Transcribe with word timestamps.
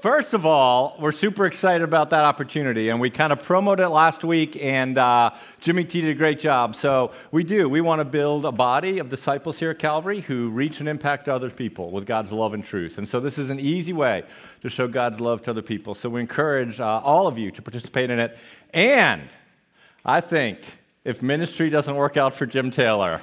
First 0.00 0.32
of 0.32 0.46
all, 0.46 0.96
we're 0.98 1.12
super 1.12 1.44
excited 1.44 1.84
about 1.84 2.08
that 2.08 2.24
opportunity, 2.24 2.88
and 2.88 3.02
we 3.02 3.10
kind 3.10 3.34
of 3.34 3.42
promoted 3.42 3.84
it 3.84 3.88
last 3.90 4.24
week, 4.24 4.56
and 4.58 4.96
uh, 4.96 5.32
Jimmy 5.60 5.84
T 5.84 6.00
did 6.00 6.08
a 6.08 6.14
great 6.14 6.40
job. 6.40 6.74
So 6.74 7.12
we 7.30 7.44
do. 7.44 7.68
We 7.68 7.82
want 7.82 8.00
to 8.00 8.06
build 8.06 8.46
a 8.46 8.52
body 8.52 8.98
of 8.98 9.10
disciples 9.10 9.58
here 9.58 9.72
at 9.72 9.78
Calvary 9.78 10.22
who 10.22 10.48
reach 10.48 10.80
and 10.80 10.88
impact 10.88 11.28
other 11.28 11.50
people 11.50 11.90
with 11.90 12.06
God's 12.06 12.32
love 12.32 12.54
and 12.54 12.64
truth. 12.64 12.96
And 12.96 13.06
so 13.06 13.20
this 13.20 13.36
is 13.36 13.50
an 13.50 13.60
easy 13.60 13.92
way 13.92 14.24
to 14.62 14.70
show 14.70 14.88
God's 14.88 15.20
love 15.20 15.42
to 15.42 15.50
other 15.50 15.60
people. 15.60 15.94
So 15.94 16.08
we 16.08 16.22
encourage 16.22 16.80
uh, 16.80 17.02
all 17.04 17.26
of 17.26 17.36
you 17.36 17.50
to 17.50 17.60
participate 17.60 18.08
in 18.08 18.18
it. 18.20 18.38
And 18.72 19.28
I 20.02 20.22
think 20.22 20.60
if 21.04 21.20
ministry 21.20 21.68
doesn't 21.68 21.94
work 21.94 22.16
out 22.16 22.32
for 22.32 22.46
Jim 22.46 22.70
Taylor, 22.70 23.20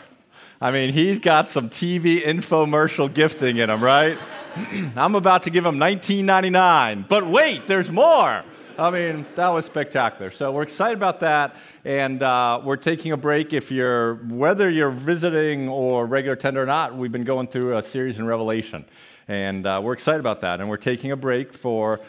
I 0.62 0.70
mean, 0.70 0.94
he's 0.94 1.18
got 1.18 1.48
some 1.48 1.72
TV 1.72 2.22
infomercial 2.22 3.12
gifting 3.12 3.58
in 3.58 3.72
him, 3.72 3.84
right? 3.84 4.20
I'm 4.96 5.16
about 5.16 5.44
to 5.44 5.50
give 5.50 5.66
him 5.66 5.78
19.99, 5.78 7.08
but 7.08 7.28
wait, 7.28 7.68
there's 7.68 7.92
more. 7.92 8.44
I 8.78 8.90
mean, 8.92 9.26
that 9.36 9.50
was 9.50 9.66
spectacular. 9.66 10.32
So 10.32 10.52
we're 10.52 10.64
excited 10.64 10.98
about 10.98 11.20
that, 11.20 11.56
and 11.86 12.24
uh, 12.24 12.62
we're 12.64 12.78
taking 12.78 13.12
a 13.12 13.18
break. 13.18 13.54
If 13.54 13.72
you're 13.72 14.16
whether 14.16 14.70
you're 14.70 14.92
visiting 14.92 15.70
or 15.70 16.06
regular 16.06 16.36
tender 16.36 16.64
or 16.64 16.66
not, 16.66 16.96
we've 16.96 17.12
been 17.12 17.24
going 17.24 17.48
through 17.48 17.78
a 17.78 17.84
series 17.84 18.20
in 18.20 18.26
Revelation, 18.26 18.86
and 19.28 19.66
uh, 19.66 19.80
we're 19.84 19.94
excited 19.94 20.20
about 20.20 20.42
that. 20.42 20.60
And 20.60 20.70
we're 20.70 20.76
taking 20.76 21.12
a 21.12 21.16
break 21.16 21.54
for 21.54 22.00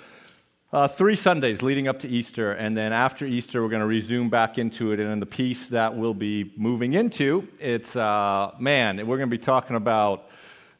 uh, 0.72 0.88
three 0.88 1.16
Sundays 1.16 1.62
leading 1.62 1.86
up 1.86 2.00
to 2.00 2.08
Easter, 2.08 2.52
and 2.52 2.76
then 2.76 2.92
after 2.92 3.26
Easter, 3.26 3.62
we're 3.62 3.70
going 3.70 3.80
to 3.80 3.86
resume 3.86 4.30
back 4.30 4.58
into 4.58 4.92
it. 4.92 5.00
And 5.00 5.10
in 5.10 5.20
the 5.20 5.26
piece 5.26 5.68
that 5.70 5.94
we'll 5.94 6.14
be 6.14 6.52
moving 6.56 6.94
into, 6.94 7.46
it's 7.60 7.94
uh, 7.94 8.52
man, 8.58 8.96
we're 9.06 9.18
going 9.18 9.30
to 9.30 9.36
be 9.36 9.42
talking 9.42 9.76
about 9.76 10.28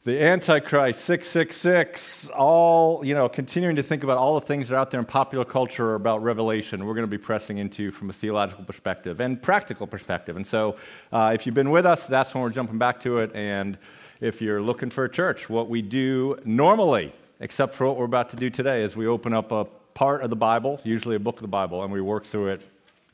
the 0.05 0.23
Antichrist, 0.23 1.01
666, 1.01 2.29
all, 2.29 3.05
you 3.05 3.13
know, 3.13 3.27
continuing 3.27 3.75
to 3.75 3.83
think 3.83 4.05
about 4.05 4.17
all 4.17 4.39
the 4.39 4.45
things 4.45 4.69
that 4.69 4.75
are 4.75 4.77
out 4.77 4.91
there 4.91 4.99
in 5.01 5.05
popular 5.05 5.43
culture 5.43 5.95
about 5.95 6.23
Revelation, 6.23 6.85
we're 6.85 6.93
going 6.93 7.05
to 7.05 7.11
be 7.11 7.17
pressing 7.17 7.57
into 7.57 7.91
from 7.91 8.09
a 8.09 8.13
theological 8.13 8.63
perspective 8.63 9.19
and 9.19 9.41
practical 9.41 9.85
perspective. 9.85 10.37
And 10.37 10.47
so, 10.47 10.77
uh, 11.11 11.33
if 11.35 11.45
you've 11.45 11.53
been 11.53 11.69
with 11.69 11.85
us, 11.85 12.07
that's 12.07 12.33
when 12.33 12.41
we're 12.41 12.49
jumping 12.49 12.77
back 12.77 13.01
to 13.01 13.17
it. 13.17 13.35
And 13.35 13.77
if 14.21 14.41
you're 14.41 14.61
looking 14.61 14.89
for 14.89 15.03
a 15.03 15.09
church, 15.09 15.49
what 15.49 15.69
we 15.69 15.81
do 15.81 16.39
normally, 16.45 17.13
except 17.41 17.73
for 17.73 17.85
what 17.85 17.97
we're 17.97 18.05
about 18.05 18.29
to 18.29 18.37
do 18.37 18.49
today, 18.49 18.85
is 18.85 18.95
we 18.95 19.05
open 19.05 19.33
up 19.33 19.51
a 19.51 19.65
part 19.95 20.23
of 20.23 20.29
the 20.29 20.37
Bible, 20.37 20.79
usually 20.85 21.17
a 21.17 21.19
book 21.19 21.35
of 21.35 21.41
the 21.41 21.49
Bible, 21.49 21.83
and 21.83 21.91
we 21.91 21.99
work 21.99 22.25
through 22.25 22.47
it 22.47 22.61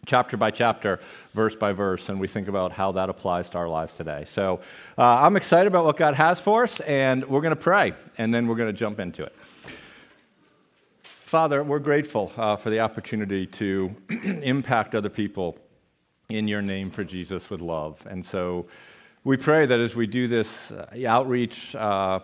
chapter 0.05 0.37
by 0.37 0.51
chapter, 0.51 0.99
verse 1.33 1.55
by 1.55 1.71
verse, 1.71 2.09
and 2.09 2.19
we 2.19 2.27
think 2.27 2.47
about 2.47 2.71
how 2.71 2.91
that 2.93 3.09
applies 3.09 3.49
to 3.51 3.57
our 3.57 3.67
lives 3.67 3.95
today. 3.95 4.25
So 4.27 4.59
uh, 4.97 5.03
I'm 5.03 5.35
excited 5.35 5.67
about 5.67 5.85
what 5.85 5.97
God 5.97 6.13
has 6.15 6.39
for 6.39 6.63
us, 6.63 6.79
and 6.81 7.25
we're 7.25 7.41
going 7.41 7.55
to 7.55 7.61
pray, 7.61 7.93
and 8.17 8.33
then 8.33 8.47
we're 8.47 8.55
going 8.55 8.73
to 8.73 8.79
jump 8.79 8.99
into 8.99 9.23
it. 9.23 9.35
Father, 11.03 11.63
we're 11.63 11.79
grateful 11.79 12.31
uh, 12.37 12.55
for 12.55 12.69
the 12.69 12.79
opportunity 12.79 13.47
to 13.47 13.95
impact 14.23 14.95
other 14.95 15.09
people 15.09 15.57
in 16.29 16.47
your 16.47 16.61
name 16.61 16.89
for 16.89 17.03
Jesus 17.03 17.49
with 17.49 17.61
love. 17.61 17.99
And 18.09 18.23
so 18.23 18.67
we 19.23 19.37
pray 19.37 19.65
that 19.65 19.79
as 19.79 19.95
we 19.95 20.07
do 20.07 20.27
this 20.27 20.71
uh, 20.71 20.87
outreach 21.07 21.75
uh, 21.75 22.19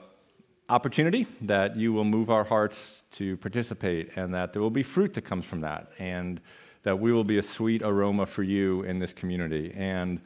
opportunity, 0.70 1.28
that 1.42 1.76
you 1.76 1.94
will 1.94 2.06
move 2.06 2.30
our 2.30 2.44
hearts 2.44 3.04
to 3.12 3.38
participate 3.38 4.16
and 4.16 4.34
that 4.34 4.54
there 4.54 4.62
will 4.62 4.70
be 4.70 4.84
fruit 4.84 5.14
that 5.16 5.26
comes 5.26 5.46
from 5.46 5.62
that. 5.62 5.92
And 6.00 6.40
that 6.84 7.00
we 7.00 7.12
will 7.14 7.24
be 7.24 7.38
a 7.38 7.44
sweet 7.44 7.82
aroma 7.82 8.26
for 8.26 8.44
you 8.44 8.84
in 8.84 9.00
this 9.00 9.14
community. 9.14 9.74
And 9.76 10.20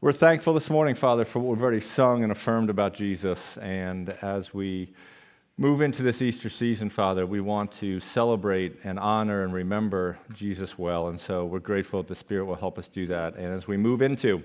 we're 0.00 0.12
thankful 0.12 0.54
this 0.54 0.68
morning, 0.68 0.94
Father, 0.94 1.24
for 1.24 1.38
what 1.38 1.56
we've 1.56 1.62
already 1.62 1.80
sung 1.80 2.22
and 2.22 2.32
affirmed 2.32 2.68
about 2.68 2.94
Jesus. 2.94 3.56
And 3.58 4.10
as 4.20 4.52
we 4.52 4.92
move 5.56 5.80
into 5.80 6.02
this 6.02 6.20
Easter 6.20 6.50
season, 6.50 6.90
Father, 6.90 7.24
we 7.26 7.40
want 7.40 7.70
to 7.72 8.00
celebrate 8.00 8.76
and 8.84 8.98
honor 8.98 9.44
and 9.44 9.54
remember 9.54 10.18
Jesus 10.34 10.76
well. 10.76 11.08
And 11.08 11.18
so 11.18 11.46
we're 11.46 11.60
grateful 11.60 12.02
that 12.02 12.08
the 12.08 12.14
Spirit 12.14 12.46
will 12.46 12.56
help 12.56 12.78
us 12.78 12.88
do 12.88 13.06
that. 13.06 13.36
And 13.36 13.46
as 13.54 13.68
we 13.68 13.76
move 13.76 14.02
into 14.02 14.42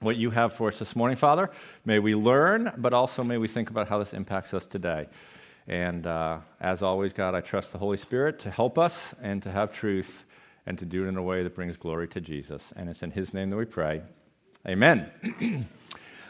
what 0.00 0.16
you 0.16 0.30
have 0.30 0.52
for 0.52 0.68
us 0.68 0.78
this 0.78 0.94
morning, 0.94 1.16
Father, 1.16 1.50
may 1.86 1.98
we 1.98 2.14
learn, 2.14 2.72
but 2.76 2.92
also 2.92 3.24
may 3.24 3.38
we 3.38 3.48
think 3.48 3.70
about 3.70 3.88
how 3.88 3.98
this 3.98 4.12
impacts 4.12 4.52
us 4.52 4.66
today. 4.66 5.08
And 5.66 6.06
uh, 6.06 6.40
as 6.60 6.82
always, 6.82 7.14
God, 7.14 7.34
I 7.34 7.40
trust 7.40 7.72
the 7.72 7.78
Holy 7.78 7.96
Spirit 7.96 8.38
to 8.40 8.50
help 8.50 8.78
us 8.78 9.14
and 9.22 9.42
to 9.44 9.50
have 9.50 9.72
truth 9.72 10.23
and 10.66 10.78
to 10.78 10.84
do 10.84 11.04
it 11.04 11.08
in 11.08 11.16
a 11.16 11.22
way 11.22 11.42
that 11.42 11.54
brings 11.54 11.76
glory 11.76 12.08
to 12.08 12.20
Jesus. 12.20 12.72
And 12.76 12.88
it's 12.88 13.02
in 13.02 13.10
His 13.10 13.34
name 13.34 13.50
that 13.50 13.56
we 13.56 13.64
pray. 13.64 14.02
Amen. 14.66 15.10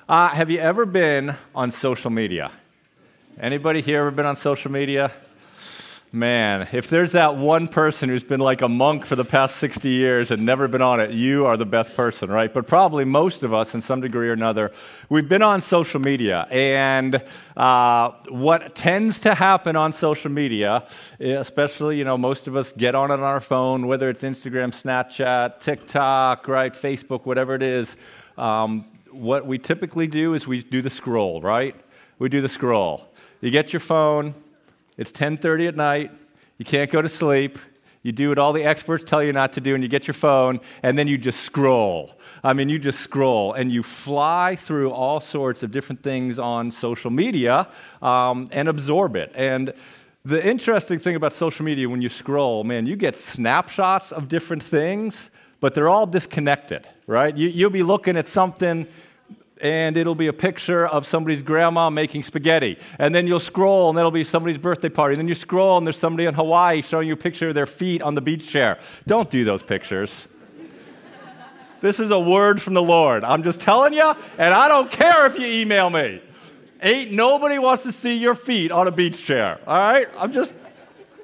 uh, 0.08 0.28
have 0.28 0.50
you 0.50 0.58
ever 0.58 0.86
been 0.86 1.34
on 1.54 1.70
social 1.70 2.10
media? 2.10 2.50
Anybody 3.38 3.80
here 3.80 4.00
ever 4.00 4.10
been 4.10 4.26
on 4.26 4.36
social 4.36 4.70
media? 4.70 5.12
Man, 6.14 6.68
if 6.70 6.88
there's 6.88 7.10
that 7.10 7.34
one 7.34 7.66
person 7.66 8.08
who's 8.08 8.22
been 8.22 8.38
like 8.38 8.62
a 8.62 8.68
monk 8.68 9.04
for 9.04 9.16
the 9.16 9.24
past 9.24 9.56
60 9.56 9.88
years 9.88 10.30
and 10.30 10.46
never 10.46 10.68
been 10.68 10.80
on 10.80 11.00
it, 11.00 11.10
you 11.10 11.44
are 11.44 11.56
the 11.56 11.66
best 11.66 11.96
person, 11.96 12.30
right? 12.30 12.54
But 12.54 12.68
probably 12.68 13.04
most 13.04 13.42
of 13.42 13.52
us, 13.52 13.74
in 13.74 13.80
some 13.80 14.00
degree 14.00 14.28
or 14.28 14.32
another, 14.32 14.70
we've 15.08 15.28
been 15.28 15.42
on 15.42 15.60
social 15.60 16.00
media. 16.00 16.46
And 16.52 17.20
uh, 17.56 18.12
what 18.28 18.76
tends 18.76 19.18
to 19.22 19.34
happen 19.34 19.74
on 19.74 19.90
social 19.90 20.30
media, 20.30 20.86
especially, 21.18 21.98
you 21.98 22.04
know, 22.04 22.16
most 22.16 22.46
of 22.46 22.54
us 22.54 22.70
get 22.70 22.94
on 22.94 23.10
it 23.10 23.14
on 23.14 23.20
our 23.20 23.40
phone, 23.40 23.88
whether 23.88 24.08
it's 24.08 24.22
Instagram, 24.22 24.70
Snapchat, 24.70 25.58
TikTok, 25.58 26.46
right, 26.46 26.74
Facebook, 26.74 27.26
whatever 27.26 27.56
it 27.56 27.62
is. 27.64 27.96
Um, 28.38 28.84
what 29.10 29.46
we 29.46 29.58
typically 29.58 30.06
do 30.06 30.34
is 30.34 30.46
we 30.46 30.62
do 30.62 30.80
the 30.80 30.90
scroll, 30.90 31.40
right? 31.40 31.74
We 32.20 32.28
do 32.28 32.40
the 32.40 32.48
scroll. 32.48 33.08
You 33.40 33.50
get 33.50 33.72
your 33.72 33.80
phone 33.80 34.36
it's 34.96 35.12
10:30 35.12 35.68
at 35.68 35.76
night. 35.76 36.10
You 36.58 36.64
can't 36.64 36.90
go 36.90 37.02
to 37.02 37.08
sleep. 37.08 37.58
You 38.02 38.12
do 38.12 38.28
what 38.28 38.38
all 38.38 38.52
the 38.52 38.64
experts 38.64 39.02
tell 39.02 39.22
you 39.22 39.32
not 39.32 39.54
to 39.54 39.62
do, 39.62 39.74
and 39.74 39.82
you 39.82 39.88
get 39.88 40.06
your 40.06 40.14
phone, 40.14 40.60
and 40.82 40.98
then 40.98 41.08
you 41.08 41.16
just 41.16 41.40
scroll. 41.40 42.12
I 42.42 42.52
mean, 42.52 42.68
you 42.68 42.78
just 42.78 43.00
scroll, 43.00 43.54
and 43.54 43.72
you 43.72 43.82
fly 43.82 44.56
through 44.56 44.90
all 44.90 45.20
sorts 45.20 45.62
of 45.62 45.70
different 45.70 46.02
things 46.02 46.38
on 46.38 46.70
social 46.70 47.10
media 47.10 47.66
um, 48.02 48.46
and 48.52 48.68
absorb 48.68 49.16
it. 49.16 49.32
And 49.34 49.72
the 50.22 50.46
interesting 50.46 50.98
thing 50.98 51.16
about 51.16 51.32
social 51.32 51.64
media, 51.64 51.88
when 51.88 52.02
you 52.02 52.10
scroll, 52.10 52.62
man, 52.62 52.84
you 52.84 52.94
get 52.94 53.16
snapshots 53.16 54.12
of 54.12 54.28
different 54.28 54.62
things, 54.62 55.30
but 55.60 55.72
they're 55.72 55.88
all 55.88 56.06
disconnected, 56.06 56.86
right? 57.06 57.34
You, 57.34 57.48
you'll 57.48 57.70
be 57.70 57.82
looking 57.82 58.18
at 58.18 58.28
something 58.28 58.86
and 59.60 59.96
it'll 59.96 60.14
be 60.14 60.26
a 60.26 60.32
picture 60.32 60.86
of 60.86 61.06
somebody's 61.06 61.42
grandma 61.42 61.90
making 61.90 62.22
spaghetti. 62.22 62.78
And 62.98 63.14
then 63.14 63.26
you'll 63.26 63.40
scroll, 63.40 63.88
and 63.88 63.96
that'll 63.96 64.10
be 64.10 64.24
somebody's 64.24 64.58
birthday 64.58 64.88
party. 64.88 65.14
And 65.14 65.20
then 65.20 65.28
you 65.28 65.34
scroll, 65.34 65.78
and 65.78 65.86
there's 65.86 65.98
somebody 65.98 66.26
in 66.26 66.34
Hawaii 66.34 66.82
showing 66.82 67.08
you 67.08 67.14
a 67.14 67.16
picture 67.16 67.48
of 67.48 67.54
their 67.54 67.66
feet 67.66 68.02
on 68.02 68.14
the 68.14 68.20
beach 68.20 68.48
chair. 68.48 68.78
Don't 69.06 69.30
do 69.30 69.44
those 69.44 69.62
pictures. 69.62 70.28
this 71.80 72.00
is 72.00 72.10
a 72.10 72.18
word 72.18 72.60
from 72.60 72.74
the 72.74 72.82
Lord. 72.82 73.24
I'm 73.24 73.42
just 73.42 73.60
telling 73.60 73.92
you, 73.92 74.12
and 74.38 74.52
I 74.52 74.68
don't 74.68 74.90
care 74.90 75.26
if 75.26 75.38
you 75.38 75.46
email 75.46 75.88
me. 75.88 76.20
Ain't 76.82 77.12
nobody 77.12 77.58
wants 77.58 77.84
to 77.84 77.92
see 77.92 78.18
your 78.18 78.34
feet 78.34 78.70
on 78.70 78.88
a 78.88 78.90
beach 78.90 79.24
chair. 79.24 79.58
All 79.66 79.78
right? 79.78 80.08
I'm 80.18 80.32
just 80.32 80.54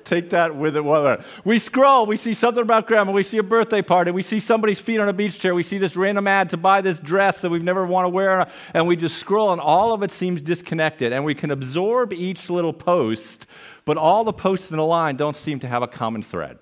Take 0.04 0.30
that 0.30 0.56
with 0.56 0.76
it. 0.76 1.20
We 1.44 1.58
scroll, 1.58 2.06
we 2.06 2.16
see 2.16 2.34
something 2.34 2.62
about 2.62 2.86
grandma, 2.86 3.12
we 3.12 3.22
see 3.22 3.38
a 3.38 3.42
birthday 3.42 3.82
party, 3.82 4.10
we 4.10 4.22
see 4.22 4.40
somebody's 4.40 4.80
feet 4.80 4.98
on 4.98 5.08
a 5.08 5.12
beach 5.12 5.38
chair, 5.38 5.54
we 5.54 5.62
see 5.62 5.78
this 5.78 5.96
random 5.96 6.26
ad 6.26 6.50
to 6.50 6.56
buy 6.56 6.80
this 6.80 6.98
dress 6.98 7.40
that 7.42 7.50
we've 7.50 7.62
never 7.62 7.86
want 7.86 8.06
to 8.06 8.08
wear, 8.08 8.50
and 8.74 8.86
we 8.86 8.96
just 8.96 9.18
scroll, 9.18 9.52
and 9.52 9.60
all 9.60 9.92
of 9.92 10.02
it 10.02 10.10
seems 10.10 10.42
disconnected. 10.42 11.12
And 11.12 11.24
we 11.24 11.34
can 11.34 11.50
absorb 11.50 12.12
each 12.12 12.50
little 12.50 12.72
post, 12.72 13.46
but 13.84 13.96
all 13.96 14.24
the 14.24 14.32
posts 14.32 14.72
in 14.72 14.78
a 14.78 14.86
line 14.86 15.16
don't 15.16 15.36
seem 15.36 15.60
to 15.60 15.68
have 15.68 15.82
a 15.82 15.88
common 15.88 16.22
thread. 16.22 16.58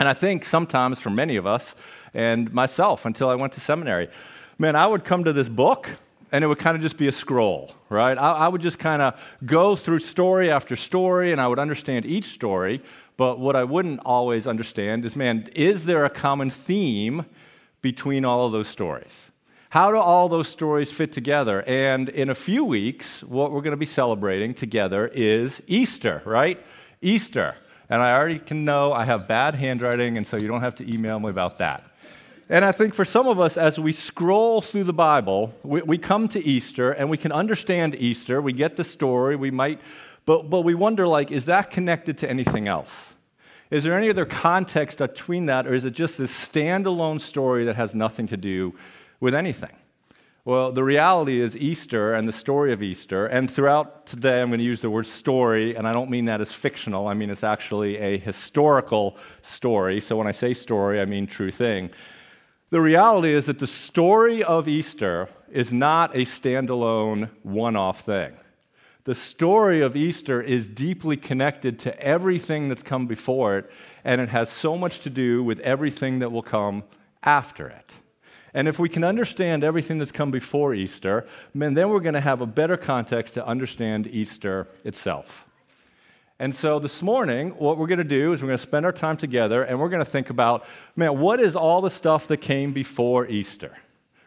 And 0.00 0.08
I 0.08 0.14
think 0.14 0.44
sometimes 0.44 1.00
for 1.00 1.10
many 1.10 1.36
of 1.36 1.46
us, 1.46 1.74
and 2.14 2.52
myself 2.52 3.04
until 3.04 3.28
I 3.28 3.34
went 3.34 3.52
to 3.54 3.60
seminary, 3.60 4.08
man, 4.58 4.76
I 4.76 4.86
would 4.86 5.04
come 5.04 5.24
to 5.24 5.32
this 5.32 5.48
book 5.48 5.90
and 6.32 6.44
it 6.44 6.46
would 6.46 6.58
kind 6.58 6.76
of 6.76 6.82
just 6.82 6.96
be 6.96 7.08
a 7.08 7.12
scroll, 7.12 7.74
right? 7.88 8.16
I, 8.16 8.32
I 8.32 8.48
would 8.48 8.60
just 8.60 8.78
kind 8.78 9.02
of 9.02 9.20
go 9.44 9.76
through 9.76 10.00
story 10.00 10.50
after 10.50 10.76
story, 10.76 11.32
and 11.32 11.40
I 11.40 11.48
would 11.48 11.58
understand 11.58 12.06
each 12.06 12.26
story. 12.26 12.82
But 13.16 13.40
what 13.40 13.56
I 13.56 13.64
wouldn't 13.64 14.00
always 14.04 14.46
understand 14.46 15.04
is, 15.04 15.16
man, 15.16 15.48
is 15.54 15.84
there 15.86 16.04
a 16.04 16.10
common 16.10 16.50
theme 16.50 17.26
between 17.82 18.24
all 18.24 18.46
of 18.46 18.52
those 18.52 18.68
stories? 18.68 19.30
How 19.70 19.90
do 19.90 19.98
all 19.98 20.28
those 20.28 20.48
stories 20.48 20.90
fit 20.90 21.12
together? 21.12 21.62
And 21.66 22.08
in 22.08 22.30
a 22.30 22.34
few 22.34 22.64
weeks, 22.64 23.22
what 23.22 23.52
we're 23.52 23.60
going 23.60 23.72
to 23.72 23.76
be 23.76 23.86
celebrating 23.86 24.54
together 24.54 25.08
is 25.08 25.60
Easter, 25.66 26.22
right? 26.24 26.58
Easter. 27.02 27.54
And 27.90 28.00
I 28.00 28.16
already 28.16 28.38
can 28.38 28.64
know 28.64 28.92
I 28.92 29.04
have 29.04 29.28
bad 29.28 29.54
handwriting, 29.54 30.16
and 30.16 30.26
so 30.26 30.36
you 30.36 30.48
don't 30.48 30.60
have 30.60 30.76
to 30.76 30.90
email 30.90 31.18
me 31.20 31.28
about 31.28 31.58
that. 31.58 31.84
And 32.50 32.64
I 32.64 32.72
think 32.72 32.94
for 32.94 33.04
some 33.04 33.26
of 33.26 33.38
us, 33.38 33.58
as 33.58 33.78
we 33.78 33.92
scroll 33.92 34.62
through 34.62 34.84
the 34.84 34.92
Bible, 34.94 35.52
we, 35.62 35.82
we, 35.82 35.98
come 35.98 36.28
to 36.28 36.44
Easter 36.44 36.92
and 36.92 37.10
we 37.10 37.18
can 37.18 37.30
understand 37.30 37.94
Easter. 37.94 38.40
We 38.40 38.54
get 38.54 38.76
the 38.76 38.84
story. 38.84 39.36
We 39.36 39.50
might, 39.50 39.80
but, 40.24 40.48
but 40.48 40.62
we 40.62 40.74
wonder, 40.74 41.06
like, 41.06 41.30
is 41.30 41.44
that 41.44 41.70
connected 41.70 42.16
to 42.18 42.30
anything 42.30 42.66
else? 42.66 43.14
Is 43.70 43.84
there 43.84 43.94
any 43.94 44.08
other 44.08 44.24
context 44.24 44.98
between 44.98 45.46
that, 45.46 45.66
or 45.66 45.74
is 45.74 45.84
it 45.84 45.90
just 45.90 46.16
this 46.16 46.32
standalone 46.32 47.20
story 47.20 47.66
that 47.66 47.76
has 47.76 47.94
nothing 47.94 48.26
to 48.28 48.36
do 48.38 48.74
with 49.20 49.34
anything? 49.34 49.76
Well, 50.46 50.72
the 50.72 50.82
reality 50.82 51.42
is 51.42 51.54
Easter 51.54 52.14
and 52.14 52.26
the 52.26 52.32
story 52.32 52.72
of 52.72 52.82
Easter, 52.82 53.26
and 53.26 53.50
throughout 53.50 54.06
today 54.06 54.40
I'm 54.40 54.48
going 54.48 54.60
to 54.60 54.64
use 54.64 54.80
the 54.80 54.88
word 54.88 55.06
story, 55.06 55.76
and 55.76 55.86
I 55.86 55.92
don't 55.92 56.08
mean 56.08 56.24
that 56.24 56.40
as 56.40 56.50
fictional, 56.50 57.08
I 57.08 57.12
mean 57.12 57.28
it's 57.28 57.44
actually 57.44 57.98
a 57.98 58.16
historical 58.16 59.18
story. 59.42 60.00
So 60.00 60.16
when 60.16 60.26
I 60.26 60.30
say 60.30 60.54
story, 60.54 61.02
I 61.02 61.04
mean 61.04 61.26
true 61.26 61.50
thing. 61.50 61.90
The 62.70 62.80
reality 62.82 63.32
is 63.32 63.46
that 63.46 63.60
the 63.60 63.66
story 63.66 64.44
of 64.44 64.68
Easter 64.68 65.30
is 65.50 65.72
not 65.72 66.14
a 66.14 66.20
standalone 66.20 67.30
one 67.42 67.76
off 67.76 68.02
thing. 68.02 68.34
The 69.04 69.14
story 69.14 69.80
of 69.80 69.96
Easter 69.96 70.42
is 70.42 70.68
deeply 70.68 71.16
connected 71.16 71.78
to 71.80 71.98
everything 71.98 72.68
that's 72.68 72.82
come 72.82 73.06
before 73.06 73.56
it, 73.56 73.70
and 74.04 74.20
it 74.20 74.28
has 74.28 74.50
so 74.50 74.76
much 74.76 75.00
to 75.00 75.08
do 75.08 75.42
with 75.42 75.60
everything 75.60 76.18
that 76.18 76.30
will 76.30 76.42
come 76.42 76.84
after 77.22 77.68
it. 77.68 77.94
And 78.52 78.68
if 78.68 78.78
we 78.78 78.90
can 78.90 79.02
understand 79.02 79.64
everything 79.64 79.96
that's 79.96 80.12
come 80.12 80.30
before 80.30 80.74
Easter, 80.74 81.26
then 81.54 81.88
we're 81.88 82.00
going 82.00 82.14
to 82.14 82.20
have 82.20 82.42
a 82.42 82.46
better 82.46 82.76
context 82.76 83.32
to 83.34 83.46
understand 83.46 84.06
Easter 84.08 84.68
itself. 84.84 85.47
And 86.40 86.54
so 86.54 86.78
this 86.78 87.02
morning, 87.02 87.50
what 87.58 87.78
we're 87.78 87.88
going 87.88 87.98
to 87.98 88.04
do 88.04 88.32
is 88.32 88.40
we're 88.40 88.48
going 88.48 88.58
to 88.58 88.62
spend 88.62 88.86
our 88.86 88.92
time 88.92 89.16
together 89.16 89.64
and 89.64 89.80
we're 89.80 89.88
going 89.88 90.04
to 90.04 90.10
think 90.10 90.30
about, 90.30 90.64
man, 90.94 91.18
what 91.18 91.40
is 91.40 91.56
all 91.56 91.80
the 91.80 91.90
stuff 91.90 92.28
that 92.28 92.36
came 92.36 92.72
before 92.72 93.26
Easter? 93.26 93.76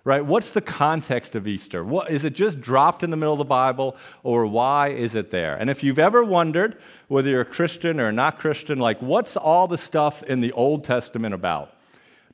Right? 0.04 0.26
What's 0.26 0.52
the 0.52 0.62
context 0.62 1.36
of 1.36 1.48
Easter? 1.48 1.86
What, 1.86 2.12
is 2.12 2.26
it 2.26 2.34
just 2.34 2.60
dropped 2.60 3.04
in 3.04 3.12
the 3.12 3.18
middle 3.18 3.34
of 3.34 3.38
the 3.38 3.46
Bible 3.46 3.96
or 4.24 4.46
why 4.46 4.90
is 4.90 5.16
it 5.16 5.32
there? 5.32 5.56
And 5.56 5.70
if 5.70 5.84
you've 5.84 6.00
ever 6.00 6.24
wondered 6.24 6.82
whether 7.08 7.30
you're 7.30 7.42
a 7.42 7.46
Christian 7.46 8.02
or 8.02 8.12
not 8.12 8.40
Christian, 8.40 8.80
like 8.80 9.02
what's 9.02 9.38
all 9.38 9.68
the 9.68 9.78
stuff 9.78 10.22
in 10.24 10.42
the 10.42 10.52
Old 10.52 10.84
Testament 10.84 11.34
about? 11.34 11.78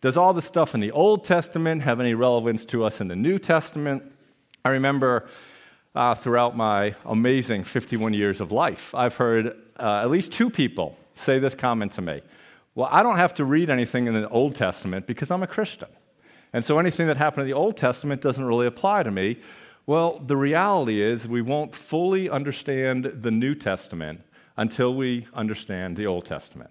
Does 0.02 0.18
all 0.18 0.34
the 0.34 0.42
stuff 0.42 0.74
in 0.74 0.80
the 0.80 0.92
Old 0.92 1.24
Testament 1.24 1.84
have 1.84 2.00
any 2.00 2.16
relevance 2.16 2.66
to 2.68 2.84
us 2.84 3.02
in 3.02 3.10
the 3.10 3.16
New 3.16 3.38
Testament? 3.38 4.04
I 4.64 4.70
remember 4.70 5.28
uh, 5.98 6.14
throughout 6.14 6.56
my 6.56 6.94
amazing 7.06 7.64
51 7.64 8.14
years 8.14 8.40
of 8.40 8.52
life, 8.52 8.94
I've 8.94 9.16
heard 9.16 9.58
uh, 9.80 10.02
at 10.04 10.12
least 10.12 10.32
two 10.32 10.52
people 10.52 10.96
say 11.16 11.40
this 11.40 11.56
comment 11.56 11.92
to 11.94 12.02
me 12.04 12.22
Well, 12.76 12.88
I 12.92 13.02
don't 13.02 13.18
have 13.18 13.34
to 13.36 13.46
read 13.46 13.72
anything 13.72 14.06
in 14.06 14.14
the 14.14 14.30
Old 14.30 14.56
Testament 14.56 15.08
because 15.08 15.32
I'm 15.32 15.42
a 15.42 15.48
Christian. 15.48 15.90
And 16.54 16.64
so 16.64 16.78
anything 16.78 17.08
that 17.08 17.18
happened 17.18 17.42
in 17.42 17.48
the 17.48 17.58
Old 17.58 17.78
Testament 17.78 18.22
doesn't 18.22 18.46
really 18.46 18.68
apply 18.68 19.04
to 19.04 19.12
me. 19.12 19.40
Well, 19.88 20.20
the 20.20 20.38
reality 20.38 21.02
is 21.02 21.28
we 21.28 21.42
won't 21.42 21.76
fully 21.76 22.30
understand 22.30 23.06
the 23.06 23.32
New 23.32 23.56
Testament 23.56 24.22
until 24.56 24.94
we 24.94 25.26
understand 25.34 25.98
the 25.98 26.06
Old 26.06 26.26
Testament. 26.26 26.70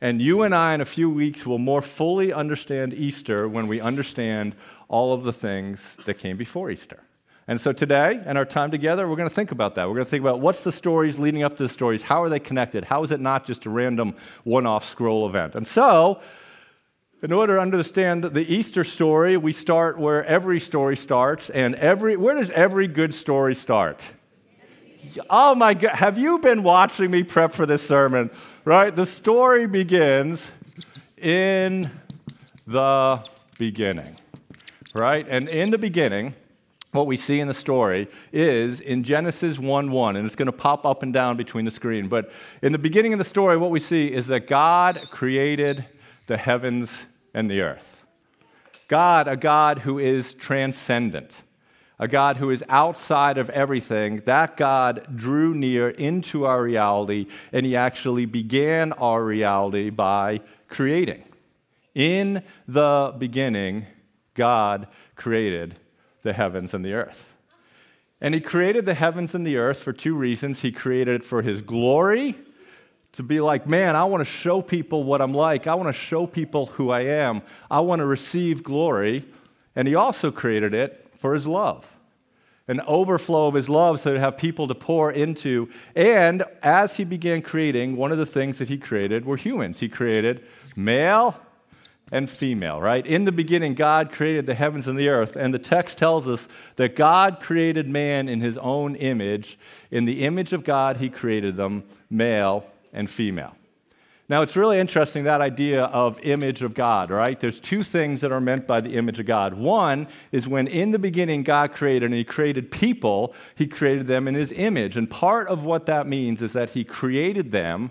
And 0.00 0.22
you 0.22 0.42
and 0.42 0.54
I, 0.54 0.74
in 0.74 0.80
a 0.80 0.86
few 0.86 1.10
weeks, 1.10 1.44
will 1.44 1.58
more 1.58 1.82
fully 1.82 2.32
understand 2.32 2.94
Easter 2.94 3.46
when 3.46 3.68
we 3.68 3.80
understand 3.80 4.54
all 4.88 5.12
of 5.12 5.24
the 5.24 5.32
things 5.32 5.96
that 6.06 6.14
came 6.14 6.36
before 6.36 6.70
Easter. 6.70 7.00
And 7.46 7.60
so 7.60 7.72
today, 7.72 8.22
in 8.24 8.38
our 8.38 8.46
time 8.46 8.70
together, 8.70 9.06
we're 9.06 9.16
going 9.16 9.28
to 9.28 9.34
think 9.34 9.52
about 9.52 9.74
that. 9.74 9.86
We're 9.86 9.96
going 9.96 10.06
to 10.06 10.10
think 10.10 10.22
about 10.22 10.40
what's 10.40 10.64
the 10.64 10.72
stories 10.72 11.18
leading 11.18 11.42
up 11.42 11.58
to 11.58 11.62
the 11.64 11.68
stories? 11.68 12.02
How 12.02 12.22
are 12.22 12.30
they 12.30 12.40
connected? 12.40 12.84
How 12.84 13.02
is 13.02 13.10
it 13.10 13.20
not 13.20 13.46
just 13.46 13.66
a 13.66 13.70
random 13.70 14.14
one 14.44 14.66
off 14.66 14.88
scroll 14.88 15.28
event? 15.28 15.54
And 15.54 15.66
so, 15.66 16.20
in 17.22 17.32
order 17.32 17.56
to 17.56 17.60
understand 17.60 18.24
the 18.24 18.50
Easter 18.50 18.82
story, 18.82 19.36
we 19.36 19.52
start 19.52 19.98
where 19.98 20.24
every 20.24 20.58
story 20.58 20.96
starts. 20.96 21.50
And 21.50 21.74
every, 21.74 22.16
where 22.16 22.34
does 22.34 22.50
every 22.50 22.86
good 22.86 23.14
story 23.14 23.54
start? 23.54 24.06
Oh 25.28 25.54
my 25.54 25.74
God, 25.74 25.96
have 25.96 26.16
you 26.16 26.38
been 26.38 26.62
watching 26.62 27.10
me 27.10 27.22
prep 27.22 27.52
for 27.52 27.66
this 27.66 27.86
sermon? 27.86 28.30
Right? 28.64 28.94
The 28.94 29.06
story 29.06 29.66
begins 29.66 30.50
in 31.18 31.90
the 32.66 33.22
beginning. 33.58 34.16
Right? 34.94 35.26
And 35.28 35.48
in 35.48 35.70
the 35.70 35.78
beginning, 35.78 36.34
what 36.94 37.06
we 37.06 37.16
see 37.16 37.40
in 37.40 37.48
the 37.48 37.54
story 37.54 38.08
is 38.32 38.80
in 38.80 39.02
Genesis 39.02 39.58
1 39.58 39.90
1, 39.90 40.16
and 40.16 40.26
it's 40.26 40.36
going 40.36 40.46
to 40.46 40.52
pop 40.52 40.86
up 40.86 41.02
and 41.02 41.12
down 41.12 41.36
between 41.36 41.64
the 41.64 41.70
screen. 41.70 42.08
But 42.08 42.30
in 42.62 42.72
the 42.72 42.78
beginning 42.78 43.12
of 43.12 43.18
the 43.18 43.24
story, 43.24 43.56
what 43.56 43.70
we 43.70 43.80
see 43.80 44.12
is 44.12 44.28
that 44.28 44.46
God 44.46 45.00
created 45.10 45.84
the 46.26 46.36
heavens 46.36 47.06
and 47.34 47.50
the 47.50 47.60
earth. 47.60 48.02
God, 48.88 49.28
a 49.28 49.36
God 49.36 49.80
who 49.80 49.98
is 49.98 50.34
transcendent 50.34 51.42
a 51.98 52.08
God 52.08 52.38
who 52.38 52.50
is 52.50 52.64
outside 52.68 53.38
of 53.38 53.50
everything, 53.50 54.22
that 54.26 54.56
God 54.56 55.06
drew 55.14 55.54
near 55.54 55.90
into 55.90 56.44
our 56.44 56.62
reality, 56.62 57.26
and 57.52 57.64
He 57.64 57.76
actually 57.76 58.26
began 58.26 58.92
our 58.94 59.22
reality 59.22 59.90
by 59.90 60.40
creating. 60.68 61.22
In 61.94 62.42
the 62.66 63.14
beginning, 63.16 63.86
God 64.34 64.88
created 65.14 65.78
the 66.24 66.32
heavens 66.32 66.74
and 66.74 66.84
the 66.84 66.94
earth. 66.94 67.32
And 68.20 68.34
He 68.34 68.40
created 68.40 68.84
the 68.86 68.94
heavens 68.94 69.34
and 69.34 69.46
the 69.46 69.56
earth 69.56 69.80
for 69.80 69.92
two 69.92 70.16
reasons. 70.16 70.62
He 70.62 70.72
created 70.72 71.22
it 71.22 71.24
for 71.24 71.42
His 71.42 71.60
glory, 71.62 72.36
to 73.12 73.22
be 73.22 73.40
like, 73.40 73.64
man, 73.68 73.94
I 73.94 74.04
want 74.06 74.22
to 74.22 74.24
show 74.24 74.60
people 74.60 75.04
what 75.04 75.22
I'm 75.22 75.32
like. 75.32 75.68
I 75.68 75.76
want 75.76 75.88
to 75.88 75.92
show 75.92 76.26
people 76.26 76.66
who 76.66 76.90
I 76.90 77.02
am. 77.02 77.42
I 77.70 77.78
want 77.78 78.00
to 78.00 78.06
receive 78.06 78.64
glory. 78.64 79.24
And 79.76 79.86
He 79.86 79.94
also 79.94 80.32
created 80.32 80.74
it 80.74 81.04
for 81.24 81.32
his 81.32 81.46
love, 81.46 81.88
an 82.68 82.82
overflow 82.82 83.46
of 83.46 83.54
his 83.54 83.70
love 83.70 83.98
so 83.98 84.12
to 84.12 84.20
have 84.20 84.36
people 84.36 84.68
to 84.68 84.74
pour 84.74 85.10
into. 85.10 85.70
And 85.96 86.44
as 86.62 86.98
he 86.98 87.04
began 87.04 87.40
creating, 87.40 87.96
one 87.96 88.12
of 88.12 88.18
the 88.18 88.26
things 88.26 88.58
that 88.58 88.68
he 88.68 88.76
created 88.76 89.24
were 89.24 89.38
humans. 89.38 89.80
He 89.80 89.88
created 89.88 90.44
male 90.76 91.40
and 92.12 92.28
female, 92.28 92.80
right? 92.80 93.06
In 93.06 93.24
the 93.24 93.32
beginning, 93.32 93.74
God 93.74 94.12
created 94.12 94.46
the 94.46 94.54
heavens 94.54 94.86
and 94.86 94.98
the 94.98 95.08
earth. 95.08 95.36
And 95.36 95.54
the 95.54 95.58
text 95.58 95.98
tells 95.98 96.28
us 96.28 96.48
that 96.76 96.96
God 96.96 97.40
created 97.40 97.88
man 97.88 98.28
in 98.28 98.40
his 98.40 98.58
own 98.58 98.94
image. 98.96 99.58
In 99.90 100.04
the 100.04 100.24
image 100.24 100.52
of 100.52 100.64
God, 100.64 100.98
he 100.98 101.08
created 101.08 101.56
them, 101.56 101.84
male 102.10 102.66
and 102.92 103.10
female. 103.10 103.56
Now, 104.26 104.40
it's 104.40 104.56
really 104.56 104.78
interesting 104.78 105.24
that 105.24 105.42
idea 105.42 105.84
of 105.84 106.18
image 106.24 106.62
of 106.62 106.72
God, 106.72 107.10
right? 107.10 107.38
There's 107.38 107.60
two 107.60 107.82
things 107.82 108.22
that 108.22 108.32
are 108.32 108.40
meant 108.40 108.66
by 108.66 108.80
the 108.80 108.96
image 108.96 109.18
of 109.18 109.26
God. 109.26 109.52
One 109.52 110.08
is 110.32 110.48
when 110.48 110.66
in 110.66 110.92
the 110.92 110.98
beginning 110.98 111.42
God 111.42 111.74
created 111.74 112.06
and 112.06 112.14
He 112.14 112.24
created 112.24 112.70
people, 112.70 113.34
He 113.54 113.66
created 113.66 114.06
them 114.06 114.26
in 114.26 114.34
His 114.34 114.50
image. 114.52 114.96
And 114.96 115.10
part 115.10 115.48
of 115.48 115.62
what 115.62 115.84
that 115.86 116.06
means 116.06 116.40
is 116.40 116.54
that 116.54 116.70
He 116.70 116.84
created 116.84 117.52
them 117.52 117.90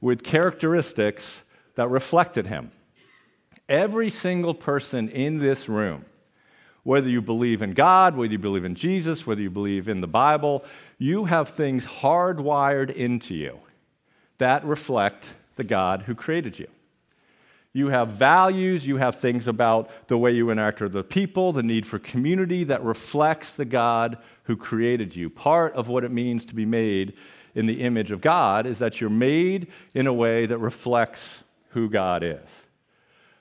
with 0.00 0.22
characteristics 0.22 1.42
that 1.74 1.88
reflected 1.88 2.46
Him. 2.46 2.70
Every 3.68 4.10
single 4.10 4.54
person 4.54 5.08
in 5.08 5.38
this 5.38 5.68
room, 5.68 6.04
whether 6.82 7.08
you 7.08 7.22
believe 7.22 7.62
in 7.62 7.72
God, 7.72 8.16
whether 8.16 8.32
you 8.32 8.38
believe 8.38 8.64
in 8.64 8.74
Jesus, 8.74 9.26
whether 9.26 9.40
you 9.40 9.50
believe 9.50 9.88
in 9.88 10.00
the 10.00 10.06
Bible, 10.06 10.64
you 10.98 11.24
have 11.24 11.48
things 11.48 11.86
hardwired 11.86 12.94
into 12.94 13.34
you 13.34 13.58
that 14.38 14.64
reflect 14.64 15.34
the 15.56 15.64
God 15.64 16.02
who 16.02 16.14
created 16.14 16.58
you. 16.58 16.68
You 17.72 17.88
have 17.88 18.10
values, 18.10 18.86
you 18.86 18.98
have 18.98 19.16
things 19.16 19.48
about 19.48 19.90
the 20.06 20.16
way 20.16 20.30
you 20.30 20.50
interact 20.50 20.80
with 20.80 20.92
the 20.92 21.02
people, 21.02 21.52
the 21.52 21.62
need 21.62 21.86
for 21.86 21.98
community 21.98 22.62
that 22.64 22.84
reflects 22.84 23.54
the 23.54 23.64
God 23.64 24.18
who 24.44 24.56
created 24.56 25.16
you. 25.16 25.28
Part 25.28 25.74
of 25.74 25.88
what 25.88 26.04
it 26.04 26.12
means 26.12 26.44
to 26.46 26.54
be 26.54 26.66
made 26.66 27.14
in 27.54 27.66
the 27.66 27.82
image 27.82 28.12
of 28.12 28.20
God 28.20 28.66
is 28.66 28.78
that 28.78 29.00
you're 29.00 29.10
made 29.10 29.68
in 29.92 30.06
a 30.06 30.12
way 30.12 30.46
that 30.46 30.58
reflects 30.58 31.42
who 31.70 31.88
God 31.88 32.22
is. 32.22 32.63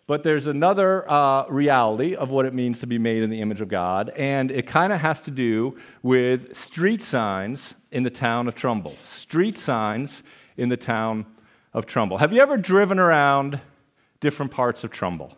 But 0.05 0.23
there's 0.23 0.47
another 0.47 1.09
uh, 1.09 1.47
reality 1.47 2.15
of 2.15 2.29
what 2.29 2.45
it 2.45 2.53
means 2.53 2.81
to 2.81 2.87
be 2.87 2.97
made 2.97 3.23
in 3.23 3.29
the 3.29 3.39
image 3.39 3.61
of 3.61 3.69
God, 3.69 4.09
and 4.09 4.51
it 4.51 4.67
kind 4.67 4.91
of 4.91 4.99
has 4.99 5.21
to 5.23 5.31
do 5.31 5.77
with 6.01 6.55
street 6.55 7.01
signs 7.01 7.75
in 7.89 8.03
the 8.03 8.09
town 8.09 8.47
of 8.49 8.55
Trumbull. 8.55 8.97
Street 9.05 9.57
signs 9.57 10.23
in 10.57 10.67
the 10.67 10.77
town 10.77 11.25
of 11.73 11.85
Trumbull. 11.85 12.17
Have 12.17 12.33
you 12.33 12.41
ever 12.41 12.57
driven 12.57 12.99
around 12.99 13.61
different 14.19 14.51
parts 14.51 14.83
of 14.83 14.91
Trumbull? 14.91 15.37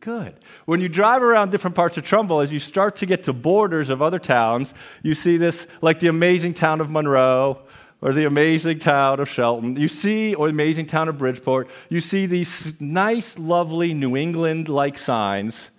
Good. 0.00 0.34
When 0.64 0.80
you 0.80 0.88
drive 0.88 1.22
around 1.22 1.52
different 1.52 1.76
parts 1.76 1.96
of 1.96 2.02
Trumbull, 2.02 2.40
as 2.40 2.50
you 2.50 2.58
start 2.58 2.96
to 2.96 3.06
get 3.06 3.22
to 3.24 3.32
borders 3.32 3.88
of 3.88 4.02
other 4.02 4.18
towns, 4.18 4.74
you 5.04 5.14
see 5.14 5.36
this 5.36 5.68
like 5.80 6.00
the 6.00 6.08
amazing 6.08 6.54
town 6.54 6.80
of 6.80 6.90
Monroe 6.90 7.60
or 8.02 8.12
the 8.12 8.26
amazing 8.26 8.80
town 8.80 9.20
of 9.20 9.28
Shelton. 9.28 9.76
You 9.76 9.86
see, 9.86 10.34
or 10.34 10.48
the 10.48 10.52
amazing 10.52 10.86
town 10.86 11.08
of 11.08 11.16
Bridgeport, 11.16 11.70
you 11.88 12.00
see 12.00 12.26
these 12.26 12.78
nice, 12.80 13.38
lovely 13.38 13.94
New 13.94 14.16
England 14.16 14.68
like 14.68 14.98
signs, 14.98 15.70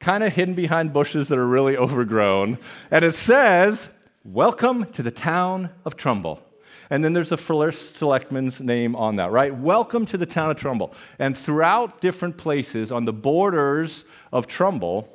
kind 0.00 0.24
of 0.24 0.32
hidden 0.32 0.54
behind 0.54 0.94
bushes 0.94 1.28
that 1.28 1.38
are 1.38 1.46
really 1.46 1.76
overgrown. 1.76 2.58
And 2.90 3.04
it 3.04 3.12
says, 3.12 3.90
Welcome 4.24 4.84
to 4.92 5.02
the 5.02 5.10
town 5.10 5.70
of 5.84 5.96
Trumbull. 5.96 6.42
And 6.90 7.04
then 7.04 7.12
there's 7.12 7.32
a 7.32 7.36
first 7.36 7.96
selectman's 7.96 8.60
name 8.60 8.96
on 8.96 9.16
that, 9.16 9.30
right? 9.30 9.54
Welcome 9.54 10.04
to 10.06 10.18
the 10.18 10.26
town 10.26 10.50
of 10.50 10.56
Trumbull. 10.56 10.92
And 11.18 11.38
throughout 11.38 12.00
different 12.00 12.36
places 12.36 12.90
on 12.90 13.04
the 13.04 13.12
borders 13.12 14.04
of 14.32 14.46
Trumbull, 14.46 15.08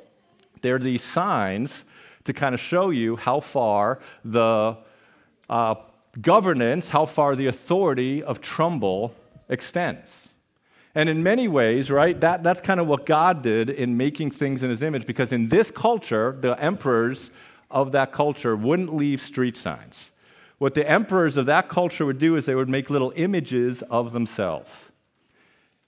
there 0.62 0.74
are 0.76 0.80
these 0.80 1.04
signs 1.04 1.84
to 2.24 2.32
kind 2.32 2.54
of 2.54 2.60
show 2.60 2.90
you 2.90 3.14
how 3.14 3.40
far 3.40 4.00
the 4.24 4.76
uh, 5.48 5.74
governance, 6.20 6.90
how 6.90 7.06
far 7.06 7.36
the 7.36 7.46
authority 7.46 8.22
of 8.22 8.40
Trumbull 8.40 9.14
extends. 9.48 10.28
And 10.94 11.08
in 11.08 11.22
many 11.22 11.46
ways, 11.46 11.90
right, 11.90 12.18
that, 12.20 12.42
that's 12.42 12.60
kind 12.60 12.80
of 12.80 12.86
what 12.86 13.04
God 13.04 13.42
did 13.42 13.68
in 13.68 13.96
making 13.96 14.30
things 14.30 14.62
in 14.62 14.70
his 14.70 14.82
image, 14.82 15.06
because 15.06 15.30
in 15.30 15.50
this 15.50 15.70
culture, 15.70 16.36
the 16.40 16.52
emperors 16.52 17.30
of 17.70 17.92
that 17.92 18.12
culture 18.12 18.56
wouldn't 18.56 18.94
leave 18.94 19.20
street 19.20 19.56
signs. 19.56 20.10
What 20.58 20.74
the 20.74 20.88
emperors 20.88 21.36
of 21.36 21.44
that 21.46 21.68
culture 21.68 22.06
would 22.06 22.18
do 22.18 22.36
is 22.36 22.46
they 22.46 22.54
would 22.54 22.70
make 22.70 22.88
little 22.88 23.12
images 23.14 23.82
of 23.82 24.12
themselves. 24.12 24.90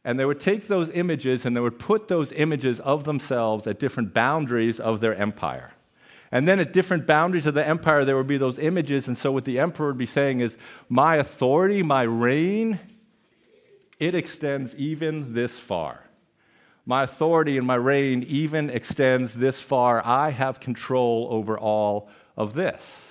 And 0.05 0.19
they 0.19 0.27
would 0.27 0.41
take 0.41 0.69
those 0.69 0.91
images 0.91 1.47
and 1.47 1.57
they 1.57 1.61
would 1.61 1.79
put 1.79 2.09
those 2.09 2.33
images 2.33 2.79
of 2.81 3.05
themselves 3.05 3.67
at 3.67 3.79
different 3.79 4.13
boundaries 4.13 4.79
of 4.79 5.01
their 5.01 5.15
empire. 5.15 5.73
And 6.31 6.47
then 6.47 6.61
at 6.61 6.73
different 6.73 7.07
boundaries 7.07 7.47
of 7.47 7.55
the 7.55 7.67
empire, 7.67 8.05
there 8.05 8.17
would 8.17 8.27
be 8.27 8.37
those 8.37 8.59
images. 8.59 9.09
And 9.09 9.17
so, 9.17 9.33
what 9.33 9.45
the 9.45 9.59
emperor 9.59 9.89
would 9.89 9.99
be 9.99 10.07
saying 10.07 10.41
is, 10.41 10.57
My 10.89 11.17
authority, 11.17 11.83
my 11.83 12.03
reign, 12.03 12.79
it 13.99 14.15
extends 14.15 14.75
even 14.77 15.35
this 15.35 15.59
far. 15.59 16.05
My 16.85 17.03
authority 17.03 17.59
and 17.59 17.67
my 17.67 17.75
reign 17.75 18.25
even 18.27 18.71
extends 18.71 19.35
this 19.35 19.61
far. 19.61 20.05
I 20.07 20.31
have 20.31 20.61
control 20.61 21.29
over 21.31 21.59
all 21.59 22.09
of 22.37 22.55
this. 22.55 23.09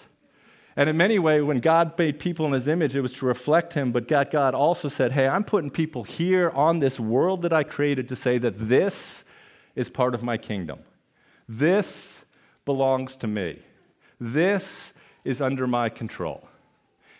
And 0.76 0.90
in 0.90 0.96
many 0.96 1.18
ways, 1.18 1.44
when 1.44 1.60
God 1.60 1.98
made 1.98 2.20
people 2.20 2.46
in 2.46 2.54
his 2.54 2.68
image, 2.68 2.96
it 2.96 3.02
was 3.02 3.14
to 3.14 3.26
reflect 3.26 3.74
him, 3.74 3.92
but 3.92 4.08
God, 4.08 4.30
God 4.30 4.54
also 4.54 4.90
said, 4.90 5.12
Hey, 5.12 5.28
I'm 5.28 5.44
putting 5.44 5.72
people 5.72 6.04
here 6.04 6.52
on 6.52 6.80
this 6.80 7.00
world 7.00 7.42
that 7.42 7.52
I 7.52 7.64
created 7.64 8.08
to 8.10 8.16
say 8.16 8.38
that 8.38 8.70
this 8.70 9.24
is 9.76 9.90
part 9.90 10.14
of 10.14 10.22
my 10.22 10.38
kingdom. 10.38 10.80
This 11.50 12.17
belongs 12.68 13.16
to 13.16 13.26
me. 13.26 13.60
This 14.20 14.94
is 15.24 15.42
under 15.42 15.66
my 15.66 15.90
control. 15.90 16.48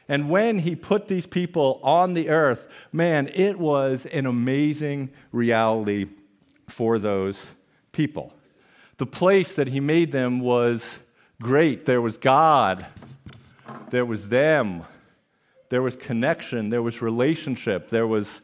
And 0.08 0.30
when 0.30 0.60
he 0.60 0.76
put 0.76 1.08
these 1.08 1.26
people 1.26 1.80
on 1.82 2.14
the 2.14 2.30
earth, 2.30 2.68
man, 2.94 3.30
it 3.34 3.58
was 3.58 4.06
an 4.06 4.28
amazing 4.28 5.10
reality 5.32 6.06
for 6.68 7.00
those 7.00 7.48
people. 7.92 8.34
The 8.98 9.06
place 9.06 9.56
that 9.56 9.68
he 9.68 9.80
made 9.80 10.12
them 10.12 10.40
was 10.40 11.00
great. 11.42 11.86
There 11.86 12.02
was 12.02 12.18
God, 12.18 12.86
there 13.90 14.06
was 14.06 14.28
them, 14.28 14.84
there 15.70 15.82
was 15.82 15.96
connection, 15.96 16.70
there 16.70 16.82
was 16.84 17.02
relationship, 17.02 17.90
there 17.90 18.08
was 18.08 18.42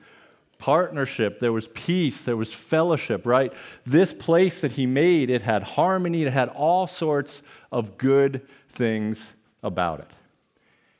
partnership, 0.63 1.41
there 1.41 1.51
was 1.51 1.67
peace, 1.67 2.21
there 2.21 2.37
was 2.37 2.53
fellowship, 2.53 3.25
right? 3.25 3.51
This 3.85 4.13
place 4.13 4.61
that 4.61 4.71
he 4.71 4.85
made, 4.85 5.29
it 5.29 5.41
had 5.41 5.61
harmony, 5.61 6.23
it 6.23 6.31
had 6.31 6.47
all 6.47 6.87
sorts 6.87 7.43
of 7.69 7.97
good 7.97 8.47
things 8.69 9.33
about 9.61 9.99
it. 9.99 10.09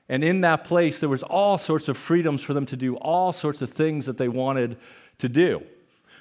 And 0.09 0.21
in 0.21 0.41
that 0.41 0.65
place, 0.65 0.99
there 0.99 1.07
was 1.07 1.23
all 1.23 1.57
sorts 1.57 1.87
of 1.87 1.97
freedoms 1.97 2.41
for 2.41 2.53
them 2.53 2.65
to 2.65 2.75
do 2.75 2.97
all 2.97 3.31
sorts 3.31 3.61
of 3.61 3.71
things 3.71 4.05
that 4.05 4.17
they 4.17 4.27
wanted 4.27 4.75
to 5.19 5.29
do. 5.29 5.63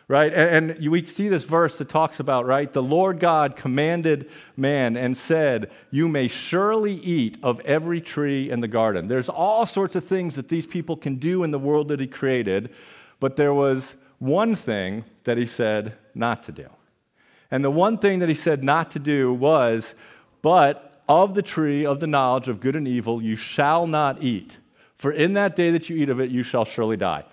Right? 0.07 0.33
And, 0.33 0.79
we 0.89 1.05
see 1.05 1.29
this 1.29 1.43
verse 1.43 1.79
that 1.79 1.89
talks 1.89 2.21
about, 2.21 2.47
right? 2.47 2.73
The 2.73 2.83
Lord 2.83 3.19
God 3.19 3.57
commanded 3.57 4.31
man 4.57 4.97
and 4.97 5.17
said, 5.17 5.69
You 5.91 6.07
may 6.07 6.29
surely 6.29 6.95
eat 6.95 7.39
of 7.43 7.59
every 7.61 8.01
tree 8.01 8.53
in 8.53 8.61
the 8.61 8.69
garden. 8.69 9.09
There's 9.09 9.29
all 9.29 9.67
sorts 9.67 9.97
of 9.97 10.05
things 10.05 10.37
that 10.37 10.49
these 10.49 10.67
people 10.67 10.97
can 10.97 11.17
do 11.17 11.43
in 11.43 11.51
the 11.51 11.59
world 11.59 11.89
that 11.89 11.99
He 11.99 12.07
created, 12.07 12.71
but 13.23 13.37
there 13.37 13.55
was 13.55 13.95
one 14.19 14.57
thing 14.57 15.05
that 15.23 15.39
He 15.39 15.47
said 15.47 15.97
not 16.13 16.43
to 16.43 16.51
do. 16.51 16.69
And 17.53 17.63
the 17.63 17.71
one 17.71 17.97
thing 17.97 18.19
that 18.19 18.29
He 18.29 18.35
said 18.35 18.65
not 18.65 18.91
to 18.91 18.99
do 18.99 19.33
was, 19.33 19.95
But 20.43 21.01
of 21.09 21.35
the 21.35 21.43
tree 21.43 21.87
of 21.87 22.01
the 22.01 22.09
knowledge 22.09 22.49
of 22.49 22.59
good 22.59 22.75
and 22.75 22.89
evil 22.89 23.23
you 23.23 23.37
shall 23.37 23.87
not 23.87 24.25
eat, 24.25 24.59
for 24.99 25.13
in 25.13 25.35
that 25.35 25.55
day 25.55 25.71
that 25.71 25.89
you 25.89 25.97
eat 25.99 26.09
of 26.09 26.19
it, 26.19 26.33
you 26.33 26.43
shall 26.43 26.65
surely 26.65 26.97
die. 26.97 27.25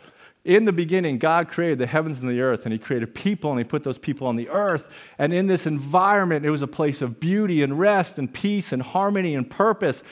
In 0.45 0.65
the 0.65 0.71
beginning, 0.71 1.17
God 1.17 1.47
created 1.47 1.79
the 1.79 1.87
heavens 1.87 2.19
and 2.19 2.29
the 2.29 2.39
earth, 2.39 2.65
and 2.65 2.71
He 2.71 2.77
created 2.77 3.15
people, 3.15 3.49
and 3.49 3.59
He 3.59 3.63
put 3.63 3.83
those 3.83 3.97
people 3.97 4.27
on 4.27 4.35
the 4.35 4.49
earth. 4.49 4.93
And 5.17 5.33
in 5.33 5.47
this 5.47 5.65
environment, 5.65 6.45
it 6.45 6.51
was 6.51 6.61
a 6.61 6.67
place 6.67 7.01
of 7.01 7.19
beauty 7.19 7.63
and 7.63 7.79
rest 7.79 8.19
and 8.19 8.31
peace 8.31 8.71
and 8.71 8.83
harmony 8.83 9.33
and 9.33 9.49
purpose, 9.49 10.03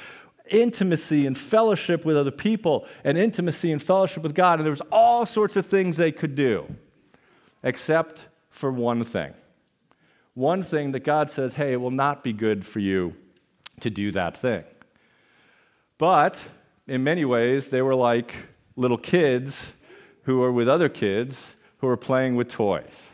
intimacy 0.49 1.25
and 1.25 1.37
fellowship 1.37 2.05
with 2.05 2.17
other 2.17 2.31
people, 2.31 2.85
and 3.03 3.17
intimacy 3.17 3.71
and 3.71 3.81
fellowship 3.81 4.23
with 4.23 4.35
God. 4.35 4.59
And 4.59 4.65
there 4.65 4.71
was 4.71 4.81
all 4.91 5.25
sorts 5.25 5.55
of 5.55 5.65
things 5.65 5.97
they 5.97 6.11
could 6.11 6.35
do, 6.35 6.65
except 7.63 8.27
for 8.49 8.71
one 8.71 9.03
thing. 9.03 9.33
One 10.33 10.61
thing 10.61 10.91
that 10.91 11.03
God 11.03 11.29
says, 11.29 11.55
hey, 11.55 11.73
it 11.73 11.81
will 11.81 11.91
not 11.91 12.23
be 12.23 12.33
good 12.33 12.65
for 12.65 12.79
you 12.79 13.15
to 13.79 13.89
do 13.89 14.11
that 14.11 14.37
thing. 14.37 14.63
But 15.97 16.49
in 16.87 17.03
many 17.03 17.25
ways, 17.25 17.69
they 17.69 17.81
were 17.81 17.95
like 17.95 18.35
little 18.75 18.97
kids 18.97 19.73
who 20.23 20.37
were 20.39 20.51
with 20.51 20.69
other 20.69 20.89
kids 20.89 21.55
who 21.77 21.87
were 21.87 21.97
playing 21.97 22.35
with 22.35 22.49
toys. 22.49 23.13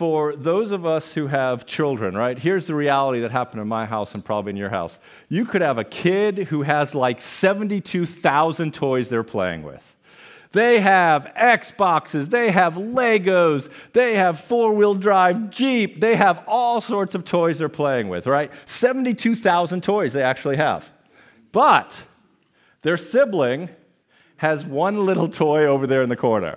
For 0.00 0.34
those 0.34 0.72
of 0.72 0.86
us 0.86 1.12
who 1.12 1.26
have 1.26 1.66
children, 1.66 2.16
right, 2.16 2.38
here's 2.38 2.66
the 2.66 2.74
reality 2.74 3.20
that 3.20 3.32
happened 3.32 3.60
in 3.60 3.68
my 3.68 3.84
house 3.84 4.14
and 4.14 4.24
probably 4.24 4.48
in 4.48 4.56
your 4.56 4.70
house. 4.70 4.98
You 5.28 5.44
could 5.44 5.60
have 5.60 5.76
a 5.76 5.84
kid 5.84 6.38
who 6.48 6.62
has 6.62 6.94
like 6.94 7.20
72,000 7.20 8.72
toys 8.72 9.10
they're 9.10 9.22
playing 9.22 9.62
with. 9.62 9.94
They 10.52 10.80
have 10.80 11.30
Xboxes, 11.36 12.30
they 12.30 12.50
have 12.50 12.76
Legos, 12.76 13.68
they 13.92 14.14
have 14.14 14.40
four 14.40 14.72
wheel 14.72 14.94
drive 14.94 15.50
Jeep, 15.50 16.00
they 16.00 16.16
have 16.16 16.44
all 16.46 16.80
sorts 16.80 17.14
of 17.14 17.26
toys 17.26 17.58
they're 17.58 17.68
playing 17.68 18.08
with, 18.08 18.26
right? 18.26 18.50
72,000 18.64 19.82
toys 19.82 20.14
they 20.14 20.22
actually 20.22 20.56
have. 20.56 20.90
But 21.52 22.06
their 22.80 22.96
sibling 22.96 23.68
has 24.38 24.64
one 24.64 25.04
little 25.04 25.28
toy 25.28 25.66
over 25.66 25.86
there 25.86 26.00
in 26.00 26.08
the 26.08 26.16
corner. 26.16 26.56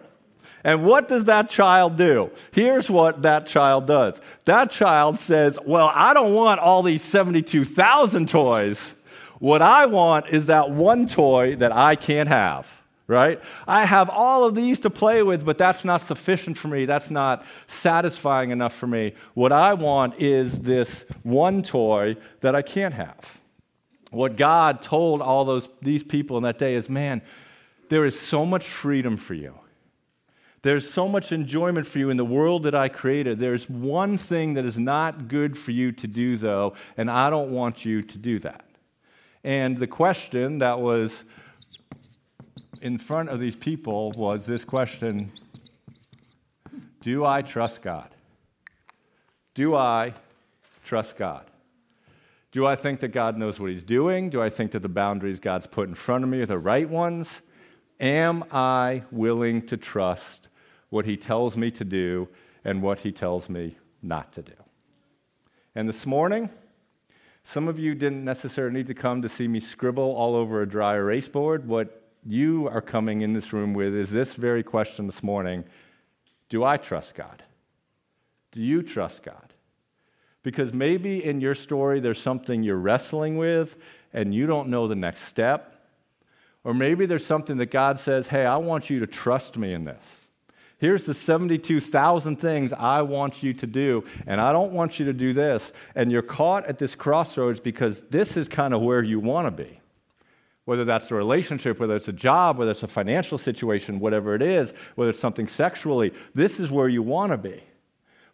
And 0.63 0.85
what 0.85 1.07
does 1.07 1.25
that 1.25 1.49
child 1.49 1.97
do? 1.97 2.31
Here's 2.51 2.89
what 2.89 3.21
that 3.23 3.47
child 3.47 3.85
does 3.85 4.19
that 4.45 4.71
child 4.71 5.19
says, 5.19 5.59
Well, 5.65 5.91
I 5.93 6.13
don't 6.13 6.33
want 6.33 6.59
all 6.59 6.83
these 6.83 7.01
72,000 7.01 8.29
toys. 8.29 8.95
What 9.39 9.61
I 9.61 9.87
want 9.87 10.29
is 10.29 10.45
that 10.45 10.71
one 10.71 11.05
toy 11.05 11.57
that 11.57 11.73
I 11.73 11.95
can't 11.95 12.29
have 12.29 12.71
right? 13.07 13.41
I 13.67 13.85
have 13.85 14.09
all 14.09 14.43
of 14.43 14.55
these 14.55 14.79
to 14.81 14.89
play 14.89 15.23
with, 15.23 15.45
but 15.45 15.57
that's 15.57 15.83
not 15.83 16.01
sufficient 16.01 16.57
for 16.57 16.67
me. 16.67 16.85
That's 16.85 17.11
not 17.11 17.45
satisfying 17.67 18.51
enough 18.51 18.73
for 18.73 18.87
me. 18.87 19.13
What 19.33 19.51
I 19.51 19.73
want 19.73 20.21
is 20.21 20.59
this 20.59 21.05
one 21.21 21.63
toy 21.63 22.15
that 22.41 22.55
I 22.55 22.61
can't 22.61 22.93
have. 22.93 23.39
What 24.11 24.37
God 24.37 24.81
told 24.81 25.21
all 25.21 25.43
those 25.43 25.67
these 25.81 26.03
people 26.03 26.37
in 26.37 26.43
that 26.43 26.59
day 26.59 26.75
is, 26.75 26.89
man, 26.89 27.21
there 27.89 28.05
is 28.05 28.19
so 28.19 28.45
much 28.45 28.65
freedom 28.65 29.17
for 29.17 29.33
you. 29.33 29.53
There's 30.63 30.89
so 30.89 31.09
much 31.09 31.33
enjoyment 31.33 31.85
for 31.85 31.99
you 31.99 32.09
in 32.09 32.15
the 32.15 32.23
world 32.23 32.63
that 32.63 32.73
I 32.73 32.87
created. 32.87 33.37
There's 33.37 33.69
one 33.69 34.17
thing 34.17 34.53
that 34.53 34.63
is 34.63 34.79
not 34.79 35.27
good 35.27 35.57
for 35.57 35.71
you 35.71 35.91
to 35.91 36.07
do, 36.07 36.37
though, 36.37 36.73
and 36.95 37.11
I 37.11 37.29
don't 37.29 37.51
want 37.51 37.83
you 37.83 38.01
to 38.01 38.17
do 38.17 38.39
that. 38.39 38.63
And 39.43 39.77
the 39.77 39.87
question 39.87 40.59
that 40.59 40.79
was 40.79 41.25
in 42.81 42.97
front 42.97 43.27
of 43.27 43.41
these 43.41 43.57
people 43.57 44.11
was 44.11 44.45
this 44.45 44.63
question 44.63 45.33
Do 47.01 47.25
I 47.25 47.41
trust 47.41 47.81
God? 47.81 48.09
Do 49.53 49.75
I 49.75 50.13
trust 50.85 51.17
God? 51.17 51.45
Do 52.53 52.65
I 52.65 52.77
think 52.77 53.01
that 53.01 53.09
God 53.09 53.37
knows 53.37 53.59
what 53.59 53.69
He's 53.69 53.83
doing? 53.83 54.29
Do 54.29 54.41
I 54.41 54.49
think 54.49 54.71
that 54.71 54.81
the 54.81 54.87
boundaries 54.87 55.41
God's 55.41 55.67
put 55.67 55.89
in 55.89 55.95
front 55.95 56.23
of 56.23 56.29
me 56.29 56.39
are 56.39 56.45
the 56.45 56.57
right 56.57 56.89
ones? 56.89 57.41
Am 57.99 58.45
I 58.49 59.03
willing 59.11 59.67
to 59.67 59.75
trust 59.75 60.47
what 60.93 61.05
He 61.05 61.17
tells 61.17 61.57
me 61.57 61.71
to 61.71 61.83
do 61.83 62.27
and 62.63 62.83
what 62.83 62.99
He 62.99 63.11
tells 63.11 63.49
me 63.49 63.77
not 64.03 64.31
to 64.33 64.43
do? 64.43 64.53
And 65.73 65.89
this 65.89 66.05
morning, 66.05 66.51
some 67.43 67.67
of 67.67 67.79
you 67.79 67.95
didn't 67.95 68.23
necessarily 68.23 68.75
need 68.75 68.85
to 68.85 68.93
come 68.93 69.23
to 69.23 69.27
see 69.27 69.47
me 69.47 69.59
scribble 69.59 70.15
all 70.15 70.35
over 70.35 70.61
a 70.61 70.69
dry 70.69 70.93
erase 70.93 71.27
board. 71.27 71.67
What 71.67 72.03
you 72.23 72.67
are 72.67 72.79
coming 72.79 73.21
in 73.21 73.33
this 73.33 73.51
room 73.51 73.73
with 73.73 73.95
is 73.95 74.11
this 74.11 74.33
very 74.33 74.61
question 74.61 75.07
this 75.07 75.23
morning 75.23 75.63
Do 76.49 76.63
I 76.63 76.77
trust 76.77 77.15
God? 77.15 77.41
Do 78.51 78.61
you 78.61 78.83
trust 78.83 79.23
God? 79.23 79.51
Because 80.43 80.73
maybe 80.73 81.25
in 81.25 81.41
your 81.41 81.55
story 81.55 82.01
there's 82.01 82.21
something 82.21 82.61
you're 82.61 82.77
wrestling 82.77 83.35
with 83.37 83.77
and 84.13 84.31
you 84.31 84.45
don't 84.45 84.69
know 84.69 84.87
the 84.87 84.95
next 84.95 85.23
step. 85.23 85.87
Or 86.63 86.75
maybe 86.75 87.07
there's 87.07 87.25
something 87.25 87.57
that 87.57 87.71
God 87.71 87.97
says, 87.97 88.27
Hey, 88.27 88.45
I 88.45 88.57
want 88.57 88.91
you 88.91 88.99
to 88.99 89.07
trust 89.07 89.57
me 89.57 89.73
in 89.73 89.85
this. 89.85 90.17
Here's 90.83 91.05
the 91.05 91.13
72,000 91.13 92.35
things 92.35 92.73
I 92.73 93.03
want 93.03 93.41
you 93.41 93.53
to 93.53 93.65
do, 93.65 94.03
and 94.27 94.41
I 94.41 94.51
don't 94.51 94.73
want 94.73 94.99
you 94.99 95.05
to 95.05 95.13
do 95.13 95.31
this. 95.31 95.71
And 95.95 96.11
you're 96.11 96.21
caught 96.21 96.65
at 96.65 96.77
this 96.77 96.93
crossroads 96.93 97.61
because 97.61 98.01
this 98.09 98.35
is 98.35 98.49
kind 98.49 98.73
of 98.73 98.81
where 98.81 99.01
you 99.01 99.21
want 99.21 99.47
to 99.47 99.63
be 99.63 99.79
whether 100.65 100.83
that's 100.83 101.09
a 101.09 101.15
relationship, 101.15 101.79
whether 101.79 101.95
it's 101.95 102.09
a 102.09 102.13
job, 102.13 102.57
whether 102.57 102.71
it's 102.71 102.83
a 102.83 102.87
financial 102.87 103.37
situation, 103.37 103.99
whatever 103.99 104.35
it 104.35 104.41
is, 104.41 104.73
whether 104.95 105.09
it's 105.09 105.19
something 105.19 105.47
sexually, 105.47 106.13
this 106.35 106.59
is 106.59 106.69
where 106.69 106.89
you 106.89 107.01
want 107.01 107.31
to 107.31 107.37
be. 107.37 107.63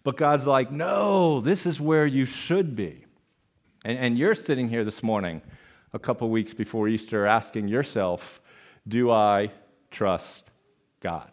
But 0.04 0.18
God's 0.18 0.48
like, 0.48 0.72
no, 0.72 1.42
this 1.42 1.68
is 1.68 1.80
where 1.80 2.08
you 2.08 2.26
should 2.26 2.76
be. 2.76 3.06
And, 3.86 3.98
and 4.00 4.18
you're 4.18 4.36
sitting 4.36 4.70
here 4.70 4.84
this 4.84 5.04
morning, 5.04 5.42
a 5.94 6.00
couple 6.00 6.30
weeks 6.30 6.54
before 6.54 6.88
Easter, 6.88 7.28
asking 7.28 7.68
yourself, 7.68 8.42
do 8.88 9.12
I 9.12 9.52
trust 9.92 10.50
God? 11.00 11.32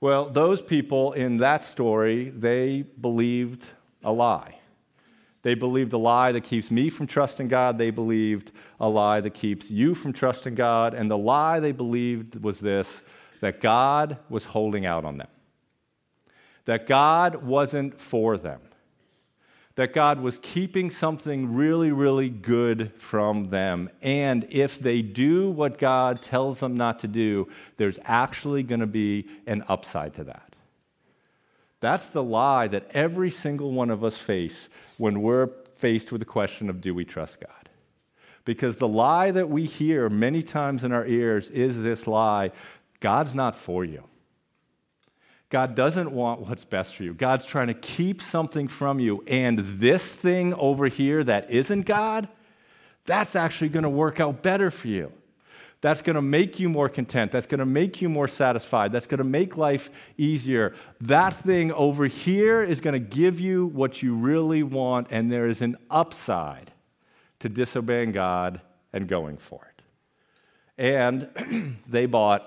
Well, 0.00 0.30
those 0.30 0.62
people 0.62 1.12
in 1.12 1.38
that 1.38 1.62
story, 1.62 2.30
they 2.30 2.82
believed 2.82 3.66
a 4.02 4.10
lie. 4.10 4.56
They 5.42 5.54
believed 5.54 5.92
a 5.92 5.98
lie 5.98 6.32
that 6.32 6.42
keeps 6.42 6.70
me 6.70 6.88
from 6.88 7.06
trusting 7.06 7.48
God. 7.48 7.76
They 7.76 7.90
believed 7.90 8.50
a 8.78 8.88
lie 8.88 9.20
that 9.20 9.34
keeps 9.34 9.70
you 9.70 9.94
from 9.94 10.12
trusting 10.12 10.54
God. 10.54 10.94
And 10.94 11.10
the 11.10 11.18
lie 11.18 11.60
they 11.60 11.72
believed 11.72 12.42
was 12.42 12.60
this 12.60 13.02
that 13.40 13.60
God 13.60 14.18
was 14.28 14.44
holding 14.46 14.84
out 14.84 15.04
on 15.04 15.16
them, 15.16 15.28
that 16.66 16.86
God 16.86 17.42
wasn't 17.42 17.98
for 17.98 18.36
them, 18.36 18.60
that 19.76 19.92
God 19.92 20.20
was 20.20 20.38
keeping 20.42 20.90
something 20.90 21.54
really, 21.54 21.92
really 21.92 22.28
good 22.28 22.92
from 22.98 23.50
them. 23.50 23.88
And 24.02 24.46
if 24.50 24.78
they 24.78 25.00
do 25.00 25.50
what 25.50 25.78
God 25.78 26.20
tells 26.20 26.60
them 26.60 26.76
not 26.76 27.00
to 27.00 27.08
do, 27.08 27.48
there's 27.76 27.98
actually 28.04 28.62
going 28.62 28.80
to 28.80 28.86
be 28.86 29.28
an 29.46 29.64
upside 29.68 30.14
to 30.14 30.24
that. 30.24 30.54
That's 31.80 32.08
the 32.08 32.22
lie 32.22 32.68
that 32.68 32.90
every 32.92 33.30
single 33.30 33.72
one 33.72 33.90
of 33.90 34.04
us 34.04 34.16
face 34.16 34.68
when 34.98 35.22
we're 35.22 35.48
faced 35.76 36.12
with 36.12 36.20
the 36.20 36.26
question 36.26 36.68
of 36.68 36.80
do 36.80 36.94
we 36.94 37.04
trust 37.04 37.40
God? 37.40 37.70
Because 38.44 38.76
the 38.76 38.88
lie 38.88 39.30
that 39.30 39.48
we 39.48 39.64
hear 39.64 40.10
many 40.10 40.42
times 40.42 40.84
in 40.84 40.92
our 40.92 41.06
ears 41.06 41.50
is 41.50 41.80
this 41.80 42.06
lie 42.06 42.52
God's 43.00 43.34
not 43.34 43.56
for 43.56 43.82
you. 43.82 44.04
God 45.50 45.74
doesn't 45.74 46.12
want 46.12 46.40
what's 46.40 46.64
best 46.64 46.94
for 46.94 47.02
you. 47.02 47.12
God's 47.12 47.44
trying 47.44 47.66
to 47.66 47.74
keep 47.74 48.22
something 48.22 48.68
from 48.68 49.00
you. 49.00 49.24
And 49.26 49.58
this 49.58 50.10
thing 50.10 50.54
over 50.54 50.86
here 50.86 51.24
that 51.24 51.50
isn't 51.50 51.82
God, 51.82 52.28
that's 53.04 53.34
actually 53.34 53.70
going 53.70 53.82
to 53.82 53.90
work 53.90 54.20
out 54.20 54.42
better 54.42 54.70
for 54.70 54.86
you. 54.86 55.12
That's 55.80 56.02
going 56.02 56.14
to 56.14 56.22
make 56.22 56.60
you 56.60 56.68
more 56.68 56.88
content. 56.88 57.32
That's 57.32 57.46
going 57.46 57.58
to 57.58 57.66
make 57.66 58.02
you 58.02 58.08
more 58.08 58.28
satisfied. 58.28 58.92
That's 58.92 59.06
going 59.06 59.18
to 59.18 59.24
make 59.24 59.56
life 59.56 59.90
easier. 60.18 60.74
That 61.00 61.32
thing 61.32 61.72
over 61.72 62.06
here 62.06 62.62
is 62.62 62.80
going 62.80 62.92
to 62.92 63.00
give 63.00 63.40
you 63.40 63.66
what 63.66 64.02
you 64.02 64.14
really 64.14 64.62
want, 64.62 65.08
and 65.10 65.32
there 65.32 65.46
is 65.46 65.62
an 65.62 65.78
upside 65.90 66.70
to 67.38 67.48
disobeying 67.48 68.12
God 68.12 68.60
and 68.92 69.08
going 69.08 69.38
for 69.38 69.72
it. 69.74 69.82
And 70.76 71.78
they 71.88 72.04
bought 72.04 72.46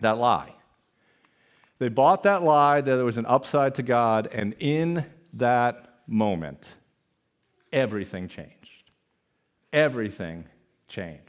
that 0.00 0.18
lie. 0.18 0.52
They 1.78 1.88
bought 1.88 2.24
that 2.24 2.42
lie 2.42 2.80
that 2.80 2.96
there 2.96 3.04
was 3.04 3.16
an 3.16 3.26
upside 3.26 3.76
to 3.76 3.82
God, 3.82 4.28
and 4.32 4.54
in 4.58 5.06
that 5.34 6.00
moment, 6.06 6.66
everything 7.72 8.28
changed. 8.28 8.90
Everything 9.72 10.46
changed. 10.88 11.22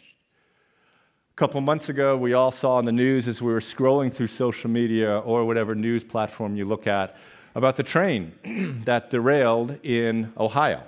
A 1.31 1.35
couple 1.35 1.61
months 1.61 1.89
ago, 1.89 2.17
we 2.17 2.33
all 2.33 2.51
saw 2.51 2.79
in 2.79 2.85
the 2.85 2.91
news 2.91 3.27
as 3.27 3.41
we 3.41 3.51
were 3.53 3.59
scrolling 3.59 4.11
through 4.11 4.27
social 4.27 4.69
media 4.69 5.19
or 5.19 5.45
whatever 5.45 5.75
news 5.75 6.03
platform 6.03 6.55
you 6.55 6.65
look 6.65 6.87
at 6.87 7.15
about 7.55 7.75
the 7.75 7.83
train 7.83 8.33
that 8.85 9.09
derailed 9.09 9.77
in 9.83 10.33
Ohio. 10.37 10.83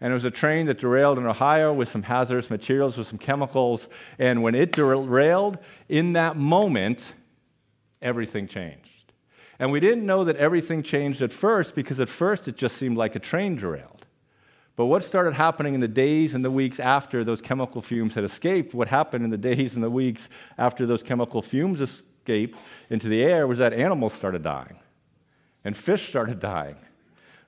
And 0.00 0.10
it 0.10 0.14
was 0.14 0.24
a 0.24 0.32
train 0.32 0.66
that 0.66 0.78
derailed 0.78 1.18
in 1.18 1.26
Ohio 1.26 1.72
with 1.72 1.88
some 1.88 2.02
hazardous 2.02 2.50
materials, 2.50 2.98
with 2.98 3.06
some 3.06 3.18
chemicals. 3.18 3.88
And 4.18 4.42
when 4.42 4.56
it 4.56 4.72
derailed, 4.72 5.58
in 5.88 6.14
that 6.14 6.36
moment, 6.36 7.14
everything 8.02 8.46
changed. 8.46 8.88
And 9.58 9.70
we 9.70 9.80
didn't 9.80 10.06
know 10.06 10.24
that 10.24 10.36
everything 10.36 10.82
changed 10.82 11.22
at 11.22 11.32
first 11.32 11.74
because 11.74 12.00
at 12.00 12.08
first 12.08 12.48
it 12.48 12.56
just 12.56 12.76
seemed 12.76 12.96
like 12.96 13.14
a 13.14 13.20
train 13.20 13.56
derailed. 13.56 14.06
But 14.74 14.86
what 14.86 15.04
started 15.04 15.34
happening 15.34 15.74
in 15.74 15.80
the 15.80 15.88
days 15.88 16.34
and 16.34 16.44
the 16.44 16.50
weeks 16.50 16.80
after 16.80 17.24
those 17.24 17.42
chemical 17.42 17.82
fumes 17.82 18.14
had 18.14 18.24
escaped, 18.24 18.74
what 18.74 18.88
happened 18.88 19.24
in 19.24 19.30
the 19.30 19.36
days 19.36 19.74
and 19.74 19.84
the 19.84 19.90
weeks 19.90 20.28
after 20.56 20.86
those 20.86 21.02
chemical 21.02 21.42
fumes 21.42 21.80
escaped 21.80 22.58
into 22.88 23.08
the 23.08 23.22
air 23.22 23.46
was 23.46 23.58
that 23.58 23.72
animals 23.72 24.14
started 24.14 24.42
dying 24.42 24.78
and 25.64 25.76
fish 25.76 26.08
started 26.08 26.40
dying. 26.40 26.76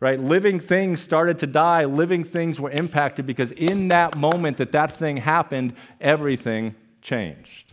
Right? 0.00 0.20
Living 0.20 0.60
things 0.60 1.00
started 1.00 1.38
to 1.38 1.46
die, 1.46 1.86
living 1.86 2.24
things 2.24 2.60
were 2.60 2.70
impacted 2.70 3.26
because 3.26 3.52
in 3.52 3.88
that 3.88 4.16
moment 4.16 4.58
that 4.58 4.72
that 4.72 4.92
thing 4.92 5.16
happened, 5.16 5.74
everything 6.00 6.74
changed. 7.00 7.72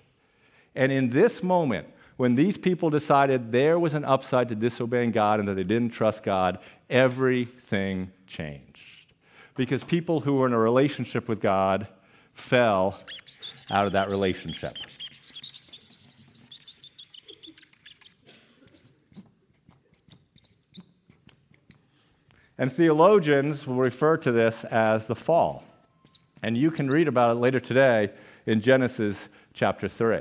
And 0.73 0.91
in 0.93 1.09
this 1.09 1.43
moment, 1.43 1.87
when 2.21 2.35
these 2.35 2.55
people 2.55 2.91
decided 2.91 3.51
there 3.51 3.79
was 3.79 3.95
an 3.95 4.05
upside 4.05 4.47
to 4.47 4.53
disobeying 4.53 5.09
God 5.09 5.39
and 5.39 5.49
that 5.49 5.55
they 5.55 5.63
didn't 5.63 5.89
trust 5.89 6.21
God, 6.21 6.59
everything 6.87 8.11
changed. 8.27 9.11
Because 9.55 9.83
people 9.83 10.19
who 10.19 10.35
were 10.35 10.45
in 10.45 10.53
a 10.53 10.59
relationship 10.59 11.27
with 11.27 11.41
God 11.41 11.87
fell 12.35 13.01
out 13.71 13.87
of 13.87 13.93
that 13.93 14.07
relationship. 14.07 14.77
And 22.55 22.71
theologians 22.71 23.65
will 23.65 23.77
refer 23.77 24.17
to 24.17 24.31
this 24.31 24.63
as 24.65 25.07
the 25.07 25.15
fall. 25.15 25.63
And 26.43 26.55
you 26.55 26.69
can 26.69 26.87
read 26.87 27.07
about 27.07 27.35
it 27.35 27.39
later 27.39 27.59
today 27.59 28.11
in 28.45 28.61
Genesis 28.61 29.29
chapter 29.55 29.87
3 29.87 30.19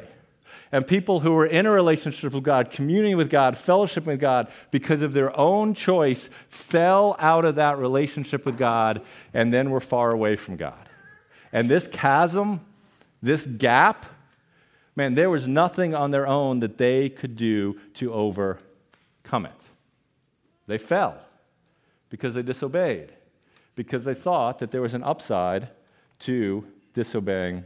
and 0.72 0.86
people 0.86 1.20
who 1.20 1.32
were 1.32 1.46
in 1.46 1.66
a 1.66 1.70
relationship 1.70 2.32
with 2.32 2.44
God, 2.44 2.70
communing 2.70 3.16
with 3.16 3.28
God, 3.28 3.56
fellowship 3.56 4.06
with 4.06 4.20
God, 4.20 4.48
because 4.70 5.02
of 5.02 5.12
their 5.12 5.36
own 5.36 5.74
choice, 5.74 6.30
fell 6.48 7.16
out 7.18 7.44
of 7.44 7.56
that 7.56 7.78
relationship 7.78 8.46
with 8.46 8.56
God 8.56 9.02
and 9.34 9.52
then 9.52 9.70
were 9.70 9.80
far 9.80 10.12
away 10.12 10.36
from 10.36 10.56
God. 10.56 10.88
And 11.52 11.68
this 11.68 11.88
chasm, 11.88 12.60
this 13.20 13.46
gap, 13.46 14.06
man, 14.94 15.14
there 15.14 15.30
was 15.30 15.48
nothing 15.48 15.94
on 15.94 16.12
their 16.12 16.26
own 16.26 16.60
that 16.60 16.78
they 16.78 17.08
could 17.08 17.36
do 17.36 17.78
to 17.94 18.12
overcome 18.12 19.46
it. 19.46 19.60
They 20.68 20.78
fell 20.78 21.18
because 22.10 22.34
they 22.34 22.42
disobeyed, 22.42 23.12
because 23.74 24.04
they 24.04 24.14
thought 24.14 24.60
that 24.60 24.70
there 24.70 24.82
was 24.82 24.94
an 24.94 25.02
upside 25.02 25.68
to 26.20 26.64
disobeying 26.94 27.64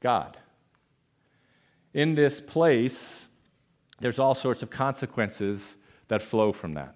God 0.00 0.38
in 1.94 2.16
this 2.16 2.40
place, 2.40 3.24
there's 4.00 4.18
all 4.18 4.34
sorts 4.34 4.62
of 4.62 4.68
consequences 4.68 5.76
that 6.08 6.20
flow 6.20 6.52
from 6.52 6.74
that. 6.74 6.94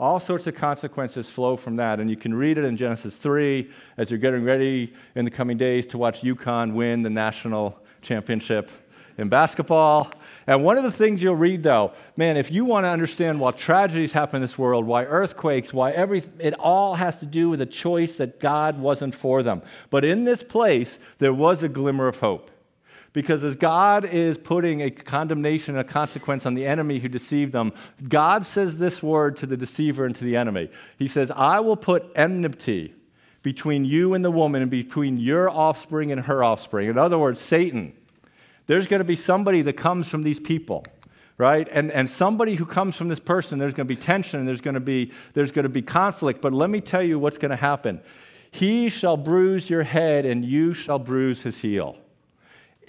All 0.00 0.18
sorts 0.18 0.46
of 0.46 0.54
consequences 0.54 1.28
flow 1.28 1.58
from 1.58 1.76
that. 1.76 2.00
And 2.00 2.08
you 2.08 2.16
can 2.16 2.32
read 2.32 2.56
it 2.56 2.64
in 2.64 2.78
Genesis 2.78 3.14
3 3.16 3.70
as 3.98 4.10
you're 4.10 4.18
getting 4.18 4.42
ready 4.42 4.94
in 5.14 5.26
the 5.26 5.30
coming 5.30 5.58
days 5.58 5.86
to 5.88 5.98
watch 5.98 6.22
UConn 6.22 6.72
win 6.72 7.02
the 7.02 7.10
national 7.10 7.78
championship 8.00 8.70
in 9.18 9.28
basketball. 9.28 10.10
And 10.46 10.64
one 10.64 10.78
of 10.78 10.84
the 10.84 10.90
things 10.90 11.22
you'll 11.22 11.36
read, 11.36 11.62
though, 11.62 11.92
man, 12.16 12.38
if 12.38 12.50
you 12.50 12.64
want 12.64 12.84
to 12.84 12.88
understand 12.88 13.38
why 13.38 13.50
tragedies 13.50 14.12
happen 14.12 14.36
in 14.36 14.42
this 14.42 14.56
world, 14.56 14.86
why 14.86 15.04
earthquakes, 15.04 15.74
why 15.74 15.90
everything, 15.90 16.32
it 16.38 16.54
all 16.54 16.94
has 16.94 17.18
to 17.18 17.26
do 17.26 17.50
with 17.50 17.60
a 17.60 17.66
choice 17.66 18.16
that 18.16 18.40
God 18.40 18.80
wasn't 18.80 19.14
for 19.14 19.42
them. 19.42 19.60
But 19.90 20.06
in 20.06 20.24
this 20.24 20.42
place, 20.42 20.98
there 21.18 21.34
was 21.34 21.62
a 21.62 21.68
glimmer 21.68 22.08
of 22.08 22.20
hope. 22.20 22.50
Because 23.12 23.42
as 23.42 23.56
God 23.56 24.04
is 24.04 24.38
putting 24.38 24.82
a 24.82 24.90
condemnation, 24.90 25.76
a 25.76 25.84
consequence 25.84 26.46
on 26.46 26.54
the 26.54 26.64
enemy 26.66 27.00
who 27.00 27.08
deceived 27.08 27.52
them, 27.52 27.72
God 28.08 28.46
says 28.46 28.76
this 28.76 29.02
word 29.02 29.36
to 29.38 29.46
the 29.46 29.56
deceiver 29.56 30.06
and 30.06 30.14
to 30.14 30.24
the 30.24 30.36
enemy. 30.36 30.70
He 30.96 31.08
says, 31.08 31.32
I 31.34 31.60
will 31.60 31.76
put 31.76 32.10
enmity 32.14 32.94
between 33.42 33.84
you 33.84 34.14
and 34.14 34.24
the 34.24 34.30
woman 34.30 34.62
and 34.62 34.70
between 34.70 35.16
your 35.16 35.50
offspring 35.50 36.12
and 36.12 36.22
her 36.22 36.44
offspring. 36.44 36.88
In 36.88 36.98
other 36.98 37.18
words, 37.18 37.40
Satan. 37.40 37.94
There's 38.66 38.86
going 38.86 39.00
to 39.00 39.04
be 39.04 39.16
somebody 39.16 39.62
that 39.62 39.72
comes 39.72 40.06
from 40.06 40.22
these 40.22 40.38
people 40.38 40.84
right 41.38 41.68
and, 41.72 41.90
and 41.90 42.08
somebody 42.08 42.54
who 42.54 42.66
comes 42.66 42.94
from 42.94 43.08
this 43.08 43.18
person 43.18 43.58
there's 43.58 43.72
going 43.72 43.88
to 43.88 43.94
be 43.94 44.00
tension 44.00 44.38
and 44.38 44.46
there's 44.46 44.60
going 44.60 44.74
to 44.74 44.80
be 44.80 45.10
there's 45.32 45.50
going 45.50 45.62
to 45.62 45.70
be 45.70 45.80
conflict 45.80 46.42
but 46.42 46.52
let 46.52 46.68
me 46.68 46.82
tell 46.82 47.02
you 47.02 47.18
what's 47.18 47.38
going 47.38 47.50
to 47.50 47.56
happen 47.56 47.98
he 48.50 48.90
shall 48.90 49.16
bruise 49.16 49.70
your 49.70 49.82
head 49.82 50.26
and 50.26 50.44
you 50.44 50.74
shall 50.74 50.98
bruise 50.98 51.42
his 51.42 51.58
heel 51.58 51.96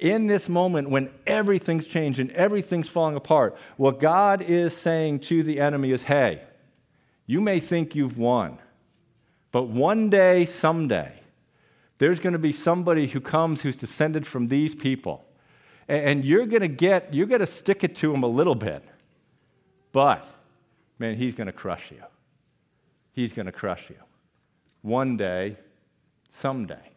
in 0.01 0.27
this 0.27 0.49
moment 0.49 0.89
when 0.89 1.09
everything's 1.27 1.87
changed 1.87 2.19
and 2.19 2.31
everything's 2.31 2.89
falling 2.89 3.15
apart, 3.15 3.55
what 3.77 3.99
God 3.99 4.41
is 4.41 4.75
saying 4.75 5.19
to 5.21 5.43
the 5.43 5.59
enemy 5.59 5.91
is 5.91 6.03
hey, 6.03 6.41
you 7.27 7.39
may 7.39 7.59
think 7.59 7.95
you've 7.95 8.17
won, 8.17 8.57
but 9.51 9.63
one 9.63 10.09
day, 10.09 10.45
someday, 10.45 11.13
there's 11.97 12.19
going 12.19 12.33
to 12.33 12.39
be 12.39 12.51
somebody 12.51 13.07
who 13.07 13.21
comes 13.21 13.61
who's 13.61 13.77
descended 13.77 14.25
from 14.25 14.47
these 14.47 14.73
people. 14.73 15.23
And 15.87 16.23
you're 16.23 16.45
going 16.45 16.61
to 16.61 16.67
get, 16.67 17.13
you're 17.13 17.27
going 17.27 17.41
to 17.41 17.45
stick 17.45 17.83
it 17.83 17.95
to 17.97 18.13
him 18.13 18.23
a 18.23 18.27
little 18.27 18.55
bit. 18.55 18.83
But, 19.91 20.25
man, 20.97 21.15
he's 21.15 21.35
going 21.35 21.47
to 21.47 21.53
crush 21.53 21.91
you. 21.91 22.01
He's 23.13 23.33
going 23.33 23.45
to 23.45 23.51
crush 23.51 23.89
you. 23.89 23.97
One 24.81 25.17
day, 25.17 25.57
someday. 26.31 26.90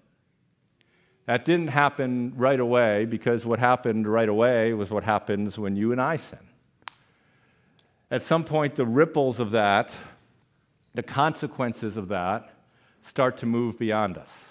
That 1.26 1.44
didn't 1.44 1.68
happen 1.68 2.34
right 2.36 2.60
away 2.60 3.06
because 3.06 3.46
what 3.46 3.58
happened 3.58 4.06
right 4.06 4.28
away 4.28 4.74
was 4.74 4.90
what 4.90 5.04
happens 5.04 5.58
when 5.58 5.74
you 5.76 5.92
and 5.92 6.00
I 6.00 6.16
sin. 6.16 6.38
At 8.10 8.22
some 8.22 8.44
point, 8.44 8.76
the 8.76 8.84
ripples 8.84 9.40
of 9.40 9.50
that, 9.52 9.96
the 10.94 11.02
consequences 11.02 11.96
of 11.96 12.08
that, 12.08 12.50
start 13.02 13.38
to 13.38 13.46
move 13.46 13.78
beyond 13.78 14.18
us. 14.18 14.50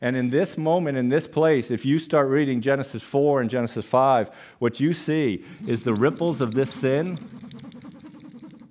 And 0.00 0.16
in 0.16 0.30
this 0.30 0.56
moment, 0.56 0.98
in 0.98 1.08
this 1.08 1.26
place, 1.26 1.70
if 1.70 1.84
you 1.84 1.98
start 1.98 2.28
reading 2.28 2.60
Genesis 2.60 3.02
4 3.02 3.40
and 3.40 3.50
Genesis 3.50 3.84
5, 3.84 4.30
what 4.58 4.78
you 4.78 4.92
see 4.92 5.44
is 5.66 5.82
the 5.82 5.94
ripples 5.94 6.40
of 6.40 6.54
this 6.54 6.72
sin, 6.72 7.18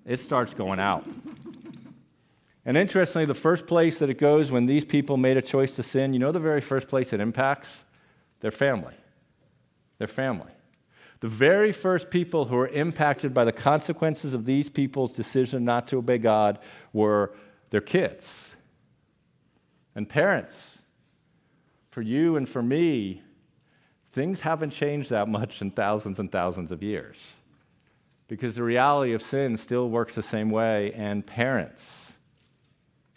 it 0.06 0.20
starts 0.20 0.54
going 0.54 0.80
out. 0.80 1.06
And 2.66 2.78
interestingly, 2.78 3.26
the 3.26 3.34
first 3.34 3.68
place 3.68 4.00
that 4.00 4.10
it 4.10 4.18
goes 4.18 4.52
when 4.52 4.66
these 4.66 4.86
people 4.86 5.18
made 5.18 5.38
a 5.38 5.42
choice 5.42 5.76
to 5.76 5.84
sin, 5.84 6.14
you 6.14 6.20
know 6.20 6.32
the 6.32 6.40
very 6.40 6.62
first 6.62 6.88
place 6.88 7.14
it 7.14 7.20
impacts? 7.20 7.86
Their 8.40 8.52
family. 8.52 8.96
Their 10.00 10.08
family. 10.08 10.52
The 11.20 11.28
very 11.28 11.72
first 11.72 12.10
people 12.10 12.46
who 12.46 12.56
were 12.56 12.68
impacted 12.68 13.34
by 13.34 13.46
the 13.46 13.52
consequences 13.52 14.34
of 14.34 14.46
these 14.46 14.70
people's 14.70 15.14
decision 15.14 15.64
not 15.64 15.88
to 15.88 15.98
obey 15.98 16.18
God 16.18 16.60
were 16.92 17.34
their 17.70 17.82
kids 17.82 18.56
and 19.96 20.10
parents 20.10 20.78
for 21.90 22.02
you 22.02 22.36
and 22.36 22.48
for 22.48 22.62
me, 22.62 23.24
things 24.12 24.42
haven't 24.42 24.72
changed 24.72 25.10
that 25.12 25.30
much 25.30 25.62
in 25.62 25.72
thousands 25.72 26.20
and 26.20 26.30
thousands 26.30 26.72
of 26.72 26.84
years. 26.84 27.16
Because 28.28 28.56
the 28.56 28.64
reality 28.64 29.14
of 29.14 29.22
sin 29.22 29.56
still 29.56 29.90
works 29.90 30.14
the 30.14 30.24
same 30.24 30.50
way, 30.50 30.92
and 30.94 31.26
parents. 31.26 32.05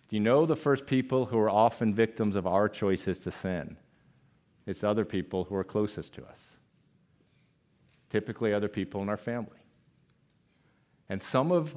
Do 0.08 0.16
you 0.16 0.20
know 0.20 0.46
the 0.46 0.56
first 0.56 0.86
people 0.86 1.26
who 1.26 1.38
are 1.38 1.50
often 1.50 1.94
victims 1.94 2.34
of 2.34 2.46
our 2.46 2.68
choices 2.68 3.18
to 3.20 3.30
sin? 3.30 3.76
It's 4.66 4.82
other 4.82 5.04
people 5.04 5.44
who 5.44 5.54
are 5.54 5.64
closest 5.64 6.14
to 6.14 6.24
us, 6.24 6.56
typically, 8.08 8.52
other 8.52 8.68
people 8.68 9.02
in 9.02 9.08
our 9.08 9.16
family. 9.16 9.58
And 11.08 11.22
some 11.22 11.52
of 11.52 11.74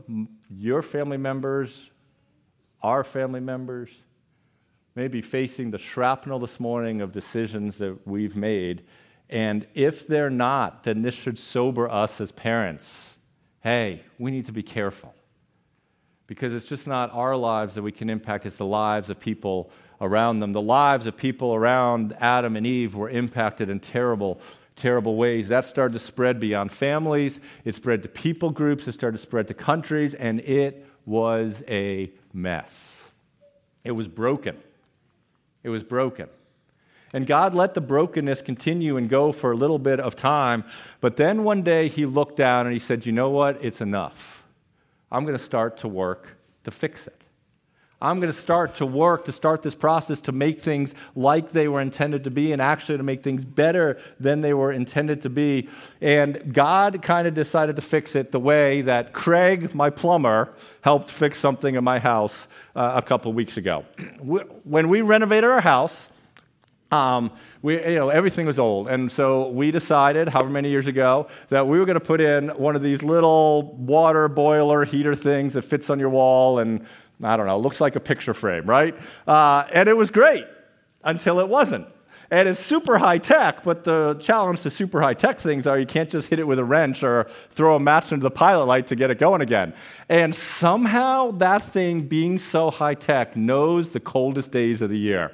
your 0.49 0.81
family 0.81 1.17
members, 1.17 1.89
our 2.81 3.03
family 3.03 3.39
members, 3.39 3.89
maybe 4.95 5.21
facing 5.21 5.71
the 5.71 5.77
shrapnel 5.77 6.39
this 6.39 6.59
morning 6.59 7.01
of 7.01 7.11
decisions 7.11 7.77
that 7.77 8.05
we've 8.05 8.35
made. 8.35 8.83
And 9.29 9.65
if 9.73 10.05
they're 10.05 10.29
not, 10.29 10.83
then 10.83 11.01
this 11.01 11.15
should 11.15 11.39
sober 11.39 11.89
us 11.89 12.19
as 12.19 12.31
parents. 12.33 13.15
Hey, 13.61 14.03
we 14.19 14.31
need 14.31 14.47
to 14.47 14.51
be 14.51 14.63
careful. 14.63 15.13
Because 16.31 16.53
it's 16.53 16.67
just 16.67 16.87
not 16.87 17.11
our 17.11 17.35
lives 17.35 17.75
that 17.75 17.81
we 17.81 17.91
can 17.91 18.09
impact, 18.09 18.45
it's 18.45 18.55
the 18.55 18.65
lives 18.65 19.09
of 19.09 19.19
people 19.19 19.69
around 19.99 20.39
them. 20.39 20.53
The 20.53 20.61
lives 20.61 21.05
of 21.05 21.17
people 21.17 21.53
around 21.53 22.15
Adam 22.21 22.55
and 22.55 22.65
Eve 22.65 22.95
were 22.95 23.09
impacted 23.09 23.69
in 23.69 23.81
terrible, 23.81 24.39
terrible 24.77 25.17
ways. 25.17 25.49
That 25.49 25.65
started 25.65 25.91
to 25.91 25.99
spread 25.99 26.39
beyond 26.39 26.71
families, 26.71 27.41
it 27.65 27.75
spread 27.75 28.01
to 28.03 28.07
people 28.07 28.51
groups, 28.51 28.87
it 28.87 28.93
started 28.93 29.17
to 29.17 29.21
spread 29.21 29.49
to 29.49 29.53
countries, 29.53 30.13
and 30.13 30.39
it 30.39 30.85
was 31.05 31.63
a 31.67 32.09
mess. 32.31 33.09
It 33.83 33.91
was 33.91 34.07
broken. 34.07 34.55
It 35.63 35.69
was 35.69 35.83
broken. 35.83 36.29
And 37.11 37.27
God 37.27 37.53
let 37.53 37.73
the 37.73 37.81
brokenness 37.81 38.41
continue 38.41 38.95
and 38.95 39.09
go 39.09 39.33
for 39.33 39.51
a 39.51 39.57
little 39.57 39.79
bit 39.79 39.99
of 39.99 40.15
time. 40.15 40.63
But 41.01 41.17
then 41.17 41.43
one 41.43 41.61
day 41.61 41.89
he 41.89 42.05
looked 42.05 42.37
down 42.37 42.67
and 42.67 42.71
he 42.71 42.79
said, 42.79 43.05
You 43.05 43.11
know 43.11 43.31
what? 43.31 43.61
It's 43.61 43.81
enough. 43.81 44.40
I'm 45.11 45.25
going 45.25 45.37
to 45.37 45.43
start 45.43 45.77
to 45.79 45.87
work 45.87 46.37
to 46.63 46.71
fix 46.71 47.07
it. 47.07 47.21
I'm 48.01 48.19
going 48.19 48.31
to 48.31 48.37
start 48.37 48.75
to 48.77 48.85
work 48.85 49.25
to 49.25 49.31
start 49.31 49.61
this 49.61 49.75
process 49.75 50.21
to 50.21 50.31
make 50.31 50.59
things 50.59 50.95
like 51.15 51.51
they 51.51 51.67
were 51.67 51.81
intended 51.81 52.23
to 52.23 52.31
be 52.31 52.51
and 52.51 52.59
actually 52.59 52.97
to 52.97 53.03
make 53.03 53.21
things 53.21 53.45
better 53.45 53.99
than 54.19 54.41
they 54.41 54.55
were 54.55 54.71
intended 54.71 55.21
to 55.21 55.29
be. 55.29 55.69
And 56.01 56.51
God 56.51 57.03
kind 57.03 57.27
of 57.27 57.35
decided 57.35 57.75
to 57.75 57.83
fix 57.83 58.15
it 58.15 58.31
the 58.31 58.39
way 58.39 58.81
that 58.81 59.13
Craig, 59.13 59.75
my 59.75 59.91
plumber, 59.91 60.51
helped 60.81 61.11
fix 61.11 61.37
something 61.37 61.75
in 61.75 61.83
my 61.83 61.99
house 61.99 62.47
uh, 62.75 62.93
a 62.95 63.03
couple 63.03 63.31
weeks 63.33 63.57
ago. 63.57 63.85
When 64.63 64.89
we 64.89 65.01
renovated 65.01 65.47
our 65.47 65.61
house, 65.61 66.09
um, 66.91 67.31
we, 67.61 67.75
you 67.75 67.95
know, 67.95 68.09
everything 68.09 68.45
was 68.45 68.59
old. 68.59 68.89
And 68.89 69.11
so 69.11 69.49
we 69.49 69.71
decided, 69.71 70.27
however 70.27 70.49
many 70.49 70.69
years 70.69 70.87
ago, 70.87 71.27
that 71.49 71.67
we 71.67 71.79
were 71.79 71.85
going 71.85 71.99
to 71.99 72.05
put 72.05 72.19
in 72.19 72.49
one 72.49 72.75
of 72.75 72.81
these 72.81 73.01
little 73.01 73.75
water 73.77 74.27
boiler 74.27 74.83
heater 74.83 75.15
things 75.15 75.53
that 75.53 75.63
fits 75.63 75.89
on 75.89 75.99
your 75.99 76.09
wall 76.09 76.59
and 76.59 76.85
I 77.23 77.37
don't 77.37 77.45
know, 77.45 77.59
looks 77.59 77.79
like 77.79 77.95
a 77.95 77.99
picture 77.99 78.33
frame, 78.33 78.65
right? 78.65 78.95
Uh, 79.27 79.65
and 79.71 79.87
it 79.87 79.95
was 79.95 80.09
great 80.09 80.45
until 81.03 81.39
it 81.39 81.47
wasn't. 81.47 81.87
And 82.31 82.47
it's 82.47 82.59
super 82.59 82.97
high 82.97 83.17
tech, 83.17 83.61
but 83.63 83.83
the 83.83 84.15
challenge 84.15 84.61
to 84.61 84.69
super 84.69 85.01
high 85.01 85.13
tech 85.13 85.37
things 85.37 85.67
are 85.67 85.77
you 85.77 85.85
can't 85.85 86.09
just 86.09 86.29
hit 86.29 86.39
it 86.39 86.47
with 86.47 86.59
a 86.59 86.63
wrench 86.63 87.03
or 87.03 87.29
throw 87.51 87.75
a 87.75 87.79
match 87.79 88.13
into 88.13 88.23
the 88.23 88.31
pilot 88.31 88.65
light 88.65 88.87
to 88.87 88.95
get 88.95 89.11
it 89.11 89.19
going 89.19 89.41
again. 89.41 89.73
And 90.07 90.33
somehow 90.33 91.31
that 91.31 91.61
thing, 91.61 92.07
being 92.07 92.39
so 92.39 92.71
high 92.71 92.95
tech, 92.95 93.35
knows 93.35 93.89
the 93.89 93.99
coldest 93.99 94.51
days 94.51 94.81
of 94.81 94.89
the 94.89 94.97
year. 94.97 95.31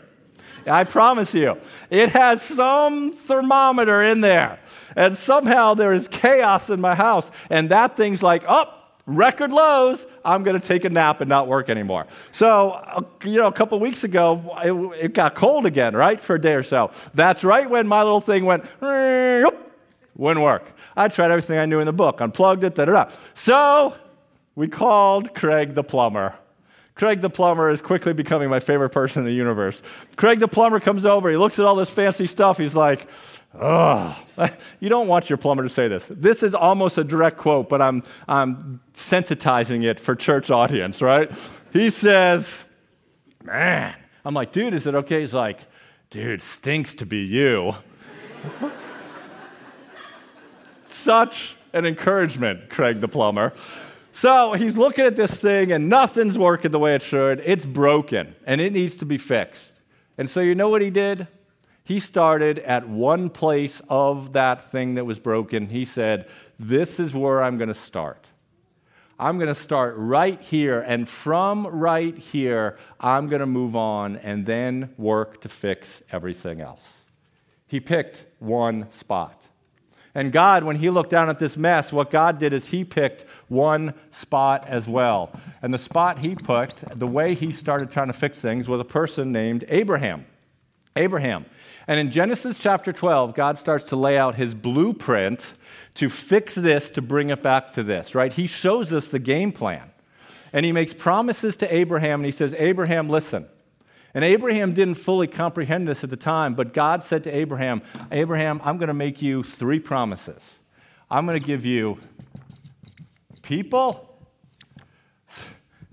I 0.68 0.84
promise 0.84 1.34
you, 1.34 1.58
it 1.90 2.10
has 2.10 2.42
some 2.42 3.12
thermometer 3.12 4.04
in 4.04 4.22
there. 4.22 4.60
And 4.96 5.16
somehow 5.16 5.76
there 5.76 5.94
is 5.94 6.08
chaos 6.08 6.70
in 6.70 6.82
my 6.82 6.96
house. 6.96 7.32
And 7.50 7.70
that 7.70 7.96
thing's 7.96 8.24
like, 8.24 8.44
oh, 8.48 8.74
record 9.06 9.52
lows, 9.52 10.06
I'm 10.26 10.44
going 10.44 10.60
to 10.60 10.68
take 10.68 10.84
a 10.84 10.90
nap 10.90 11.22
and 11.22 11.30
not 11.30 11.48
work 11.48 11.70
anymore. 11.70 12.08
So, 12.32 12.72
uh, 12.72 13.02
you 13.24 13.38
know, 13.38 13.48
a 13.48 13.52
couple 13.52 13.80
weeks 13.80 14.04
ago, 14.04 14.56
it, 14.64 15.06
it, 15.06 15.14
got 15.14 15.36
cold 15.36 15.66
again, 15.66 15.96
right, 15.96 16.20
for 16.20 16.36
a 16.36 16.42
day 16.42 16.56
or 16.56 16.64
so. 16.64 16.92
That's 17.14 17.44
right 17.44 17.70
when 17.70 17.88
my 17.88 18.04
little 18.04 18.22
thing 18.22 18.46
went, 18.46 18.66
wouldn't 18.82 20.44
work. 20.44 20.72
I 20.96 21.08
tried 21.08 21.32
everything 21.32 21.58
I 21.58 21.66
knew 21.66 21.80
in 21.80 21.86
the 21.86 21.94
book, 21.94 22.20
unplugged 22.22 22.64
it, 22.64 22.76
da 22.76 22.86
da 22.86 22.92
da. 22.92 23.12
So, 23.34 23.96
we 24.56 24.68
called 24.68 25.34
Craig 25.34 25.76
the 25.76 25.84
plumber. 25.84 26.34
Craig 26.98 27.22
the 27.22 27.30
plumber 27.30 27.70
is 27.72 27.82
quickly 27.82 28.14
becoming 28.14 28.50
my 28.50 28.60
favorite 28.60 28.90
person 28.90 29.22
in 29.22 29.26
the 29.26 29.34
universe. 29.34 29.82
Craig 30.16 30.40
the 30.40 30.48
plumber 30.48 30.80
comes 30.80 31.06
over, 31.06 31.30
he 31.30 31.38
looks 31.38 31.60
at 31.60 31.66
all 31.66 31.76
this 31.76 31.90
fancy 31.90 32.26
stuff, 32.26 32.58
he's 32.58 32.76
like, 32.76 33.08
Ugh. 33.60 34.16
You 34.80 34.90
don't 34.90 35.08
want 35.08 35.30
your 35.30 35.38
plumber 35.38 35.64
to 35.64 35.70
say 35.70 35.88
this. 35.88 36.06
This 36.10 36.44
is 36.44 36.54
almost 36.54 36.98
a 36.98 37.04
direct 37.04 37.38
quote, 37.38 37.70
but 37.70 37.82
I'm, 37.82 38.04
I'm 38.28 38.82
sensitizing 38.94 39.84
it 39.84 40.00
for 40.00 40.16
church 40.16 40.52
audience, 40.52 41.02
right? 41.02 41.32
He 41.72 41.90
says, 41.90 42.66
Man. 43.44 43.96
I'm 44.26 44.34
like, 44.34 44.52
dude, 44.52 44.74
is 44.74 44.86
it 44.86 44.94
okay? 44.94 45.22
He's 45.22 45.34
like, 45.34 45.62
dude, 46.10 46.42
stinks 46.42 46.94
to 46.96 47.06
be 47.06 47.20
you. 47.20 47.76
Such 50.86 51.56
an 51.72 51.86
encouragement, 51.86 52.70
Craig 52.70 53.00
the 53.00 53.08
plumber. 53.08 53.54
So 54.18 54.54
he's 54.54 54.76
looking 54.76 55.06
at 55.06 55.16
this 55.16 55.36
thing 55.36 55.72
and 55.72 55.90
nothing's 55.90 56.40
working 56.40 56.72
the 56.72 56.80
way 56.80 56.96
it 56.96 57.04
should. 57.04 57.40
It's 57.46 57.68
broken 57.68 58.34
and 58.48 58.60
it 58.60 58.74
needs 58.74 58.96
to 58.96 59.06
be 59.06 59.20
fixed. 59.20 59.80
And 60.18 60.28
so 60.28 60.40
you 60.40 60.56
know 60.56 60.70
what 60.70 60.82
he 60.82 60.90
did? 60.90 61.28
He 61.84 62.00
started 62.00 62.58
at 62.58 62.90
one 62.90 63.30
place 63.30 63.80
of 63.90 64.34
that 64.34 64.72
thing 64.72 64.96
that 64.96 65.06
was 65.06 65.20
broken. 65.20 65.68
He 65.68 65.86
said, 65.86 66.28
This 66.58 67.00
is 67.00 67.14
where 67.14 67.44
I'm 67.44 67.60
going 67.60 67.68
to 67.68 67.76
start. 67.76 68.26
I'm 69.20 69.38
going 69.38 69.50
to 69.50 69.56
start 69.56 69.94
right 69.98 70.42
here, 70.42 70.82
and 70.82 71.08
from 71.08 71.68
right 71.68 72.18
here, 72.18 72.80
I'm 73.00 73.28
going 73.28 73.42
to 73.42 73.46
move 73.46 73.76
on 73.76 74.16
and 74.18 74.48
then 74.48 74.96
work 74.98 75.42
to 75.42 75.50
fix 75.50 76.02
everything 76.12 76.60
else. 76.60 77.04
He 77.68 77.80
picked 77.80 78.26
one 78.40 78.92
spot. 78.92 79.44
And 80.18 80.32
God, 80.32 80.64
when 80.64 80.78
He 80.78 80.90
looked 80.90 81.12
down 81.12 81.30
at 81.30 81.38
this 81.38 81.56
mess, 81.56 81.92
what 81.92 82.10
God 82.10 82.40
did 82.40 82.52
is 82.52 82.66
He 82.66 82.84
picked 82.84 83.24
one 83.50 83.94
spot 84.10 84.68
as 84.68 84.88
well. 84.88 85.32
And 85.62 85.72
the 85.72 85.78
spot 85.78 86.18
He 86.18 86.34
picked, 86.34 86.98
the 86.98 87.06
way 87.06 87.36
He 87.36 87.52
started 87.52 87.92
trying 87.92 88.08
to 88.08 88.14
fix 88.14 88.40
things, 88.40 88.68
was 88.68 88.82
a 88.82 88.84
person 88.84 89.32
named 89.32 89.64
Abraham. 89.68 90.26
Abraham. 90.96 91.46
And 91.88 92.00
in 92.00 92.10
Genesis 92.10 92.58
chapter 92.58 92.92
12, 92.92 93.36
God 93.36 93.60
starts 93.60 93.86
to 93.86 93.96
lay 93.96 94.18
out 94.18 94.34
his 94.34 94.56
blueprint 94.56 95.54
to 95.94 96.10
fix 96.10 96.56
this, 96.56 96.90
to 96.92 97.02
bring 97.04 97.30
it 97.30 97.44
back 97.44 97.74
to 97.76 97.84
this, 97.84 98.16
right? 98.16 98.34
He 98.34 98.48
shows 98.48 98.92
us 98.92 99.10
the 99.10 99.20
game 99.20 99.52
plan. 99.52 99.92
And 100.52 100.66
he 100.66 100.72
makes 100.72 100.96
promises 100.96 101.56
to 101.58 101.72
Abraham, 101.72 102.22
and 102.22 102.26
he 102.26 102.32
says, 102.32 102.56
Abraham, 102.58 103.08
listen. 103.08 103.46
And 104.18 104.24
Abraham 104.24 104.74
didn't 104.74 104.96
fully 104.96 105.28
comprehend 105.28 105.88
this 105.88 106.04
at 106.04 106.10
the 106.10 106.18
time, 106.18 106.56
but 106.56 106.74
God 106.74 107.04
said 107.04 107.24
to 107.26 107.38
Abraham, 107.38 107.84
Abraham, 108.12 108.60
I'm 108.64 108.80
going 108.80 108.88
to 108.88 108.96
make 108.96 109.22
you 109.22 109.44
three 109.44 109.80
promises. 109.80 110.42
I'm 111.08 111.28
going 111.28 111.40
to 111.40 111.46
give 111.46 111.68
you 111.68 112.00
people. 113.44 114.20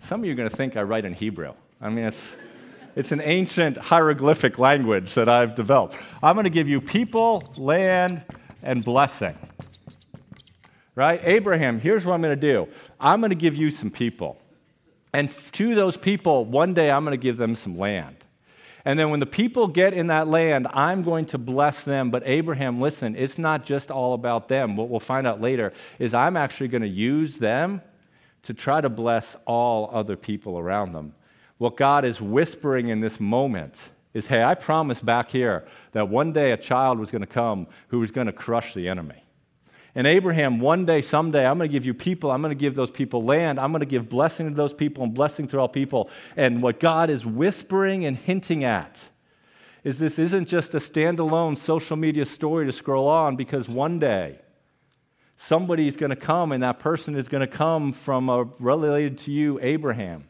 Some 0.00 0.20
of 0.20 0.24
you 0.24 0.32
are 0.32 0.37
going 0.37 0.48
to 0.48 0.56
think 0.56 0.74
I 0.74 0.84
write 0.84 1.04
in 1.04 1.12
Hebrew. 1.12 1.52
I 1.82 1.90
mean, 1.90 2.06
it's. 2.06 2.37
It's 2.96 3.12
an 3.12 3.20
ancient 3.20 3.76
hieroglyphic 3.76 4.58
language 4.58 5.12
that 5.14 5.28
I've 5.28 5.54
developed. 5.54 5.96
I'm 6.22 6.34
going 6.34 6.44
to 6.44 6.50
give 6.50 6.68
you 6.68 6.80
people, 6.80 7.52
land, 7.58 8.22
and 8.62 8.82
blessing. 8.84 9.37
Right? 10.94 11.20
Abraham, 11.24 11.78
here's 11.78 12.06
what 12.06 12.14
I'm 12.14 12.22
going 12.22 12.40
to 12.40 12.52
do 12.52 12.68
I'm 12.98 13.20
going 13.20 13.30
to 13.30 13.37
give 13.37 13.54
you 13.54 13.70
some 13.70 13.90
people. 13.90 14.40
And 15.14 15.31
to 15.53 15.77
those 15.77 15.96
people, 15.96 16.44
one 16.44 16.74
day 16.74 16.90
I'm 16.90 17.05
going 17.05 17.12
to 17.12 17.22
give 17.22 17.37
them 17.37 17.55
some 17.55 17.79
land. 17.79 18.16
And 18.85 18.98
then 18.98 19.11
when 19.11 19.20
the 19.20 19.27
people 19.27 19.68
get 19.68 19.94
in 19.94 20.09
that 20.09 20.27
land, 20.27 20.66
I'm 20.72 21.05
going 21.05 21.27
to 21.27 21.38
bless 21.38 21.85
them. 21.85 22.11
But 22.11 22.24
Abraham, 22.27 22.81
listen, 22.81 23.14
it's 23.14 23.38
not 23.38 23.64
just 23.64 23.92
all 23.92 24.14
about 24.14 24.48
them. 24.48 24.77
What 24.77 24.88
we'll 24.88 24.98
find 24.98 25.24
out 25.24 25.40
later 25.40 25.72
is 26.00 26.14
I'm 26.14 26.37
actually 26.37 26.68
going 26.68 26.83
to 26.83 26.88
use 26.88 27.38
them 27.38 27.81
to 28.42 28.53
try 28.53 28.81
to 28.81 28.90
bless 28.90 29.37
all 29.46 29.88
other 29.92 30.16
people 30.16 30.59
around 30.59 30.92
them. 30.92 31.14
What 31.59 31.77
God 31.77 32.05
is 32.05 32.20
whispering 32.20 32.88
in 32.88 33.00
this 33.00 33.20
moment 33.20 33.90
is 34.14 34.27
hey, 34.27 34.42
I 34.42 34.57
promised 34.57 35.07
back 35.07 35.31
here 35.31 35.64
that 35.92 36.09
one 36.09 36.33
day 36.33 36.50
a 36.50 36.57
child 36.57 36.98
was 36.98 37.12
going 37.12 37.22
to 37.22 37.27
come 37.27 37.68
who 37.88 38.00
was 38.00 38.11
going 38.11 38.27
to 38.27 38.33
crush 38.33 38.74
the 38.74 38.88
enemy. 38.88 39.22
And 39.96 40.07
Abraham, 40.07 40.59
one 40.59 40.87
day, 40.87 41.02
someday, 41.02 41.46
I'm 41.46 41.57
going 41.57 41.70
to 41.70 41.72
give 41.72 41.87
you 41.87 41.94
people. 41.94 42.33
I'm 42.33 42.42
going 42.42 42.50
to 42.50 42.61
give 42.61 42.74
those 42.74 42.90
people 42.90 43.24
land. 43.24 43.61
I'm 43.61 43.70
going 43.70 43.80
to 43.80 43.87
give 43.87 44.09
blessing 44.09 44.48
to 44.48 44.54
those 44.54 44.74
people 44.74 45.04
and 45.04 45.14
blessing 45.14 45.46
to 45.48 45.59
all 45.61 45.68
people. 45.68 46.11
And 46.37 46.62
what 46.62 46.80
God 46.80 47.11
is 47.11 47.24
whispering 47.24 48.04
and 48.04 48.16
hinting 48.16 48.64
at 48.64 49.09
is 49.85 49.98
this 49.98 50.18
isn't 50.18 50.48
just 50.48 50.74
a 50.74 50.78
standalone 50.78 51.57
social 51.57 51.96
media 51.96 52.24
story 52.24 52.66
to 52.66 52.72
scroll 52.72 53.07
on 53.07 53.37
because 53.37 53.68
one 53.68 54.00
day 54.00 54.40
somebody's 55.37 55.94
going 55.94 56.11
to 56.11 56.16
come 56.16 56.50
and 56.50 56.62
that 56.62 56.80
person 56.80 57.14
is 57.14 57.28
going 57.28 57.42
to 57.42 57.46
come 57.46 57.92
from 57.92 58.28
a 58.28 58.48
related 58.59 59.18
to 59.18 59.30
you, 59.30 59.61
Abraham. 59.62 60.24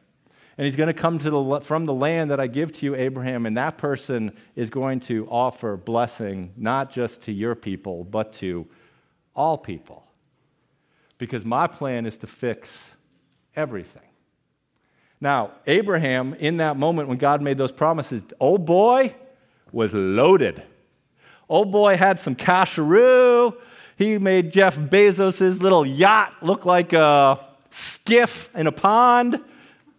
And 0.58 0.66
he's 0.66 0.76
going 0.76 0.88
to 0.88 0.94
come 0.94 1.18
to 1.20 1.30
the, 1.30 1.60
from 1.62 1.86
the 1.86 1.94
land 1.94 2.30
that 2.30 2.38
I 2.38 2.48
give 2.48 2.70
to 2.72 2.86
you, 2.86 2.94
Abraham, 2.94 3.46
and 3.46 3.56
that 3.56 3.78
person 3.78 4.36
is 4.54 4.70
going 4.70 5.00
to 5.00 5.26
offer 5.28 5.76
blessing 5.76 6.52
not 6.56 6.92
just 6.92 7.22
to 7.22 7.32
your 7.32 7.54
people, 7.54 8.04
but 8.04 8.32
to 8.34 8.66
all 9.34 9.58
people. 9.58 10.04
Because 11.18 11.44
my 11.44 11.66
plan 11.66 12.06
is 12.06 12.18
to 12.18 12.26
fix 12.26 12.90
everything. 13.54 14.02
Now, 15.20 15.52
Abraham, 15.66 16.34
in 16.34 16.58
that 16.58 16.76
moment 16.76 17.08
when 17.08 17.18
God 17.18 17.40
made 17.40 17.56
those 17.56 17.72
promises, 17.72 18.22
old 18.40 18.66
boy 18.66 19.14
was 19.72 19.92
loaded. 19.94 20.62
Old 21.48 21.72
boy 21.72 21.96
had 21.96 22.18
some 22.18 22.34
casheroo. 22.34 23.54
He 23.96 24.18
made 24.18 24.52
Jeff 24.52 24.76
Bezos' 24.76 25.60
little 25.60 25.86
yacht 25.86 26.34
look 26.42 26.64
like 26.64 26.92
a 26.92 27.40
skiff 27.70 28.50
in 28.54 28.66
a 28.66 28.72
pond. 28.72 29.40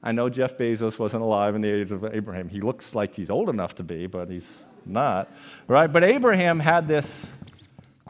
I 0.03 0.11
know 0.11 0.29
Jeff 0.29 0.57
Bezos 0.57 0.99
wasn't 0.99 1.23
alive 1.23 1.55
in 1.55 1.61
the 1.61 1.71
age 1.71 1.91
of 1.91 2.05
Abraham. 2.05 2.49
He 2.49 2.61
looks 2.61 2.93
like 2.93 3.15
he's 3.15 3.29
old 3.29 3.49
enough 3.49 3.75
to 3.75 3.83
be, 3.83 4.05
but 4.05 4.29
he's 4.29 4.47
not, 4.85 5.31
right? 5.67 5.91
But 5.91 6.03
Abraham 6.03 6.59
had 6.59 6.87
this 6.87 7.31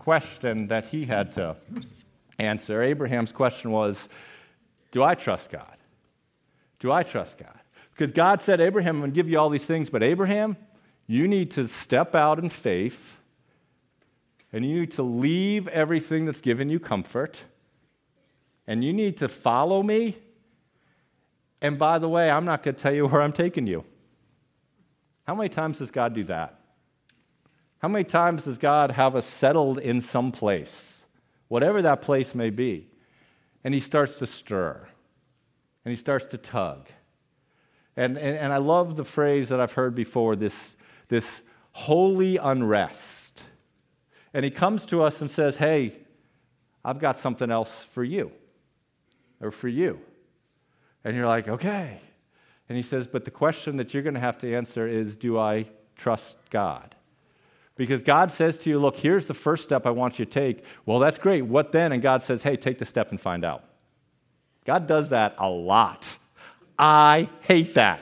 question 0.06 0.68
that 0.68 0.86
he 0.86 1.06
had 1.06 1.34
to 1.34 1.58
answer. 2.40 2.82
Abraham's 2.82 3.32
question 3.34 3.72
was 3.72 4.08
Do 4.92 5.04
I 5.04 5.16
trust 5.16 5.52
God? 5.52 5.76
Do 6.80 6.92
I 6.92 7.04
trust 7.04 7.38
God? 7.38 7.60
Because 7.92 8.12
God 8.14 8.40
said, 8.40 8.62
Abraham, 8.62 8.98
I'm 8.98 9.02
going 9.02 9.12
to 9.12 9.16
give 9.16 9.28
you 9.30 9.40
all 9.40 9.50
these 9.50 9.66
things, 9.66 9.90
but 9.90 10.04
Abraham, 10.04 10.58
you 11.08 11.28
need 11.28 11.52
to 11.52 11.68
step 11.68 12.14
out 12.16 12.40
in 12.40 12.50
faith 12.50 13.20
and 14.54 14.64
you 14.66 14.80
need 14.80 14.92
to 14.92 15.04
leave 15.04 15.68
everything 15.68 16.26
that's 16.26 16.42
given 16.42 16.70
you 16.70 16.80
comfort 16.80 17.42
and 18.68 18.84
you 18.84 18.94
need 18.94 19.18
to 19.18 19.28
follow 19.28 19.82
me 19.82 20.18
and 21.62 21.80
by 21.80 21.98
the 21.98 22.08
way, 22.08 22.30
I'm 22.30 22.46
not 22.46 22.62
going 22.62 22.76
to 22.76 22.82
tell 22.82 22.94
you 22.94 23.08
where 23.08 23.24
I'm 23.24 23.32
taking 23.32 23.66
you. 23.66 23.86
How 25.26 25.34
many 25.34 25.50
times 25.50 25.80
does 25.80 25.90
God 25.90 26.14
do 26.14 26.24
that? 26.26 26.60
How 27.80 27.88
many 27.88 28.04
times 28.04 28.46
does 28.46 28.58
God 28.58 28.92
have 28.92 29.16
us 29.16 29.26
settled 29.26 29.78
in 29.78 30.02
some 30.02 30.32
place, 30.32 31.06
whatever 31.48 31.82
that 31.82 32.02
place 32.02 32.34
may 32.34 32.50
be, 32.50 32.88
and 33.64 33.74
He 33.74 33.80
starts 33.80 34.18
to 34.20 34.28
stir 34.28 34.88
and 35.84 35.92
He 35.92 35.96
starts 35.96 36.26
to 36.28 36.38
tug? 36.38 36.88
And, 37.98 38.18
and, 38.18 38.38
and 38.38 38.52
I 38.52 38.58
love 38.58 38.96
the 38.96 39.06
phrase 39.06 39.50
that 39.50 39.60
I've 39.60 39.74
heard 39.74 39.96
before 39.96 40.36
this, 40.36 40.76
this 41.08 41.42
holy 41.72 42.38
unrest. 42.38 43.44
And 44.34 44.44
He 44.44 44.52
comes 44.52 44.86
to 44.88 45.04
us 45.04 45.22
and 45.22 45.30
says, 45.30 45.58
Hey, 45.58 45.98
I've 46.86 47.00
got 47.00 47.18
something 47.18 47.50
else 47.50 47.84
for 47.92 48.04
you 48.04 48.32
or 49.42 49.52
for 49.52 49.68
you. 49.68 50.00
And 51.04 51.16
you're 51.16 51.28
like, 51.28 51.48
okay. 51.48 52.00
And 52.70 52.76
he 52.76 52.82
says, 52.82 53.08
but 53.08 53.26
the 53.26 53.32
question 53.32 53.78
that 53.78 53.94
you're 53.94 54.04
going 54.04 54.16
to 54.16 54.20
have 54.20 54.38
to 54.40 54.56
answer 54.56 54.88
is 54.88 55.16
do 55.16 55.38
I 55.38 55.66
trust 55.96 56.38
God? 56.50 56.95
Because 57.76 58.02
God 58.02 58.32
says 58.32 58.58
to 58.60 58.70
you, 58.70 58.80
look, 58.80 58.96
here's 58.96 59.28
the 59.28 59.34
first 59.34 59.64
step 59.64 59.86
I 59.86 59.90
want 59.90 60.18
you 60.18 60.26
to 60.26 60.32
take. 60.32 60.64
Well, 60.86 61.00
that's 61.00 61.18
great. 61.18 61.42
What 61.44 61.72
then? 61.72 61.92
And 61.92 62.02
God 62.02 62.22
says, 62.22 62.44
hey, 62.44 62.56
take 62.56 62.78
the 62.78 62.86
step 62.86 63.12
and 63.12 63.20
find 63.20 63.44
out. 63.44 63.66
God 64.66 64.88
does 64.88 65.10
that 65.10 65.36
a 65.38 65.50
lot. 65.50 66.18
I 66.80 67.30
hate 67.42 67.76
that. 67.76 68.00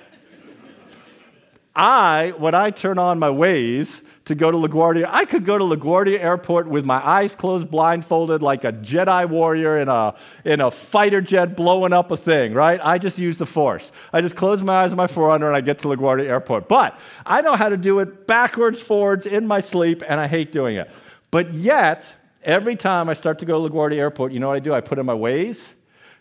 I, 1.75 2.33
when 2.37 2.53
I 2.55 2.71
turn 2.71 2.99
on 2.99 3.19
my 3.19 3.29
Waze, 3.29 4.01
to 4.25 4.35
go 4.35 4.49
to 4.49 4.57
LaGuardia. 4.57 5.05
I 5.09 5.25
could 5.25 5.45
go 5.45 5.57
to 5.57 5.63
LaGuardia 5.63 6.19
Airport 6.19 6.67
with 6.67 6.85
my 6.85 7.05
eyes 7.05 7.35
closed, 7.35 7.69
blindfolded, 7.69 8.41
like 8.41 8.63
a 8.63 8.71
Jedi 8.71 9.27
warrior 9.27 9.79
in 9.79 9.89
a, 9.89 10.15
in 10.45 10.61
a 10.61 10.71
fighter 10.71 11.19
jet 11.19 11.57
blowing 11.57 11.91
up 11.91 12.09
a 12.11 12.17
thing, 12.17 12.53
right? 12.53 12.79
I 12.81 12.97
just 12.97 13.17
use 13.17 13.37
the 13.37 13.45
Force. 13.45 13.91
I 14.13 14.21
just 14.21 14.35
close 14.35 14.61
my 14.61 14.83
eyes 14.83 14.91
on 14.91 14.97
my 14.97 15.07
4Runner 15.07 15.47
and 15.47 15.55
I 15.55 15.61
get 15.61 15.79
to 15.79 15.89
LaGuardia 15.89 16.25
Airport. 16.25 16.69
But 16.69 16.97
I 17.25 17.41
know 17.41 17.55
how 17.55 17.69
to 17.69 17.77
do 17.77 17.99
it 17.99 18.25
backwards, 18.27 18.81
forwards, 18.81 19.25
in 19.25 19.45
my 19.45 19.59
sleep, 19.59 20.03
and 20.07 20.19
I 20.19 20.27
hate 20.27 20.51
doing 20.51 20.77
it. 20.77 20.89
But 21.29 21.53
yet, 21.53 22.15
every 22.43 22.75
time 22.75 23.09
I 23.09 23.13
start 23.13 23.39
to 23.39 23.45
go 23.45 23.61
to 23.61 23.69
LaGuardia 23.69 23.97
Airport, 23.97 24.31
you 24.31 24.39
know 24.39 24.47
what 24.47 24.55
I 24.55 24.59
do? 24.59 24.73
I 24.73 24.79
put 24.79 24.99
in 24.99 25.05
my 25.05 25.13
Waze 25.13 25.73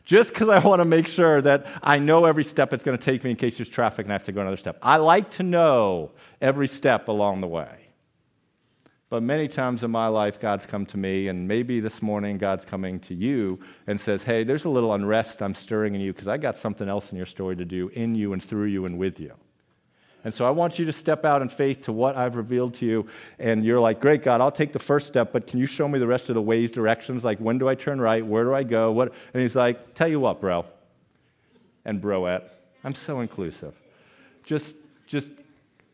just 0.05 0.33
because 0.33 0.49
I 0.49 0.59
want 0.59 0.81
to 0.81 0.85
make 0.85 1.07
sure 1.07 1.41
that 1.43 1.67
I 1.83 1.99
know 1.99 2.25
every 2.25 2.45
step 2.45 2.73
it's 2.73 2.85
going 2.85 2.99
to 2.99 3.05
take 3.05 3.25
me 3.25 3.31
in 3.31 3.37
case 3.37 3.59
there's 3.59 3.69
traffic 3.69 4.07
and 4.07 4.13
I 4.13 4.15
have 4.15 4.25
to 4.25 4.33
go 4.33 4.41
another 4.41 4.57
step. 4.57 4.79
I 4.83 4.97
like 4.97 5.31
to 5.33 5.43
know 5.43 6.13
every 6.41 6.69
step 6.69 7.09
along 7.09 7.41
the 7.41 7.49
way. 7.49 7.83
But 9.13 9.23
many 9.23 9.47
times 9.47 9.85
in 9.85 9.91
my 9.91 10.07
life, 10.07 10.41
God's 10.41 10.65
come 10.65 10.87
to 10.87 10.97
me, 10.97 11.29
and 11.29 11.47
maybe 11.47 11.81
this 11.81 12.01
morning, 12.01 12.39
God's 12.39 12.65
coming 12.65 12.99
to 13.01 13.15
you 13.15 13.61
and 13.87 14.01
says, 14.01 14.25
Hey, 14.25 14.43
there's 14.43 14.65
a 14.65 14.71
little 14.71 14.95
unrest 14.95 15.43
I'm 15.43 15.55
stirring 15.55 15.95
in 15.95 16.01
you 16.01 16.15
because 16.15 16.29
I 16.29 16.39
got 16.39 16.57
something 16.57 16.89
else 16.89 17.13
in 17.13 17.19
your 17.19 17.27
story 17.27 17.55
to 17.57 17.65
do 17.67 17.89
in 17.89 18.15
you 18.15 18.33
and 18.33 18.43
through 18.43 18.69
you 18.69 18.87
and 18.87 18.97
with 18.97 19.21
you. 19.21 19.35
And 20.25 20.33
so 20.33 20.47
I 20.47 20.51
want 20.51 20.79
you 20.79 20.85
to 20.85 20.93
step 20.93 21.25
out 21.25 21.43
in 21.43 21.49
faith 21.49 21.83
to 21.85 21.93
what 21.93 22.17
I've 22.17 22.37
revealed 22.37 22.75
to 22.75 22.87
you. 22.87 23.07
And 23.39 23.65
you're 23.65 23.81
like, 23.81 24.01
Great, 24.01 24.23
God, 24.23 24.41
I'll 24.41 24.53
take 24.53 24.73
the 24.73 24.79
first 24.79 25.07
step, 25.07 25.33
but 25.33 25.47
can 25.47 25.59
you 25.59 25.67
show 25.67 25.89
me 25.89 25.99
the 25.99 26.07
rest 26.07 26.29
of 26.29 26.35
the 26.35 26.43
ways, 26.43 26.71
directions? 26.71 27.25
Like, 27.25 27.39
when 27.39 27.59
do 27.59 27.69
I 27.69 27.75
turn 27.75 28.01
right? 28.01 28.25
Where 28.25 28.45
do 28.45 28.55
I 28.55 28.63
go? 28.63 28.93
What? 28.93 29.13
And 29.35 29.43
he's 29.43 29.57
like, 29.57 29.95
Tell 29.95 30.09
you 30.09 30.21
what, 30.21 30.41
bro, 30.41 30.65
and 31.85 32.01
broette, 32.01 32.45
I'm 32.85 32.95
so 32.95 33.21
inclusive. 33.21 33.75
Just, 34.45 34.77
just 35.07 35.33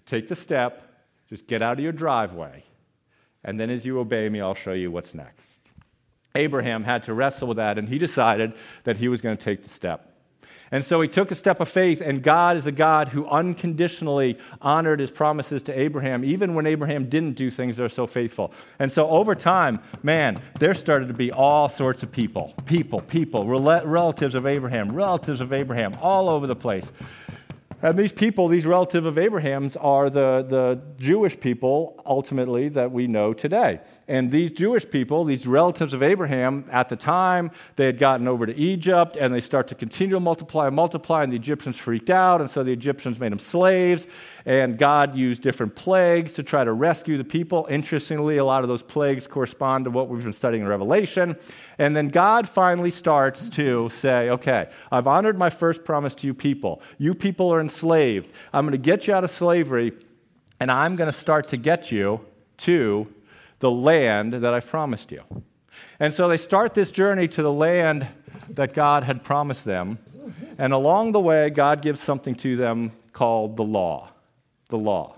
take 0.06 0.28
the 0.28 0.36
step, 0.36 1.04
just 1.28 1.46
get 1.46 1.62
out 1.62 1.74
of 1.74 1.80
your 1.80 1.92
driveway 1.92 2.64
and 3.44 3.58
then 3.58 3.70
as 3.70 3.84
you 3.84 3.98
obey 3.98 4.28
me, 4.28 4.40
I'll 4.40 4.54
show 4.54 4.72
you 4.72 4.90
what's 4.90 5.14
next. 5.14 5.60
Abraham 6.34 6.84
had 6.84 7.04
to 7.04 7.14
wrestle 7.14 7.48
with 7.48 7.56
that, 7.56 7.78
and 7.78 7.88
he 7.88 7.98
decided 7.98 8.52
that 8.84 8.98
he 8.98 9.08
was 9.08 9.20
going 9.20 9.36
to 9.36 9.42
take 9.42 9.62
the 9.62 9.68
step. 9.68 10.12
And 10.70 10.84
so 10.84 11.00
he 11.00 11.08
took 11.08 11.30
a 11.30 11.34
step 11.34 11.60
of 11.60 11.68
faith, 11.68 12.00
and 12.00 12.22
God 12.22 12.56
is 12.56 12.66
a 12.66 12.72
God 12.72 13.08
who 13.08 13.26
unconditionally 13.26 14.38
honored 14.60 15.00
his 15.00 15.10
promises 15.10 15.62
to 15.64 15.78
Abraham, 15.78 16.24
even 16.24 16.54
when 16.54 16.66
Abraham 16.66 17.08
didn't 17.08 17.34
do 17.34 17.50
things 17.50 17.76
that 17.76 17.84
are 17.84 17.88
so 17.88 18.06
faithful. 18.06 18.52
And 18.78 18.92
so 18.92 19.08
over 19.08 19.34
time, 19.34 19.80
man, 20.02 20.40
there 20.58 20.74
started 20.74 21.08
to 21.08 21.14
be 21.14 21.32
all 21.32 21.68
sorts 21.68 22.02
of 22.02 22.12
people 22.12 22.54
people, 22.66 23.00
people, 23.00 23.46
relatives 23.46 24.34
of 24.34 24.46
Abraham, 24.46 24.90
relatives 24.90 25.40
of 25.40 25.52
Abraham, 25.52 25.94
all 26.00 26.28
over 26.28 26.46
the 26.46 26.56
place. 26.56 26.92
And 27.80 27.96
these 27.96 28.12
people, 28.12 28.48
these 28.48 28.66
relatives 28.66 29.06
of 29.06 29.18
Abraham's, 29.18 29.76
are 29.76 30.10
the, 30.10 30.44
the 30.48 30.80
Jewish 30.96 31.38
people 31.38 32.02
ultimately 32.04 32.68
that 32.70 32.90
we 32.90 33.06
know 33.06 33.32
today. 33.32 33.80
And 34.08 34.30
these 34.30 34.52
Jewish 34.52 34.88
people, 34.88 35.24
these 35.24 35.46
relatives 35.46 35.92
of 35.92 36.02
Abraham, 36.02 36.64
at 36.72 36.88
the 36.88 36.96
time, 36.96 37.50
they 37.76 37.84
had 37.84 37.98
gotten 37.98 38.26
over 38.26 38.46
to 38.46 38.56
Egypt 38.56 39.18
and 39.20 39.34
they 39.34 39.42
start 39.42 39.68
to 39.68 39.74
continue 39.74 40.14
to 40.14 40.20
multiply 40.20 40.66
and 40.66 40.74
multiply, 40.74 41.22
and 41.22 41.30
the 41.30 41.36
Egyptians 41.36 41.76
freaked 41.76 42.08
out, 42.08 42.40
and 42.40 42.48
so 42.48 42.62
the 42.64 42.72
Egyptians 42.72 43.20
made 43.20 43.32
them 43.32 43.38
slaves. 43.38 44.06
And 44.46 44.78
God 44.78 45.14
used 45.14 45.42
different 45.42 45.74
plagues 45.74 46.32
to 46.32 46.42
try 46.42 46.64
to 46.64 46.72
rescue 46.72 47.18
the 47.18 47.24
people. 47.24 47.66
Interestingly, 47.68 48.38
a 48.38 48.44
lot 48.46 48.62
of 48.62 48.68
those 48.68 48.82
plagues 48.82 49.26
correspond 49.26 49.84
to 49.84 49.90
what 49.90 50.08
we've 50.08 50.24
been 50.24 50.32
studying 50.32 50.62
in 50.62 50.68
Revelation. 50.68 51.36
And 51.76 51.94
then 51.94 52.08
God 52.08 52.48
finally 52.48 52.90
starts 52.90 53.50
to 53.50 53.90
say, 53.90 54.30
okay, 54.30 54.70
I've 54.90 55.06
honored 55.06 55.38
my 55.38 55.50
first 55.50 55.84
promise 55.84 56.14
to 56.16 56.26
you 56.26 56.32
people. 56.32 56.80
You 56.96 57.14
people 57.14 57.52
are 57.52 57.60
enslaved. 57.60 58.30
I'm 58.54 58.64
going 58.64 58.72
to 58.72 58.78
get 58.78 59.06
you 59.06 59.12
out 59.12 59.22
of 59.22 59.30
slavery, 59.30 59.92
and 60.58 60.72
I'm 60.72 60.96
going 60.96 61.12
to 61.12 61.18
start 61.18 61.48
to 61.48 61.58
get 61.58 61.92
you 61.92 62.24
to 62.58 63.06
the 63.60 63.70
land 63.70 64.34
that 64.34 64.54
I've 64.54 64.66
promised 64.66 65.10
you. 65.10 65.22
And 66.00 66.12
so 66.12 66.28
they 66.28 66.36
start 66.36 66.74
this 66.74 66.90
journey 66.90 67.28
to 67.28 67.42
the 67.42 67.52
land 67.52 68.06
that 68.50 68.74
God 68.74 69.04
had 69.04 69.24
promised 69.24 69.64
them. 69.64 69.98
And 70.58 70.72
along 70.72 71.12
the 71.12 71.20
way, 71.20 71.50
God 71.50 71.82
gives 71.82 72.00
something 72.00 72.34
to 72.36 72.56
them 72.56 72.92
called 73.12 73.56
the 73.56 73.64
law 73.64 74.10
the 74.68 74.78
law. 74.78 75.16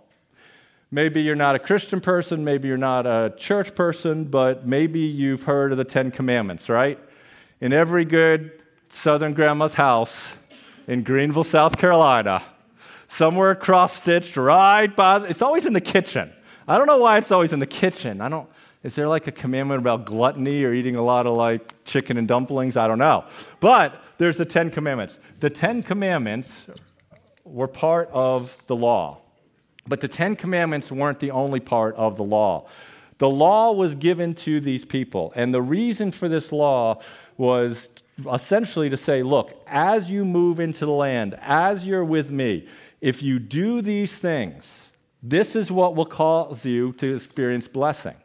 Maybe 0.92 1.22
you're 1.22 1.37
not 1.37 1.55
a 1.55 1.59
Christian 1.59 2.00
person, 2.00 2.44
maybe 2.44 2.68
you're 2.68 2.76
not 2.76 3.07
a 3.07 3.33
church 3.37 3.74
person, 3.74 4.24
but 4.24 4.66
maybe 4.66 5.00
you've 5.00 5.44
heard 5.44 5.72
of 5.72 5.79
the 5.79 5.85
Ten 5.85 6.11
Commandments, 6.11 6.68
right? 6.68 6.98
In 7.61 7.72
every 7.72 8.05
good 8.05 8.62
Southern 8.90 9.35
grandma's 9.35 9.74
house 9.74 10.37
in 10.88 11.03
Greenville, 11.05 11.44
South 11.44 11.76
Carolina, 11.79 12.42
somewhere 13.07 13.55
cross 13.55 13.96
stitched 13.96 14.37
right 14.37 14.94
by, 14.94 15.20
the, 15.20 15.29
it's 15.29 15.42
always 15.42 15.66
in 15.66 15.72
the 15.72 15.81
kitchen. 15.81 16.33
I 16.70 16.78
don't 16.78 16.87
know 16.87 16.98
why 16.98 17.18
it's 17.18 17.33
always 17.33 17.52
in 17.52 17.59
the 17.59 17.66
kitchen. 17.66 18.20
I 18.20 18.28
don't, 18.28 18.48
is 18.85 18.94
there 18.94 19.09
like 19.09 19.26
a 19.26 19.33
commandment 19.33 19.80
about 19.80 20.04
gluttony 20.04 20.62
or 20.62 20.72
eating 20.72 20.94
a 20.94 21.02
lot 21.02 21.26
of 21.26 21.37
like 21.37 21.83
chicken 21.83 22.16
and 22.16 22.28
dumplings? 22.28 22.76
I 22.76 22.87
don't 22.87 23.00
know. 23.00 23.24
But 23.59 24.00
there's 24.18 24.37
the 24.37 24.44
Ten 24.44 24.70
Commandments. 24.70 25.18
The 25.40 25.50
Ten 25.50 25.83
Commandments 25.83 26.66
were 27.42 27.66
part 27.66 28.09
of 28.12 28.56
the 28.68 28.76
law. 28.76 29.18
But 29.88 30.00
the 30.00 30.06
Ten 30.06 30.37
Commandments 30.37 30.92
weren't 30.92 31.18
the 31.18 31.33
only 31.33 31.59
part 31.59 31.96
of 31.96 32.16
the 32.16 32.22
law. 32.22 32.68
The 33.18 33.28
law 33.28 33.72
was 33.72 33.96
given 33.96 34.33
to 34.37 34.61
these 34.61 34.85
people, 34.85 35.33
and 35.35 35.52
the 35.52 35.61
reason 35.61 36.12
for 36.12 36.28
this 36.28 36.52
law 36.52 37.00
was 37.37 37.88
essentially 38.33 38.88
to 38.90 38.96
say, 38.96 39.24
look, 39.24 39.61
as 39.66 40.09
you 40.09 40.24
move 40.24 40.61
into 40.61 40.87
the 40.87 40.92
land, 40.92 41.37
as 41.40 41.85
you're 41.85 42.04
with 42.04 42.30
me, 42.30 42.68
if 43.00 43.24
you 43.24 43.40
do 43.40 43.83
these 43.83 44.18
things, 44.18 44.89
this 45.22 45.54
is 45.54 45.70
what 45.70 45.94
will 45.94 46.06
cause 46.06 46.64
you 46.64 46.92
to 46.94 47.14
experience 47.14 47.68
blessing. 47.68 48.16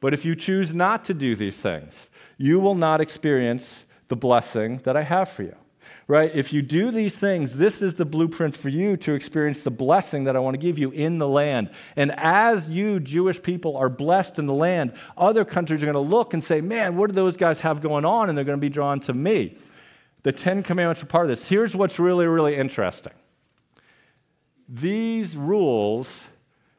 But 0.00 0.14
if 0.14 0.24
you 0.24 0.34
choose 0.34 0.72
not 0.72 1.04
to 1.06 1.14
do 1.14 1.36
these 1.36 1.56
things, 1.56 2.10
you 2.38 2.58
will 2.58 2.74
not 2.74 3.00
experience 3.00 3.84
the 4.08 4.16
blessing 4.16 4.78
that 4.84 4.96
I 4.96 5.02
have 5.02 5.28
for 5.28 5.42
you 5.42 5.56
right? 6.10 6.34
If 6.34 6.52
you 6.52 6.60
do 6.60 6.90
these 6.90 7.16
things, 7.16 7.54
this 7.54 7.80
is 7.80 7.94
the 7.94 8.04
blueprint 8.04 8.56
for 8.56 8.68
you 8.68 8.96
to 8.96 9.14
experience 9.14 9.62
the 9.62 9.70
blessing 9.70 10.24
that 10.24 10.34
I 10.34 10.40
want 10.40 10.54
to 10.54 10.58
give 10.58 10.76
you 10.76 10.90
in 10.90 11.18
the 11.18 11.28
land. 11.28 11.70
And 11.94 12.10
as 12.16 12.68
you, 12.68 12.98
Jewish 12.98 13.40
people, 13.40 13.76
are 13.76 13.88
blessed 13.88 14.40
in 14.40 14.46
the 14.46 14.52
land, 14.52 14.92
other 15.16 15.44
countries 15.44 15.84
are 15.84 15.86
going 15.86 15.94
to 15.94 16.00
look 16.00 16.34
and 16.34 16.42
say, 16.42 16.60
man, 16.60 16.96
what 16.96 17.10
do 17.10 17.14
those 17.14 17.36
guys 17.36 17.60
have 17.60 17.80
going 17.80 18.04
on? 18.04 18.28
And 18.28 18.36
they're 18.36 18.44
going 18.44 18.58
to 18.58 18.60
be 18.60 18.68
drawn 18.68 18.98
to 19.00 19.12
me. 19.14 19.56
The 20.24 20.32
Ten 20.32 20.64
Commandments 20.64 21.00
are 21.00 21.06
part 21.06 21.26
of 21.26 21.28
this. 21.28 21.48
Here's 21.48 21.76
what's 21.76 22.00
really, 22.00 22.26
really 22.26 22.56
interesting 22.56 23.12
these 24.72 25.36
rules, 25.36 26.28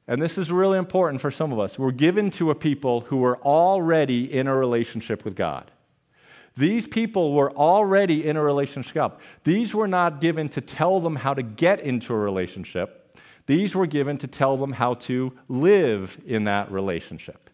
and 0.08 0.22
this 0.22 0.38
is 0.38 0.50
really 0.50 0.80
important 0.80 1.22
for 1.22 1.30
some 1.30 1.52
of 1.52 1.60
us, 1.60 1.78
were 1.78 1.92
given 1.92 2.32
to 2.32 2.50
a 2.50 2.56
people 2.56 3.02
who 3.02 3.18
were 3.18 3.38
already 3.40 4.32
in 4.32 4.48
a 4.48 4.56
relationship 4.56 5.26
with 5.26 5.36
God. 5.36 5.70
These 6.56 6.88
people 6.88 7.34
were 7.34 7.52
already 7.52 8.26
in 8.26 8.38
a 8.38 8.44
relationship. 8.44 9.20
These 9.44 9.74
were 9.74 9.88
not 9.88 10.22
given 10.22 10.50
to 10.50 10.62
tell 10.62 11.00
them 11.00 11.18
how 11.18 11.34
to 11.34 11.44
get 11.44 11.82
into 11.82 12.14
a 12.14 12.18
relationship. 12.18 13.18
These 13.46 13.76
were 13.76 13.88
given 13.88 14.18
to 14.20 14.28
tell 14.28 14.58
them 14.58 14.74
how 14.74 14.96
to 14.96 15.34
live 15.50 16.20
in 16.26 16.46
that 16.46 16.72
relationship. 16.72 17.50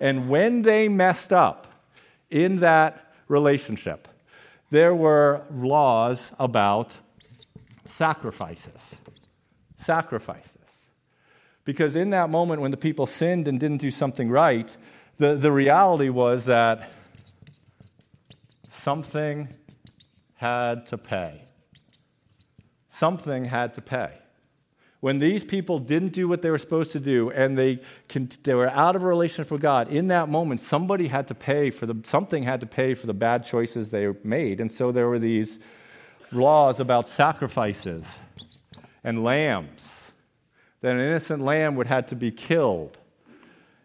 And 0.00 0.28
when 0.28 0.62
they 0.62 0.88
messed 0.88 1.32
up 1.32 1.66
in 2.30 2.60
that 2.60 3.12
relationship, 3.28 4.08
there 4.70 4.94
were 4.94 5.42
laws 5.50 6.32
about 6.38 6.96
sacrifices. 7.86 8.96
Sacrifices. 9.78 10.56
Because 11.64 11.96
in 11.96 12.10
that 12.10 12.30
moment 12.30 12.60
when 12.60 12.70
the 12.70 12.76
people 12.76 13.06
sinned 13.06 13.48
and 13.48 13.58
didn't 13.58 13.78
do 13.78 13.90
something 13.90 14.30
right, 14.30 14.76
the, 15.18 15.34
the 15.34 15.50
reality 15.50 16.08
was 16.08 16.44
that 16.44 16.90
Something 18.88 19.48
had 20.36 20.86
to 20.86 20.96
pay. 20.96 21.42
Something 22.88 23.44
had 23.44 23.74
to 23.74 23.82
pay. 23.82 24.12
When 25.00 25.18
these 25.18 25.44
people 25.44 25.78
didn't 25.78 26.14
do 26.14 26.26
what 26.26 26.42
they 26.42 26.50
were 26.50 26.58
supposed 26.58 26.92
to 26.92 27.00
do 27.00 27.30
and 27.30 27.58
they, 27.58 27.80
they 28.44 28.54
were 28.54 28.70
out 28.70 28.96
of 28.96 29.02
a 29.02 29.06
relationship 29.06 29.50
with 29.50 29.60
God, 29.60 29.88
in 29.88 30.08
that 30.08 30.28
moment, 30.28 30.60
somebody 30.60 31.08
had 31.08 31.28
to 31.28 31.34
pay 31.34 31.70
for 31.70 31.86
the, 31.86 32.00
something 32.04 32.44
had 32.44 32.60
to 32.60 32.66
pay 32.66 32.94
for 32.94 33.06
the 33.06 33.12
bad 33.12 33.44
choices 33.44 33.90
they 33.90 34.08
made. 34.24 34.60
And 34.60 34.72
so 34.72 34.90
there 34.90 35.08
were 35.08 35.18
these 35.18 35.58
laws 36.32 36.80
about 36.80 37.08
sacrifices 37.10 38.04
and 39.08 39.24
lambs, 39.24 40.12
that 40.82 40.94
an 40.94 41.00
innocent 41.00 41.42
lamb 41.42 41.76
would 41.76 41.86
have 41.86 42.04
to 42.04 42.14
be 42.14 42.30
killed. 42.30 42.98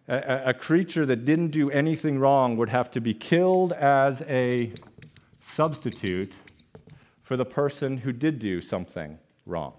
A, 0.09 0.49
a, 0.49 0.53
creature 0.53 1.05
that 1.05 1.23
didn't 1.23 1.51
do 1.51 1.71
anything 1.71 2.19
wrong 2.19 2.57
would 2.57 2.67
have 2.67 2.91
to 2.91 2.99
be 2.99 3.13
killed 3.13 3.71
as 3.71 4.21
a 4.23 4.73
substitute 5.41 6.33
for 7.21 7.37
the 7.37 7.45
person 7.45 7.99
who 7.99 8.11
did 8.11 8.37
do 8.37 8.59
something 8.59 9.17
wrong. 9.45 9.71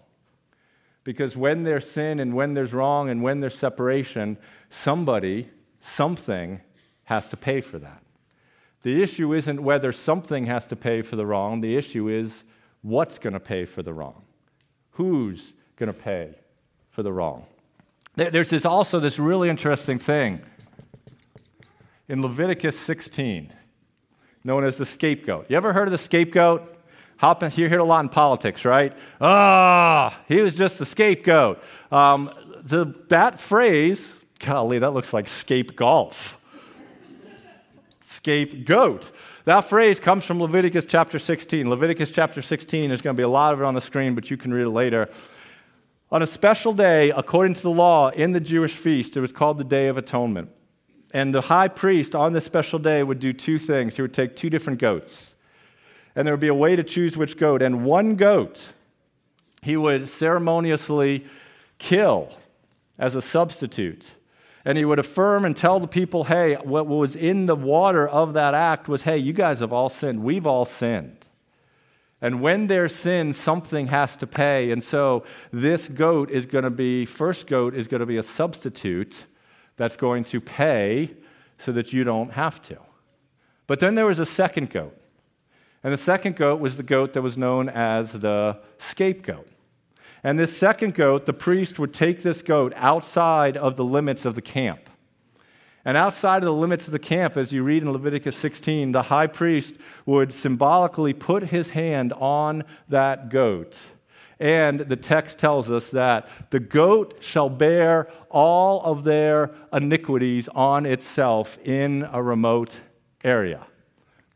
Because 1.05 1.37
when 1.37 1.65
there's 1.65 1.91
sin 1.91 2.21
and 2.21 2.33
when 2.33 2.55
there's 2.55 2.73
wrong 2.73 3.11
and 3.11 3.23
when 3.23 3.41
there's 3.41 3.59
separation, 3.59 4.39
somebody, 4.71 5.51
something 5.79 6.63
has 7.03 7.29
to 7.29 7.37
pay 7.37 7.61
for 7.61 7.79
that. 7.79 8.03
The 8.81 9.03
issue 9.03 9.35
isn't 9.35 9.63
whether 9.63 9.93
something 9.93 10.47
has 10.47 10.67
to 10.69 10.77
pay 10.77 11.03
for 11.03 11.17
the 11.17 11.27
wrong, 11.27 11.61
the 11.61 11.77
issue 11.77 12.09
is 12.09 12.45
what's 12.81 13.19
going 13.19 13.35
to 13.35 13.41
pay 13.41 13.67
for 13.67 13.83
the 13.83 13.93
wrong. 13.93 14.23
Who's 14.95 15.55
going 15.77 15.93
to 15.93 15.99
pay 15.99 16.35
for 16.91 17.03
the 17.03 17.13
wrong? 17.13 17.47
There's 18.17 18.51
this 18.51 18.65
also 18.65 19.01
this 19.01 19.19
really 19.19 19.49
interesting 19.49 19.99
thing 19.99 20.41
in 22.09 22.23
Leviticus 22.23 22.79
16 22.79 23.53
known 24.45 24.63
as 24.63 24.77
the 24.77 24.87
scapegoat. 24.87 25.47
You 25.49 25.57
ever 25.57 25.73
heard 25.73 25.89
of 25.89 25.93
the 25.93 25.99
scapegoat? 25.99 26.71
Hop 27.17 27.43
you 27.43 27.69
hear 27.69 27.79
it 27.79 27.81
a 27.81 27.85
lot 27.85 28.05
in 28.05 28.09
politics, 28.09 28.65
right? 28.65 28.93
Ah, 29.21 30.15
oh, 30.15 30.25
he 30.29 30.43
was 30.43 30.57
just 30.57 30.79
the 30.79 30.87
scapegoat. 30.87 31.63
Um, 31.91 32.31
the, 32.63 32.95
that 33.09 33.41
phrase, 33.41 34.13
golly, 34.41 34.79
that 34.81 34.91
looks 34.91 35.13
like 35.13 35.29
scape 35.29 35.75
golf. 35.75 36.39
Scapegoat. 38.01 39.11
That 39.45 39.63
phrase 39.63 40.01
comes 40.01 40.25
from 40.25 40.41
Leviticus 40.41 40.87
chapter 40.87 41.19
16. 41.19 41.69
Leviticus 41.69 42.11
chapter 42.11 42.41
16, 42.41 42.89
there's 42.89 43.03
going 43.03 43.15
to 43.15 43.21
be 43.21 43.25
a 43.25 43.29
lot 43.29 43.53
of 43.53 43.61
it 43.61 43.65
on 43.65 43.75
the 43.75 43.81
screen, 43.81 44.15
but 44.15 44.31
you 44.31 44.39
can 44.39 44.55
read 44.55 44.63
it 44.63 44.71
later. 44.71 45.11
On 46.11 46.23
a 46.23 46.27
special 46.27 46.73
day, 46.73 47.11
according 47.11 47.55
to 47.55 47.61
the 47.61 47.71
law, 47.71 48.09
in 48.09 48.33
the 48.33 48.41
Jewish 48.41 48.75
feast, 48.75 49.19
it 49.19 49.21
was 49.21 49.33
called 49.33 49.59
the 49.59 49.65
Day 49.65 49.89
of 49.89 49.99
Atonement. 49.99 50.49
And 51.13 51.35
the 51.35 51.43
high 51.43 51.69
priest 51.69 52.15
on 52.15 52.33
this 52.33 52.47
special 52.47 52.79
day 52.79 53.03
would 53.03 53.19
do 53.19 53.35
two 53.35 53.59
things. 53.59 53.97
He 53.97 54.03
would 54.03 54.15
take 54.15 54.35
two 54.35 54.49
different 54.49 54.79
goats, 54.79 55.35
and 56.17 56.27
there 56.27 56.33
would 56.33 56.41
be 56.41 56.49
a 56.49 56.55
way 56.55 56.75
to 56.75 56.83
choose 56.83 57.15
which 57.15 57.37
goat. 57.37 57.61
And 57.61 57.85
one 57.85 58.17
goat 58.17 58.73
he 59.61 59.77
would 59.77 60.09
ceremoniously 60.09 61.27
kill 61.79 62.33
as 62.99 63.15
a 63.15 63.23
substitute. 63.23 64.07
And 64.65 64.79
he 64.79 64.85
would 64.85 64.99
affirm 64.99 65.45
and 65.45 65.57
tell 65.57 65.79
the 65.79 65.87
people, 65.87 66.25
hey, 66.25 66.55
what 66.55 66.87
was 66.87 67.15
in 67.15 67.47
the 67.47 67.57
water 67.57 68.09
of 68.09 68.33
that 68.33 68.55
act 68.55 68.89
was, 68.89 69.03
hey, 69.03 69.19
you 69.19 69.33
guys 69.33 69.61
have 69.61 69.73
all 69.73 69.91
sinned. 69.91 70.23
We've 70.23 70.47
all 70.47 70.65
sinned. 70.65 71.25
And 72.23 72.41
when 72.41 72.69
there's 72.69 72.95
sin, 72.95 73.35
something 73.35 73.89
has 73.89 74.17
to 74.17 74.27
pay. 74.27 74.71
And 74.71 74.83
so 74.83 75.25
this 75.53 75.89
goat 75.89 76.31
is 76.31 76.47
going 76.47 76.65
to 76.65 76.71
be, 76.71 77.05
first 77.05 77.47
goat 77.47 77.75
is 77.75 77.87
going 77.87 78.01
to 78.01 78.07
be 78.07 78.17
a 78.17 78.23
substitute 78.23 79.27
that's 79.77 79.97
going 79.97 80.25
to 80.25 80.41
pay 80.41 81.15
so 81.59 81.71
that 81.73 81.93
you 81.93 82.03
don't 82.03 82.33
have 82.33 82.63
to. 82.63 82.79
But 83.67 83.81
then 83.81 83.95
there 83.95 84.07
was 84.07 84.19
a 84.19 84.27
second 84.27 84.71
goat. 84.71 84.99
And 85.83 85.93
the 85.93 85.99
second 85.99 86.37
goat 86.37 86.61
was 86.61 86.79
the 86.79 86.83
goat 86.83 87.13
that 87.13 87.21
was 87.21 87.37
known 87.37 87.69
as 87.69 88.13
the 88.13 88.59
scapegoat. 88.79 89.47
And 90.25 90.39
this 90.39 90.57
second 90.57 90.95
goat, 90.95 91.27
the 91.27 91.33
priest 91.33 91.79
would 91.79 91.95
take 91.95 92.23
this 92.23 92.43
goat 92.43 92.73
outside 92.75 93.57
of 93.57 93.77
the 93.77 93.85
limits 93.85 94.25
of 94.25 94.35
the 94.35 94.43
camp. 94.43 94.91
And 95.85 95.97
outside 95.97 96.39
of 96.39 96.47
the 96.47 96.53
limits 96.53 96.87
of 96.87 96.93
the 96.93 96.99
camp, 96.99 97.37
as 97.37 97.53
you 97.53 97.63
read 97.63 97.83
in 97.83 97.93
Leviticus 97.93 98.37
16, 98.37 98.93
the 98.93 99.03
high 99.03 99.27
priest 99.27 99.75
would 100.07 100.33
symbolically 100.33 101.13
put 101.13 101.51
his 101.51 101.71
hand 101.71 102.13
on 102.15 102.65
that 102.89 103.29
goat 103.29 103.79
and 104.41 104.81
the 104.81 104.97
text 104.97 105.39
tells 105.39 105.71
us 105.71 105.91
that 105.91 106.29
the 106.51 106.61
goat 106.61 107.17
shall 107.21 107.49
bear 107.49 108.09
all 108.31 108.83
of 108.83 109.05
their 109.05 109.51
iniquities 109.73 110.49
on 110.49 110.87
itself 110.87 111.59
in 111.65 112.07
a 112.13 112.23
remote 112.23 112.81
area. 113.23 113.67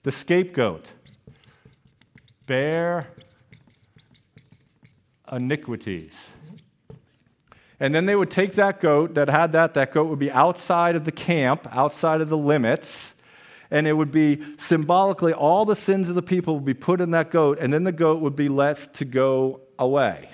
The 0.04 0.12
scapegoat 0.12 0.92
bear 2.46 3.08
iniquities. 5.32 6.14
And 7.80 7.94
then 7.94 8.06
they 8.06 8.16
would 8.16 8.30
take 8.30 8.54
that 8.54 8.80
goat 8.80 9.14
that 9.14 9.28
had 9.28 9.52
that, 9.52 9.74
that 9.74 9.92
goat 9.92 10.08
would 10.08 10.18
be 10.18 10.30
outside 10.30 10.96
of 10.96 11.04
the 11.04 11.12
camp, 11.12 11.68
outside 11.70 12.20
of 12.20 12.28
the 12.28 12.36
limits, 12.36 13.14
and 13.70 13.86
it 13.86 13.92
would 13.92 14.10
be 14.10 14.42
symbolically 14.56 15.32
all 15.32 15.64
the 15.64 15.76
sins 15.76 16.08
of 16.08 16.14
the 16.14 16.22
people 16.22 16.54
would 16.54 16.64
be 16.64 16.74
put 16.74 17.00
in 17.00 17.12
that 17.12 17.30
goat, 17.30 17.58
and 17.60 17.72
then 17.72 17.84
the 17.84 17.92
goat 17.92 18.20
would 18.20 18.34
be 18.34 18.48
left 18.48 18.94
to 18.94 19.04
go 19.04 19.60
away. 19.78 20.28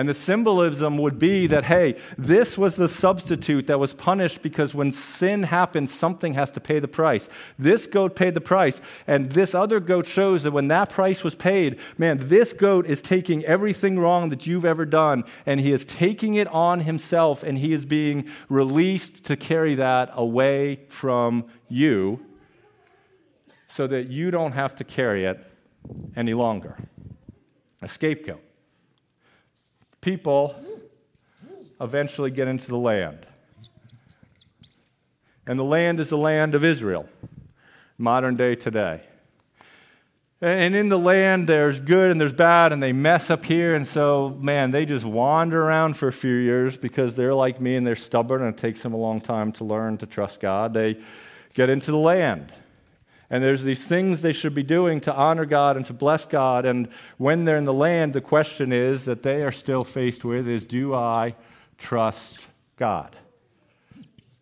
And 0.00 0.08
the 0.08 0.14
symbolism 0.14 0.96
would 0.96 1.18
be 1.18 1.46
that, 1.48 1.64
hey, 1.64 1.94
this 2.16 2.56
was 2.56 2.76
the 2.76 2.88
substitute 2.88 3.66
that 3.66 3.78
was 3.78 3.92
punished 3.92 4.40
because 4.40 4.74
when 4.74 4.92
sin 4.92 5.42
happens, 5.42 5.92
something 5.92 6.32
has 6.32 6.50
to 6.52 6.60
pay 6.60 6.78
the 6.78 6.88
price. 6.88 7.28
This 7.58 7.86
goat 7.86 8.16
paid 8.16 8.32
the 8.32 8.40
price, 8.40 8.80
and 9.06 9.32
this 9.32 9.54
other 9.54 9.78
goat 9.78 10.06
shows 10.06 10.44
that 10.44 10.52
when 10.52 10.68
that 10.68 10.88
price 10.88 11.22
was 11.22 11.34
paid, 11.34 11.78
man, 11.98 12.16
this 12.18 12.54
goat 12.54 12.86
is 12.86 13.02
taking 13.02 13.44
everything 13.44 13.98
wrong 13.98 14.30
that 14.30 14.46
you've 14.46 14.64
ever 14.64 14.86
done, 14.86 15.22
and 15.44 15.60
he 15.60 15.70
is 15.70 15.84
taking 15.84 16.32
it 16.32 16.48
on 16.48 16.80
himself, 16.80 17.42
and 17.42 17.58
he 17.58 17.74
is 17.74 17.84
being 17.84 18.26
released 18.48 19.22
to 19.26 19.36
carry 19.36 19.74
that 19.74 20.08
away 20.14 20.80
from 20.88 21.44
you 21.68 22.24
so 23.68 23.86
that 23.86 24.08
you 24.08 24.30
don't 24.30 24.52
have 24.52 24.74
to 24.76 24.82
carry 24.82 25.26
it 25.26 25.44
any 26.16 26.32
longer 26.32 26.78
a 27.82 27.88
scapegoat. 27.88 28.40
People 30.00 30.54
eventually 31.80 32.30
get 32.30 32.48
into 32.48 32.68
the 32.68 32.78
land. 32.78 33.26
And 35.46 35.58
the 35.58 35.64
land 35.64 36.00
is 36.00 36.10
the 36.10 36.18
land 36.18 36.54
of 36.54 36.64
Israel, 36.64 37.08
modern 37.98 38.36
day 38.36 38.54
today. 38.54 39.02
And 40.42 40.74
in 40.74 40.88
the 40.88 40.98
land, 40.98 41.48
there's 41.48 41.80
good 41.80 42.10
and 42.10 42.18
there's 42.18 42.32
bad, 42.32 42.72
and 42.72 42.82
they 42.82 42.92
mess 42.92 43.28
up 43.28 43.44
here. 43.44 43.74
And 43.74 43.86
so, 43.86 44.38
man, 44.40 44.70
they 44.70 44.86
just 44.86 45.04
wander 45.04 45.62
around 45.62 45.98
for 45.98 46.08
a 46.08 46.12
few 46.12 46.34
years 46.34 46.78
because 46.78 47.14
they're 47.14 47.34
like 47.34 47.60
me 47.60 47.76
and 47.76 47.86
they're 47.86 47.94
stubborn, 47.94 48.42
and 48.42 48.54
it 48.54 48.58
takes 48.58 48.82
them 48.82 48.94
a 48.94 48.96
long 48.96 49.20
time 49.20 49.52
to 49.52 49.64
learn 49.64 49.98
to 49.98 50.06
trust 50.06 50.40
God. 50.40 50.72
They 50.72 50.98
get 51.52 51.68
into 51.68 51.90
the 51.90 51.98
land. 51.98 52.52
And 53.30 53.44
there's 53.44 53.62
these 53.62 53.86
things 53.86 54.22
they 54.22 54.32
should 54.32 54.54
be 54.56 54.64
doing 54.64 55.00
to 55.02 55.14
honor 55.14 55.46
God 55.46 55.76
and 55.76 55.86
to 55.86 55.92
bless 55.92 56.26
God. 56.26 56.66
And 56.66 56.88
when 57.16 57.44
they're 57.44 57.56
in 57.56 57.64
the 57.64 57.72
land, 57.72 58.12
the 58.12 58.20
question 58.20 58.72
is 58.72 59.04
that 59.04 59.22
they 59.22 59.42
are 59.44 59.52
still 59.52 59.84
faced 59.84 60.24
with 60.24 60.48
is 60.48 60.64
do 60.64 60.94
I 60.94 61.36
trust 61.78 62.48
God? 62.76 63.14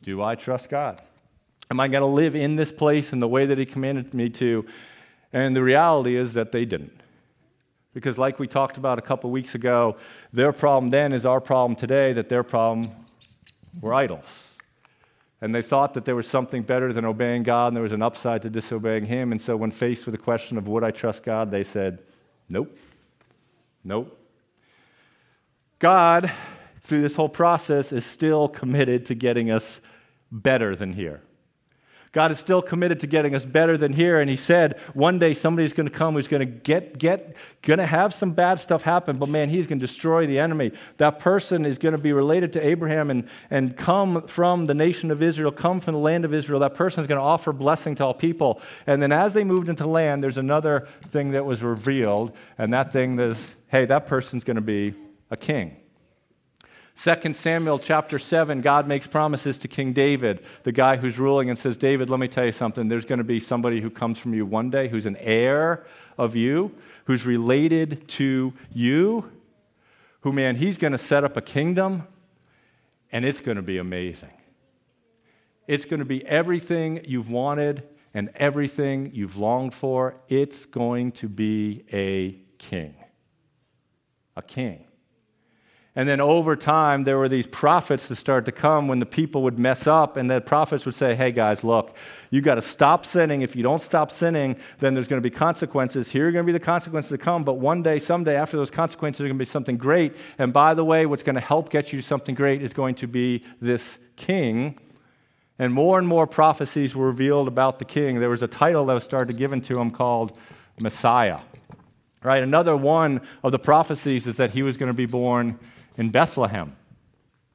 Do 0.03 0.23
I 0.23 0.37
trust 0.37 0.71
God? 0.71 1.03
Am 1.71 1.79
I 1.81 1.89
going 1.89 2.01
to 2.01 2.07
live 2.07 2.35
in 2.35 2.57
this 2.57 2.73
place 2.73 3.13
in 3.13 3.21
the 3.21 3.29
way 3.29 3.45
that 3.45 3.59
He 3.59 3.67
commanded 3.67 4.15
me 4.15 4.31
to? 4.31 4.65
And 5.35 5.55
the 5.55 5.63
reality 5.63 6.17
is 6.17 6.33
that 6.33 6.51
they 6.51 6.65
didn't. 6.65 7.03
Because, 7.93 8.17
like 8.17 8.39
we 8.39 8.47
talked 8.47 8.79
about 8.79 8.99
a 8.99 9.03
couple 9.03 9.31
weeks 9.31 9.55
ago, 9.55 9.97
their 10.33 10.53
problem 10.53 10.91
then 10.91 11.13
is 11.13 11.27
our 11.27 11.41
problem 11.41 11.77
today, 11.77 12.15
that 12.15 12.31
their 12.31 12.43
problem 12.43 12.93
were 13.83 13.93
idols. 13.93 14.48
And 15.41 15.55
they 15.55 15.63
thought 15.63 15.95
that 15.95 16.05
there 16.05 16.17
was 16.17 16.27
something 16.27 16.63
better 16.63 16.93
than 16.93 17.05
obeying 17.05 17.45
God, 17.45 17.69
and 17.69 17.77
there 17.77 17.83
was 17.83 17.93
an 17.93 18.03
upside 18.03 18.43
to 18.43 18.51
disobeying 18.51 19.07
Him. 19.07 19.31
And 19.31 19.41
so, 19.41 19.57
when 19.57 19.71
faced 19.71 20.05
with 20.05 20.13
the 20.13 20.19
question 20.19 20.59
of 20.59 20.67
would 20.67 20.83
I 20.83 20.91
trust 20.91 21.23
God, 21.23 21.51
they 21.51 21.63
said, 21.63 22.01
nope, 22.49 22.77
nope. 23.85 24.19
God, 25.79 26.33
through 26.81 27.03
this 27.03 27.15
whole 27.15 27.29
process, 27.29 27.93
is 27.93 28.05
still 28.05 28.49
committed 28.49 29.07
to 29.07 29.15
getting 29.15 29.51
us 29.51 29.81
better 30.33 30.75
than 30.75 30.93
here. 30.93 31.23
God 32.13 32.31
is 32.31 32.39
still 32.39 32.63
committed 32.63 33.01
to 33.01 33.07
getting 33.07 33.35
us 33.35 33.45
better 33.45 33.77
than 33.77 33.93
here. 33.93 34.21
And 34.21 34.31
He 34.31 34.37
said, 34.37 34.79
one 34.95 35.19
day 35.19 35.35
somebody's 35.35 35.73
going 35.73 35.89
to 35.89 35.93
come 35.93 36.15
who's 36.15 36.29
going 36.29 36.41
to 36.41 36.47
get, 36.47 36.99
get, 36.99 37.37
going 37.63 37.79
to 37.79 37.87
have 37.87 38.15
some 38.15 38.33
bad 38.33 38.59
stuff 38.59 38.83
happen, 38.83 39.19
but 39.19 39.29
man, 39.29 39.49
He's 39.49 39.67
going 39.67 39.79
to 39.79 39.87
destroy 39.87 40.27
the 40.27 40.39
enemy. 40.39 40.73
That 40.97 41.19
person 41.19 41.67
is 41.67 41.79
going 41.79 41.93
to 41.93 41.99
be 41.99 42.13
related 42.13 42.53
to 42.55 42.67
Abraham 42.67 43.11
and, 43.11 43.29
and 43.51 43.77
come 43.77 44.27
from 44.27 44.67
the 44.67 44.75
nation 44.75 45.11
of 45.11 45.23
Israel, 45.23 45.53
come 45.53 45.81
from 45.81 45.95
the 45.95 46.01
land 46.01 46.25
of 46.25 46.33
Israel. 46.33 46.61
That 46.61 46.75
person 46.75 47.01
is 47.03 47.07
going 47.07 47.19
to 47.19 47.25
offer 47.25 47.53
blessing 47.53 47.95
to 47.97 48.05
all 48.05 48.15
people. 48.15 48.61
And 48.87 49.03
then 49.03 49.13
as 49.13 49.35
they 49.35 49.45
moved 49.45 49.69
into 49.69 49.87
land, 49.87 50.23
there's 50.23 50.39
another 50.39 50.89
thing 51.09 51.33
that 51.33 51.45
was 51.45 51.63
revealed. 51.63 52.33
And 52.57 52.73
that 52.73 52.93
thing 52.93 53.19
is, 53.19 53.55
hey, 53.69 53.85
that 53.87 54.07
person's 54.07 54.45
going 54.45 54.57
to 54.57 54.61
be 54.61 54.95
a 55.31 55.37
king. 55.37 55.77
2 57.01 57.33
Samuel 57.35 57.79
chapter 57.79 58.19
7, 58.19 58.61
God 58.61 58.89
makes 58.89 59.07
promises 59.07 59.57
to 59.61 59.69
King 59.69 59.93
David, 59.93 60.43
the 60.65 60.73
guy 60.73 60.97
who's 60.97 61.17
ruling, 61.17 61.49
and 61.49 61.57
says, 61.57 61.77
David, 61.77 62.11
let 62.11 62.19
me 62.19 62.27
tell 62.27 62.45
you 62.45 62.51
something. 62.51 62.89
There's 62.89 63.05
going 63.05 63.19
to 63.19 63.25
be 63.25 63.39
somebody 63.39 63.81
who 63.81 63.89
comes 63.89 64.19
from 64.19 64.35
you 64.35 64.45
one 64.45 64.69
day 64.69 64.89
who's 64.89 65.07
an 65.07 65.17
heir 65.19 65.87
of 66.17 66.35
you, 66.35 66.75
who's 67.05 67.25
related 67.25 68.09
to 68.09 68.53
you, 68.75 69.31
who, 70.23 70.33
man, 70.33 70.57
he's 70.57 70.77
going 70.77 70.91
to 70.91 70.99
set 70.99 71.23
up 71.23 71.37
a 71.37 71.41
kingdom, 71.41 72.03
and 73.13 73.25
it's 73.25 73.41
going 73.41 73.57
to 73.57 73.63
be 73.63 73.79
amazing. 73.79 74.33
It's 75.69 75.85
going 75.85 76.01
to 76.01 76.07
be 76.07 76.27
everything 76.27 77.05
you've 77.05 77.31
wanted 77.31 77.85
and 78.13 78.31
everything 78.35 79.13
you've 79.15 79.37
longed 79.37 79.73
for. 79.73 80.17
It's 80.29 80.67
going 80.67 81.13
to 81.13 81.29
be 81.29 81.85
a 81.93 82.41
king. 82.59 82.97
A 84.35 84.43
king. 84.43 84.88
And 85.99 86.09
then 86.09 86.21
over 86.21 86.55
time, 86.55 87.03
there 87.03 87.19
were 87.19 87.29
these 87.29 87.49
prophets 87.49 88.07
that 88.07 88.15
started 88.15 88.45
to 88.45 88.53
come 88.53 88.87
when 88.87 89.01
the 89.01 89.05
people 89.05 89.43
would 89.43 89.59
mess 89.59 89.89
up, 89.89 90.17
and 90.17 90.31
the 90.31 90.41
prophets 90.41 90.85
would 90.87 90.95
say, 90.95 91.17
Hey 91.17 91.33
guys, 91.33 91.65
look, 91.65 91.97
you 92.31 92.41
got 92.41 92.55
to 92.55 92.63
stop 92.63 93.05
sinning. 93.05 93.43
If 93.43 93.57
you 93.57 93.65
don't 93.65 93.83
stop 93.83 94.13
sinning, 94.13 94.55
then 94.79 94.95
there's 94.95 95.09
going 95.09 95.21
to 95.21 95.29
be 95.29 95.35
consequences. 95.35 96.07
Here 96.07 96.29
are 96.29 96.31
going 96.31 96.47
to 96.47 96.47
be 96.47 96.57
the 96.57 96.65
consequences 96.65 97.11
that 97.11 97.19
come, 97.19 97.43
but 97.43 97.55
one 97.55 97.83
day, 97.83 97.99
someday, 97.99 98.37
after 98.37 98.57
those 98.57 98.71
consequences, 98.71 99.19
there's 99.19 99.29
going 99.29 99.41
to 99.41 99.45
be 99.45 99.51
something 99.51 99.77
great. 99.77 100.15
And 100.39 100.53
by 100.53 100.73
the 100.73 100.85
way, 100.85 101.05
what's 101.05 101.25
going 101.25 101.35
to 101.35 101.41
help 101.41 101.69
get 101.69 101.93
you 101.93 102.01
to 102.01 102.07
something 102.07 102.37
great 102.37 102.63
is 102.63 102.73
going 102.73 102.95
to 102.95 103.09
be 103.09 103.43
this 103.61 103.99
king. 104.15 104.79
And 105.59 105.73
more 105.73 105.99
and 105.99 106.07
more 106.07 106.29
prophecies 106.29 106.95
were 106.95 107.07
revealed 107.07 107.49
about 107.49 107.81
the 107.81 107.85
king. 107.85 108.21
There 108.21 108.31
was 108.31 108.45
a 108.45 108.47
title 108.47 108.87
that 108.87 108.95
was 108.95 109.03
started 109.03 109.37
given 109.37 109.61
to 109.63 109.81
him 109.81 109.91
called 109.91 110.39
Messiah. 110.79 111.41
Right? 112.23 112.45
Another 112.45 112.77
one 112.77 113.21
of 113.43 113.51
the 113.51 113.59
prophecies 113.59 114.29
is 114.29 114.37
that 114.37 114.53
he 114.53 114.63
was 114.63 114.77
going 114.77 114.91
to 114.91 114.97
be 114.97 115.07
born 115.07 115.59
in 115.99 116.11
Bethlehem. 116.11 116.75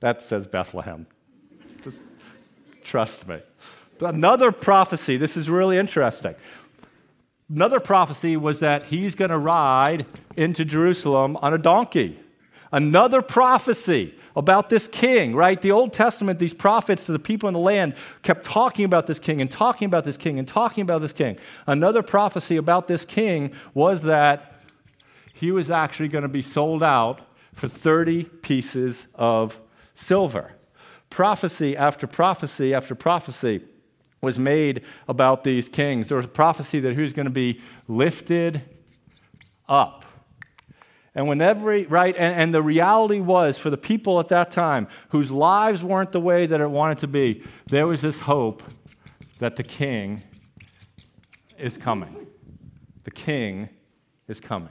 That 0.01 0.21
says 0.21 0.45
Bethlehem. 0.45 1.07
Just 1.81 2.01
trust 2.83 3.27
me. 3.27 3.39
But 3.97 4.13
another 4.13 4.51
prophecy, 4.51 5.17
this 5.17 5.37
is 5.37 5.49
really 5.49 5.77
interesting. 5.77 6.35
Another 7.49 7.79
prophecy 7.79 8.35
was 8.37 8.59
that 8.59 8.83
he's 8.83 9.15
going 9.15 9.31
to 9.31 9.37
ride 9.37 10.05
into 10.35 10.65
Jerusalem 10.65 11.37
on 11.37 11.53
a 11.53 11.57
donkey. 11.57 12.19
Another 12.71 13.21
prophecy 13.21 14.15
about 14.35 14.69
this 14.69 14.87
king, 14.87 15.35
right? 15.35 15.61
The 15.61 15.71
Old 15.71 15.93
Testament, 15.93 16.39
these 16.39 16.53
prophets 16.53 17.05
to 17.05 17.11
the 17.11 17.19
people 17.19 17.47
in 17.47 17.53
the 17.53 17.59
land 17.59 17.93
kept 18.23 18.43
talking 18.43 18.83
about 18.83 19.05
this 19.05 19.19
king 19.19 19.39
and 19.39 19.49
talking 19.49 19.85
about 19.85 20.05
this 20.05 20.17
king 20.17 20.39
and 20.39 20.47
talking 20.47 20.81
about 20.81 21.01
this 21.01 21.13
king. 21.13 21.37
Another 21.67 22.01
prophecy 22.01 22.57
about 22.57 22.87
this 22.87 23.05
king 23.05 23.51
was 23.75 24.01
that 24.01 24.63
he 25.33 25.51
was 25.51 25.69
actually 25.69 26.09
going 26.09 26.23
to 26.23 26.27
be 26.27 26.41
sold 26.41 26.81
out 26.81 27.21
for 27.53 27.67
30 27.67 28.25
pieces 28.25 29.07
of 29.15 29.59
silver. 29.95 30.53
Prophecy 31.09 31.77
after 31.77 32.07
prophecy 32.07 32.73
after 32.73 32.95
prophecy 32.95 33.61
was 34.21 34.39
made 34.39 34.81
about 35.07 35.43
these 35.43 35.69
kings. 35.69 36.07
There 36.07 36.17
was 36.17 36.25
a 36.25 36.29
prophecy 36.29 36.79
that 36.79 36.95
he 36.95 37.01
was 37.01 37.13
going 37.13 37.25
to 37.25 37.31
be 37.31 37.61
lifted 37.87 38.63
up. 39.67 40.05
And 41.15 41.27
whenever, 41.27 41.83
right, 41.83 42.15
and, 42.15 42.35
and, 42.35 42.53
the 42.55 42.61
reality 42.63 43.19
was 43.19 43.59
for 43.59 43.69
the 43.69 43.77
people 43.77 44.19
at 44.19 44.29
that 44.29 44.49
time 44.49 44.87
whose 45.09 45.29
lives 45.29 45.83
weren't 45.83 46.11
the 46.11 46.19
way 46.19 46.47
that 46.47 46.59
it 46.59 46.69
wanted 46.69 46.97
to 46.99 47.07
be, 47.07 47.43
there 47.67 47.85
was 47.85 48.01
this 48.01 48.19
hope 48.21 48.63
that 49.37 49.55
the 49.55 49.61
king 49.61 50.23
is 51.59 51.77
coming. 51.77 52.25
The 53.03 53.11
king 53.11 53.69
is 54.27 54.39
coming 54.39 54.69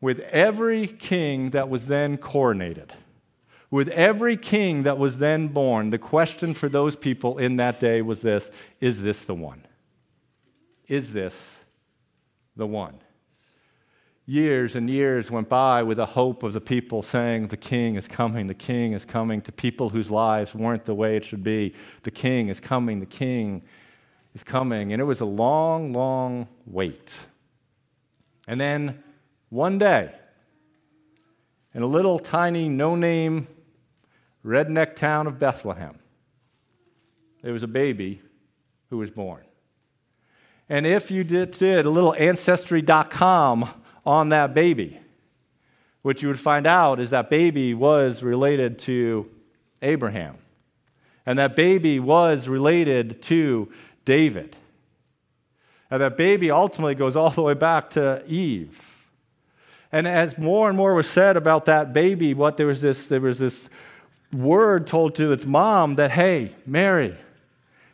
with 0.00 0.20
every 0.20 0.86
king 0.86 1.50
that 1.50 1.68
was 1.68 1.86
then 1.86 2.16
coronated, 2.16 2.90
with 3.70 3.88
every 3.90 4.36
king 4.36 4.82
that 4.82 4.98
was 4.98 5.18
then 5.18 5.48
born, 5.48 5.90
the 5.90 5.98
question 5.98 6.54
for 6.54 6.68
those 6.68 6.96
people 6.96 7.38
in 7.38 7.56
that 7.56 7.78
day 7.78 8.02
was 8.02 8.20
this 8.20 8.50
Is 8.80 9.00
this 9.00 9.24
the 9.24 9.34
one? 9.34 9.64
Is 10.88 11.12
this 11.12 11.60
the 12.56 12.66
one? 12.66 12.98
Years 14.26 14.76
and 14.76 14.88
years 14.88 15.30
went 15.30 15.48
by 15.48 15.82
with 15.82 15.96
the 15.96 16.06
hope 16.06 16.42
of 16.42 16.52
the 16.52 16.60
people 16.60 17.02
saying, 17.02 17.48
The 17.48 17.56
king 17.56 17.94
is 17.94 18.08
coming, 18.08 18.46
the 18.46 18.54
king 18.54 18.92
is 18.92 19.04
coming, 19.04 19.40
to 19.42 19.52
people 19.52 19.88
whose 19.88 20.10
lives 20.10 20.54
weren't 20.54 20.84
the 20.84 20.94
way 20.94 21.16
it 21.16 21.24
should 21.24 21.44
be. 21.44 21.74
The 22.02 22.10
king 22.10 22.48
is 22.48 22.60
coming, 22.60 23.00
the 23.00 23.06
king 23.06 23.62
is 24.34 24.42
coming. 24.42 24.92
And 24.92 25.00
it 25.00 25.04
was 25.04 25.20
a 25.20 25.26
long, 25.26 25.92
long 25.92 26.48
wait. 26.66 27.14
And 28.48 28.60
then 28.60 29.02
one 29.50 29.78
day, 29.78 30.12
in 31.74 31.82
a 31.82 31.86
little 31.86 32.18
tiny, 32.18 32.68
no 32.68 32.96
name 32.96 33.46
redneck 34.44 34.96
town 34.96 35.26
of 35.26 35.38
Bethlehem, 35.38 35.98
there 37.42 37.52
was 37.52 37.62
a 37.62 37.68
baby 37.68 38.22
who 38.88 38.98
was 38.98 39.10
born. 39.10 39.44
And 40.68 40.86
if 40.86 41.10
you 41.10 41.24
did, 41.24 41.50
did 41.50 41.84
a 41.84 41.90
little 41.90 42.14
ancestry.com 42.14 43.68
on 44.06 44.28
that 44.30 44.54
baby, 44.54 44.98
what 46.02 46.22
you 46.22 46.28
would 46.28 46.40
find 46.40 46.66
out 46.66 47.00
is 47.00 47.10
that 47.10 47.28
baby 47.28 47.74
was 47.74 48.22
related 48.22 48.78
to 48.80 49.28
Abraham. 49.82 50.38
And 51.26 51.38
that 51.38 51.56
baby 51.56 52.00
was 52.00 52.48
related 52.48 53.22
to 53.24 53.70
David. 54.04 54.56
And 55.90 56.00
that 56.02 56.16
baby 56.16 56.50
ultimately 56.50 56.94
goes 56.94 57.16
all 57.16 57.30
the 57.30 57.42
way 57.42 57.54
back 57.54 57.90
to 57.90 58.24
Eve. 58.26 58.89
And 59.92 60.06
as 60.06 60.38
more 60.38 60.68
and 60.68 60.76
more 60.76 60.94
was 60.94 61.08
said 61.08 61.36
about 61.36 61.64
that 61.66 61.92
baby, 61.92 62.34
what 62.34 62.56
there 62.56 62.66
was 62.66 62.80
this, 62.80 63.06
there 63.06 63.20
was 63.20 63.38
this 63.38 63.68
word 64.32 64.86
told 64.86 65.14
to 65.16 65.32
its 65.32 65.44
mom 65.44 65.96
that, 65.96 66.12
hey, 66.12 66.54
Mary, 66.64 67.16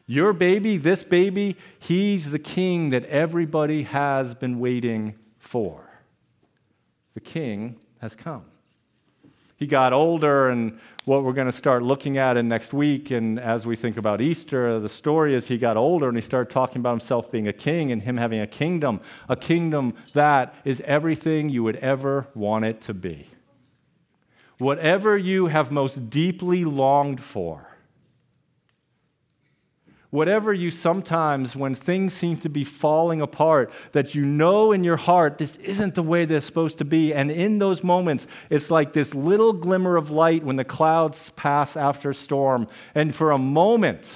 your 0.07 0.33
baby, 0.33 0.77
this 0.77 1.03
baby, 1.03 1.57
he's 1.79 2.31
the 2.31 2.39
king 2.39 2.91
that 2.91 3.05
everybody 3.07 3.85
has 3.85 4.35
been 4.35 4.59
waiting 4.59 5.15
for. 5.39 5.89
The 7.15 7.21
king 7.21 7.77
has 8.01 8.15
come 8.15 8.45
he 9.57 9.67
got 9.67 9.93
older, 9.93 10.49
and 10.51 10.79
what 11.07 11.23
we're 11.23 11.33
going 11.33 11.47
to 11.47 11.53
start 11.53 11.83
looking 11.83 12.19
at 12.19 12.37
in 12.37 12.49
next 12.49 12.73
week, 12.73 13.11
and 13.11 13.39
as 13.39 13.65
we 13.65 13.77
think 13.77 13.97
about 13.97 14.21
Easter, 14.21 14.81
the 14.81 14.89
story 14.89 15.35
is 15.35 15.47
he 15.47 15.57
got 15.57 15.77
older 15.77 16.09
and 16.09 16.17
he 16.17 16.21
started 16.21 16.51
talking 16.53 16.81
about 16.81 16.91
himself 16.91 17.31
being 17.31 17.47
a 17.47 17.53
king 17.53 17.93
and 17.93 18.03
him 18.03 18.17
having 18.17 18.41
a 18.41 18.47
kingdom, 18.47 19.01
a 19.29 19.37
kingdom 19.37 19.95
that 20.15 20.55
is 20.65 20.83
everything 20.85 21.49
you 21.49 21.63
would 21.63 21.77
ever 21.77 22.27
want 22.35 22.65
it 22.65 22.81
to 22.83 22.93
be. 22.93 23.29
Whatever 24.59 25.17
you 25.17 25.47
have 25.47 25.71
most 25.71 26.11
deeply 26.11 26.65
longed 26.65 27.23
for, 27.23 27.66
Whatever 30.17 30.55
you 30.55 30.71
sometimes, 30.71 31.55
when 31.55 31.75
things 31.75 32.15
seem 32.15 32.39
to 32.39 32.49
be 32.49 32.65
falling 32.65 33.21
apart, 33.21 33.71
that 33.93 34.15
you 34.15 34.25
know 34.25 34.73
in 34.73 34.83
your 34.83 34.97
heart 34.97 35.37
this 35.37 35.57
isn't 35.57 35.95
the 35.95 36.03
way 36.03 36.23
is 36.23 36.43
supposed 36.43 36.79
to 36.79 36.87
be. 36.87 37.13
And 37.13 37.31
in 37.31 37.59
those 37.59 37.85
moments, 37.85 38.27
it's 38.49 38.71
like 38.71 38.95
this 38.95 39.15
little 39.15 39.53
glimmer 39.53 39.99
of 39.99 40.11
light 40.11 40.43
when 40.43 40.57
the 40.57 40.65
clouds 40.65 41.29
pass 41.37 41.77
after 41.77 42.09
a 42.09 42.15
storm. 42.15 42.67
And 42.95 43.15
for 43.15 43.31
a 43.31 43.37
moment, 43.37 44.11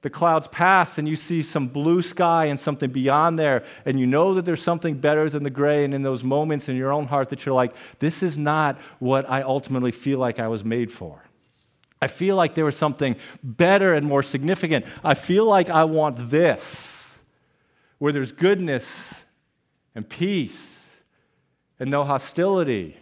the 0.00 0.08
clouds 0.08 0.48
pass 0.48 0.96
and 0.96 1.06
you 1.06 1.16
see 1.16 1.42
some 1.42 1.68
blue 1.68 2.00
sky 2.00 2.46
and 2.46 2.58
something 2.58 2.90
beyond 2.90 3.38
there, 3.38 3.64
and 3.84 4.00
you 4.00 4.06
know 4.06 4.32
that 4.32 4.46
there's 4.46 4.62
something 4.62 4.94
better 4.94 5.28
than 5.28 5.42
the 5.42 5.50
gray. 5.50 5.84
And 5.84 5.92
in 5.92 6.00
those 6.00 6.24
moments 6.24 6.70
in 6.70 6.76
your 6.76 6.90
own 6.90 7.06
heart, 7.06 7.28
that 7.28 7.44
you're 7.44 7.54
like, 7.54 7.74
this 7.98 8.22
is 8.22 8.38
not 8.38 8.78
what 8.98 9.28
I 9.28 9.42
ultimately 9.42 9.92
feel 9.92 10.18
like 10.18 10.38
I 10.38 10.48
was 10.48 10.64
made 10.64 10.90
for. 10.90 11.22
I 12.02 12.08
feel 12.08 12.34
like 12.34 12.56
there 12.56 12.64
was 12.64 12.76
something 12.76 13.14
better 13.44 13.94
and 13.94 14.04
more 14.04 14.24
significant. 14.24 14.86
I 15.04 15.14
feel 15.14 15.46
like 15.46 15.70
I 15.70 15.84
want 15.84 16.30
this, 16.30 17.20
where 17.98 18.12
there's 18.12 18.32
goodness 18.32 19.14
and 19.94 20.08
peace 20.08 21.00
and 21.78 21.92
no 21.92 22.02
hostility 22.02 22.96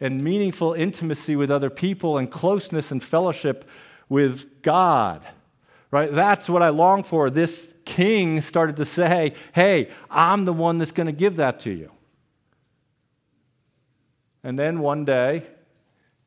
and 0.00 0.24
meaningful 0.24 0.72
intimacy 0.72 1.36
with 1.36 1.50
other 1.50 1.68
people 1.68 2.16
and 2.16 2.30
closeness 2.30 2.90
and 2.90 3.04
fellowship 3.04 3.68
with 4.08 4.62
God. 4.62 5.22
Right? 5.90 6.10
That's 6.10 6.48
what 6.48 6.62
I 6.62 6.70
long 6.70 7.02
for. 7.02 7.28
This 7.28 7.74
king 7.84 8.40
started 8.40 8.76
to 8.76 8.86
say, 8.86 9.34
Hey, 9.52 9.90
I'm 10.10 10.46
the 10.46 10.54
one 10.54 10.78
that's 10.78 10.92
going 10.92 11.08
to 11.08 11.12
give 11.12 11.36
that 11.36 11.60
to 11.60 11.70
you. 11.70 11.92
And 14.42 14.58
then 14.58 14.78
one 14.78 15.04
day, 15.04 15.46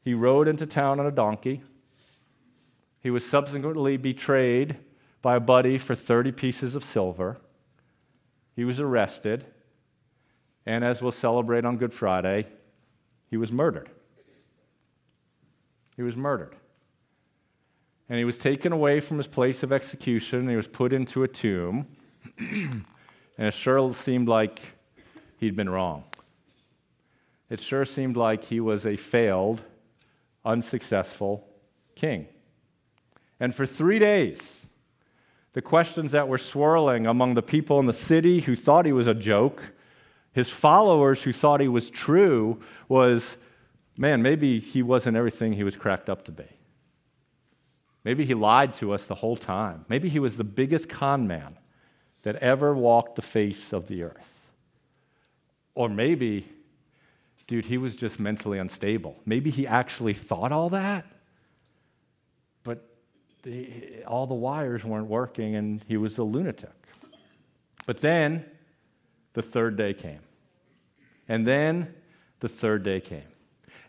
he 0.03 0.13
rode 0.13 0.47
into 0.47 0.67
town 0.67 0.99
on 0.99 1.07
a 1.07 1.11
donkey 1.11 1.63
he 3.01 3.09
was 3.09 3.27
subsequently 3.27 3.97
betrayed 3.97 4.77
by 5.21 5.35
a 5.35 5.39
buddy 5.39 5.77
for 5.77 5.95
30 5.95 6.31
pieces 6.31 6.75
of 6.75 6.85
silver. 6.85 7.37
He 8.55 8.63
was 8.63 8.79
arrested. 8.79 9.45
And 10.65 10.83
as 10.83 11.01
we'll 11.01 11.11
celebrate 11.11 11.65
on 11.65 11.77
Good 11.77 11.93
Friday, 11.93 12.47
he 13.29 13.37
was 13.37 13.51
murdered. 13.51 13.89
He 15.95 16.03
was 16.03 16.15
murdered. 16.15 16.55
And 18.07 18.19
he 18.19 18.25
was 18.25 18.37
taken 18.37 18.71
away 18.71 18.99
from 18.99 19.17
his 19.17 19.27
place 19.27 19.63
of 19.63 19.71
execution. 19.71 20.41
And 20.41 20.49
he 20.49 20.55
was 20.55 20.67
put 20.67 20.93
into 20.93 21.23
a 21.23 21.27
tomb. 21.27 21.87
and 22.37 22.85
it 23.37 23.53
sure 23.53 23.93
seemed 23.95 24.27
like 24.27 24.61
he'd 25.37 25.55
been 25.55 25.69
wrong. 25.69 26.03
It 27.49 27.59
sure 27.59 27.85
seemed 27.85 28.15
like 28.15 28.45
he 28.45 28.59
was 28.59 28.85
a 28.85 28.95
failed, 28.95 29.61
unsuccessful 30.45 31.47
king. 31.95 32.27
And 33.41 33.55
for 33.55 33.65
three 33.65 33.97
days, 33.97 34.67
the 35.53 35.63
questions 35.63 36.11
that 36.11 36.27
were 36.27 36.37
swirling 36.37 37.07
among 37.07 37.33
the 37.33 37.41
people 37.41 37.79
in 37.79 37.87
the 37.87 37.91
city 37.91 38.41
who 38.41 38.55
thought 38.55 38.85
he 38.85 38.93
was 38.93 39.07
a 39.07 39.15
joke, 39.15 39.73
his 40.31 40.47
followers 40.47 41.23
who 41.23 41.33
thought 41.33 41.59
he 41.59 41.67
was 41.67 41.89
true, 41.89 42.61
was 42.87 43.37
man, 43.97 44.21
maybe 44.21 44.59
he 44.59 44.83
wasn't 44.83 45.17
everything 45.17 45.53
he 45.53 45.63
was 45.63 45.75
cracked 45.75 46.07
up 46.07 46.23
to 46.25 46.31
be. 46.31 46.45
Maybe 48.03 48.25
he 48.25 48.35
lied 48.35 48.75
to 48.75 48.93
us 48.93 49.07
the 49.07 49.15
whole 49.15 49.37
time. 49.37 49.85
Maybe 49.89 50.07
he 50.07 50.19
was 50.19 50.37
the 50.37 50.43
biggest 50.43 50.87
con 50.87 51.25
man 51.25 51.57
that 52.21 52.35
ever 52.35 52.75
walked 52.75 53.15
the 53.15 53.23
face 53.23 53.73
of 53.73 53.87
the 53.87 54.03
earth. 54.03 54.51
Or 55.73 55.89
maybe, 55.89 56.47
dude, 57.47 57.65
he 57.65 57.79
was 57.79 57.95
just 57.95 58.19
mentally 58.19 58.59
unstable. 58.59 59.19
Maybe 59.25 59.49
he 59.49 59.65
actually 59.65 60.13
thought 60.13 60.51
all 60.51 60.69
that 60.69 61.07
the, 63.43 64.03
all 64.05 64.27
the 64.27 64.35
wires 64.35 64.83
weren't 64.83 65.07
working 65.07 65.55
and 65.55 65.83
he 65.87 65.97
was 65.97 66.17
a 66.17 66.23
lunatic. 66.23 66.69
But 67.85 68.01
then 68.01 68.45
the 69.33 69.41
third 69.41 69.77
day 69.77 69.93
came. 69.93 70.19
And 71.27 71.47
then 71.47 71.93
the 72.39 72.49
third 72.49 72.83
day 72.83 72.99
came. 72.99 73.23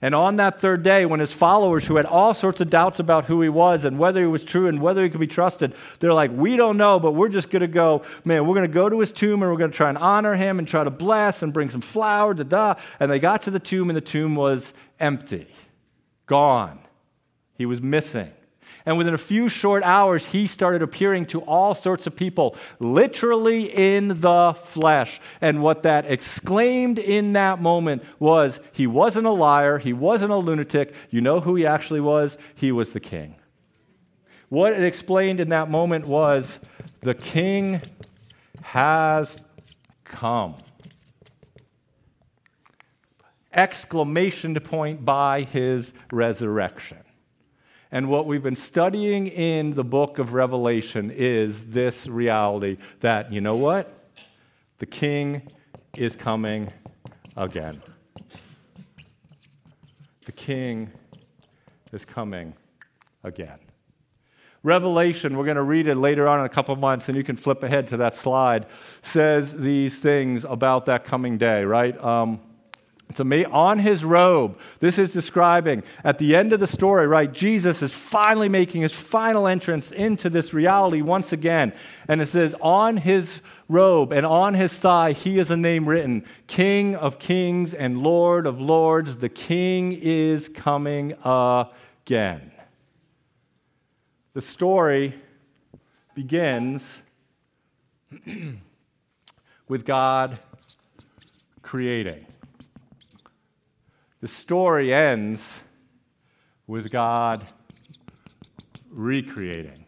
And 0.04 0.16
on 0.16 0.36
that 0.36 0.60
third 0.60 0.82
day, 0.82 1.06
when 1.06 1.20
his 1.20 1.32
followers, 1.32 1.86
who 1.86 1.94
had 1.94 2.06
all 2.06 2.34
sorts 2.34 2.60
of 2.60 2.68
doubts 2.68 2.98
about 2.98 3.26
who 3.26 3.40
he 3.40 3.48
was 3.48 3.84
and 3.84 4.00
whether 4.00 4.20
he 4.20 4.26
was 4.26 4.42
true 4.42 4.66
and 4.66 4.82
whether 4.82 5.04
he 5.04 5.08
could 5.08 5.20
be 5.20 5.28
trusted, 5.28 5.74
they're 6.00 6.12
like, 6.12 6.32
We 6.32 6.56
don't 6.56 6.76
know, 6.76 6.98
but 6.98 7.12
we're 7.12 7.28
just 7.28 7.50
going 7.50 7.60
to 7.60 7.68
go, 7.68 8.02
man, 8.24 8.44
we're 8.48 8.56
going 8.56 8.68
to 8.68 8.74
go 8.74 8.88
to 8.88 8.98
his 8.98 9.12
tomb 9.12 9.42
and 9.42 9.52
we're 9.52 9.58
going 9.58 9.70
to 9.70 9.76
try 9.76 9.88
and 9.88 9.98
honor 9.98 10.34
him 10.34 10.58
and 10.58 10.66
try 10.66 10.82
to 10.82 10.90
bless 10.90 11.42
and 11.42 11.52
bring 11.52 11.70
some 11.70 11.80
flour, 11.80 12.34
da 12.34 12.42
da. 12.42 12.74
And 12.98 13.12
they 13.12 13.20
got 13.20 13.42
to 13.42 13.52
the 13.52 13.60
tomb 13.60 13.90
and 13.90 13.96
the 13.96 14.00
tomb 14.00 14.34
was 14.34 14.72
empty, 14.98 15.46
gone. 16.26 16.80
He 17.54 17.64
was 17.64 17.80
missing. 17.80 18.32
And 18.84 18.98
within 18.98 19.14
a 19.14 19.18
few 19.18 19.48
short 19.48 19.82
hours, 19.84 20.26
he 20.26 20.46
started 20.46 20.82
appearing 20.82 21.26
to 21.26 21.40
all 21.42 21.74
sorts 21.74 22.06
of 22.06 22.16
people, 22.16 22.56
literally 22.80 23.64
in 23.64 24.20
the 24.20 24.54
flesh. 24.64 25.20
And 25.40 25.62
what 25.62 25.84
that 25.84 26.10
exclaimed 26.10 26.98
in 26.98 27.34
that 27.34 27.60
moment 27.60 28.02
was 28.18 28.60
he 28.72 28.86
wasn't 28.86 29.26
a 29.26 29.30
liar, 29.30 29.78
he 29.78 29.92
wasn't 29.92 30.32
a 30.32 30.36
lunatic. 30.36 30.94
You 31.10 31.20
know 31.20 31.40
who 31.40 31.54
he 31.54 31.66
actually 31.66 32.00
was? 32.00 32.36
He 32.54 32.72
was 32.72 32.90
the 32.90 33.00
king. 33.00 33.36
What 34.48 34.72
it 34.72 34.82
explained 34.82 35.40
in 35.40 35.50
that 35.50 35.70
moment 35.70 36.06
was 36.06 36.58
the 37.00 37.14
king 37.14 37.80
has 38.62 39.42
come. 40.04 40.56
Exclamation 43.52 44.54
point 44.54 45.04
by 45.04 45.42
his 45.42 45.92
resurrection. 46.10 47.01
And 47.94 48.08
what 48.08 48.26
we've 48.26 48.42
been 48.42 48.56
studying 48.56 49.26
in 49.26 49.74
the 49.74 49.84
book 49.84 50.18
of 50.18 50.32
Revelation 50.32 51.10
is 51.10 51.64
this 51.64 52.06
reality 52.06 52.78
that, 53.00 53.30
you 53.30 53.42
know 53.42 53.56
what? 53.56 54.08
The 54.78 54.86
king 54.86 55.42
is 55.94 56.16
coming 56.16 56.72
again. 57.36 57.82
The 60.24 60.32
king 60.32 60.90
is 61.92 62.06
coming 62.06 62.54
again. 63.22 63.58
Revelation, 64.62 65.36
we're 65.36 65.44
going 65.44 65.56
to 65.56 65.62
read 65.62 65.86
it 65.86 65.96
later 65.96 66.26
on 66.26 66.40
in 66.40 66.46
a 66.46 66.48
couple 66.48 66.74
months, 66.76 67.08
and 67.08 67.16
you 67.16 67.24
can 67.24 67.36
flip 67.36 67.62
ahead 67.62 67.88
to 67.88 67.98
that 67.98 68.14
slide, 68.14 68.64
says 69.02 69.54
these 69.54 69.98
things 69.98 70.46
about 70.48 70.86
that 70.86 71.04
coming 71.04 71.36
day, 71.36 71.64
right? 71.64 72.02
Um, 72.02 72.40
to 73.14 73.24
me 73.24 73.44
on 73.44 73.78
his 73.78 74.04
robe. 74.04 74.58
This 74.80 74.98
is 74.98 75.12
describing 75.12 75.82
at 76.04 76.18
the 76.18 76.34
end 76.36 76.52
of 76.52 76.60
the 76.60 76.66
story, 76.66 77.06
right? 77.06 77.32
Jesus 77.32 77.82
is 77.82 77.92
finally 77.92 78.48
making 78.48 78.82
his 78.82 78.92
final 78.92 79.46
entrance 79.46 79.90
into 79.90 80.30
this 80.30 80.52
reality 80.52 81.02
once 81.02 81.32
again. 81.32 81.72
And 82.08 82.20
it 82.20 82.26
says, 82.26 82.54
on 82.60 82.98
his 82.98 83.40
robe 83.68 84.12
and 84.12 84.26
on 84.26 84.54
his 84.54 84.76
thigh, 84.76 85.12
he 85.12 85.38
is 85.38 85.50
a 85.50 85.56
name 85.56 85.88
written 85.88 86.24
King 86.46 86.94
of 86.94 87.18
Kings 87.18 87.74
and 87.74 88.02
Lord 88.02 88.46
of 88.46 88.60
Lords. 88.60 89.16
The 89.16 89.28
King 89.28 89.92
is 89.92 90.48
coming 90.48 91.12
again. 91.24 92.52
The 94.34 94.40
story 94.40 95.14
begins 96.14 97.02
with 99.68 99.84
God 99.84 100.38
creating. 101.62 102.26
The 104.22 104.28
story 104.28 104.94
ends 104.94 105.64
with 106.68 106.92
God 106.92 107.44
recreating. 108.88 109.84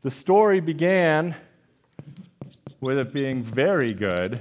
The 0.00 0.10
story 0.10 0.60
began 0.60 1.36
with 2.80 2.96
it 2.96 3.12
being 3.12 3.42
very 3.42 3.92
good. 3.92 4.40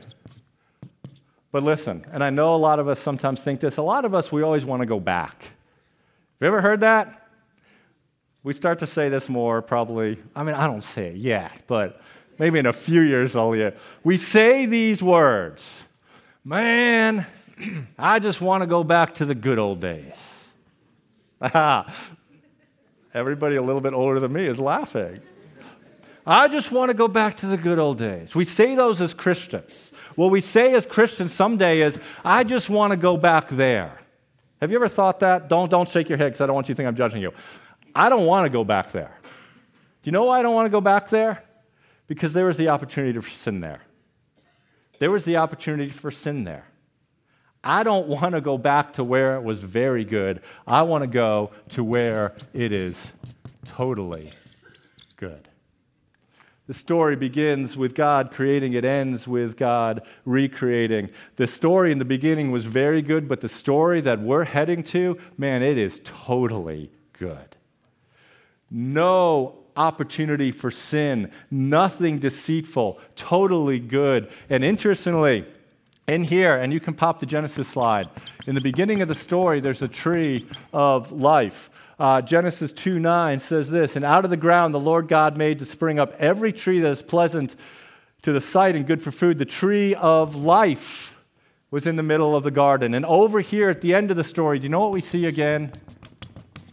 But 1.52 1.64
listen, 1.64 2.06
and 2.14 2.24
I 2.24 2.30
know 2.30 2.56
a 2.56 2.58
lot 2.58 2.80
of 2.80 2.88
us 2.88 2.98
sometimes 2.98 3.42
think 3.42 3.60
this, 3.60 3.76
a 3.76 3.82
lot 3.82 4.06
of 4.06 4.16
us, 4.16 4.32
we 4.32 4.42
always 4.42 4.64
want 4.64 4.82
to 4.82 4.86
go 4.86 5.02
back. 5.02 5.44
Have 5.44 5.52
you 6.40 6.48
ever 6.48 6.62
heard 6.62 6.80
that? 6.80 7.28
We 8.42 8.54
start 8.54 8.80
to 8.80 8.88
say 8.88 9.10
this 9.10 9.28
more 9.28 9.62
probably, 9.62 10.18
I 10.34 10.44
mean, 10.44 10.56
I 10.56 10.66
don't 10.66 10.82
say 10.82 11.08
it 11.08 11.18
yet, 11.18 11.52
but 11.68 12.00
maybe 12.40 12.58
in 12.58 12.68
a 12.68 12.74
few 12.74 13.02
years 13.02 13.36
I'll 13.36 13.54
yet. 13.54 13.78
We 14.02 14.16
say 14.16 14.66
these 14.66 15.04
words 15.04 15.76
Man, 16.48 17.26
I 17.98 18.20
just 18.20 18.42
want 18.42 18.64
to 18.64 18.68
go 18.68 18.84
back 18.84 19.16
to 19.16 19.26
the 19.26 19.36
good 19.36 19.60
old 19.60 19.80
days. 19.80 20.16
Everybody 23.14 23.56
a 23.56 23.62
little 23.62 23.82
bit 23.82 23.94
older 23.94 24.20
than 24.20 24.34
me 24.34 24.46
is 24.46 24.60
laughing. 24.60 25.22
I 26.26 26.48
just 26.48 26.72
want 26.72 26.90
to 26.90 26.98
go 26.98 27.08
back 27.08 27.38
to 27.38 27.46
the 27.46 27.58
good 27.58 27.78
old 27.78 27.98
days. 27.98 28.34
We 28.34 28.46
say 28.46 28.76
those 28.76 29.00
as 29.00 29.14
Christians. 29.14 29.92
What 30.16 30.32
we 30.32 30.42
say 30.42 30.74
as 30.74 30.86
Christians 30.86 31.32
someday 31.32 31.82
is, 31.82 32.00
I 32.24 32.44
just 32.44 32.70
want 32.70 32.92
to 32.92 32.98
go 32.98 33.16
back 33.16 33.50
there. 33.50 34.00
Have 34.60 34.72
you 34.72 34.78
ever 34.78 34.88
thought 34.88 35.20
that? 35.20 35.50
Don't, 35.50 35.70
don't 35.70 35.88
shake 35.88 36.10
your 36.10 36.18
head 36.18 36.28
because 36.28 36.42
I 36.42 36.48
don't 36.48 36.56
want 36.56 36.68
you 36.68 36.74
to 36.74 36.78
think 36.78 36.88
I'm 36.88 36.96
judging 36.96 37.22
you. 37.22 37.32
I 37.94 38.10
don't 38.10 38.26
want 38.26 38.46
to 38.46 38.50
go 38.50 38.64
back 38.64 38.92
there. 38.92 39.16
Do 39.24 40.10
you 40.10 40.12
know 40.12 40.26
why 40.26 40.40
I 40.40 40.42
don't 40.42 40.56
want 40.56 40.66
to 40.66 40.72
go 40.72 40.82
back 40.82 41.10
there? 41.10 41.44
Because 42.08 42.34
there 42.34 42.46
was 42.46 42.58
the 42.58 42.70
opportunity 42.70 43.20
for 43.20 43.30
sin 43.30 43.60
there. 43.60 43.82
There 45.00 45.12
was 45.12 45.26
the 45.26 45.38
opportunity 45.38 45.92
for 45.92 46.12
sin 46.12 46.44
there. 46.44 46.66
I 47.66 47.82
don't 47.82 48.08
want 48.08 48.34
to 48.34 48.42
go 48.42 48.60
back 48.60 48.94
to 48.94 49.04
where 49.04 49.36
it 49.36 49.44
was 49.44 49.58
very 49.58 50.06
good. 50.06 50.42
I 50.68 50.84
want 50.84 51.02
to 51.02 51.08
go 51.08 51.50
to 51.70 51.84
where 51.84 52.36
it 52.54 52.72
is 52.72 53.14
totally 53.68 54.32
good. 55.18 55.50
The 56.68 56.76
story 56.76 57.16
begins 57.16 57.76
with 57.76 57.96
God 57.96 58.32
creating, 58.32 58.74
it 58.74 58.86
ends 58.86 59.28
with 59.28 59.58
God 59.58 60.04
recreating. 60.26 61.10
The 61.36 61.48
story 61.48 61.92
in 61.92 62.00
the 62.00 62.06
beginning 62.06 62.52
was 62.52 62.66
very 62.66 63.02
good, 63.02 63.28
but 63.28 63.42
the 63.42 63.50
story 63.50 64.02
that 64.02 64.20
we're 64.20 64.46
heading 64.46 64.84
to, 64.84 65.18
man, 65.38 65.62
it 65.62 65.78
is 65.78 66.02
totally 66.04 66.92
good. 67.14 67.56
No 68.70 69.60
opportunity 69.76 70.52
for 70.52 70.72
sin, 70.72 71.32
nothing 71.52 72.20
deceitful, 72.20 73.00
totally 73.16 73.80
good. 73.80 74.30
And 74.50 74.64
interestingly, 74.64 75.46
in 76.08 76.24
here, 76.24 76.56
and 76.56 76.72
you 76.72 76.80
can 76.80 76.94
pop 76.94 77.20
the 77.20 77.26
Genesis 77.26 77.68
slide, 77.68 78.10
in 78.48 78.56
the 78.56 78.62
beginning 78.62 79.02
of 79.02 79.08
the 79.08 79.16
story, 79.16 79.60
there's 79.60 79.82
a 79.82 79.88
tree 79.88 80.48
of 80.72 81.12
life. 81.12 81.70
Uh, 81.98 82.22
Genesis 82.22 82.72
2 82.74 83.00
9 83.00 83.40
says 83.40 83.70
this 83.70 83.96
And 83.96 84.06
out 84.06 84.26
of 84.26 84.30
the 84.30 84.38
ground 84.38 84.74
the 84.74 84.80
Lord 84.80 85.08
God 85.08 85.38
made 85.38 85.60
to 85.60 85.66
spring 85.66 85.98
up 85.98 86.14
every 86.20 86.52
tree 86.52 86.80
that 86.82 86.90
is 86.90 87.02
pleasant 87.02 87.56
to 88.22 88.34
the 88.34 88.42
sight 88.42 88.76
and 88.76 88.86
good 88.86 89.02
for 89.02 89.12
food. 89.12 89.40
The 89.40 89.46
tree 89.46 89.96
of 89.96 90.36
life 90.36 91.18
was 91.72 91.88
in 91.88 91.96
the 91.96 92.04
middle 92.04 92.36
of 92.36 92.44
the 92.44 92.52
garden. 92.52 92.94
And 92.94 93.06
over 93.06 93.40
here 93.40 93.70
at 93.70 93.82
the 93.82 93.94
end 93.94 94.12
of 94.12 94.18
the 94.18 94.24
story, 94.24 94.60
do 94.60 94.64
you 94.64 94.70
know 94.70 94.82
what 94.82 94.92
we 94.92 95.02
see 95.02 95.26
again? 95.26 95.72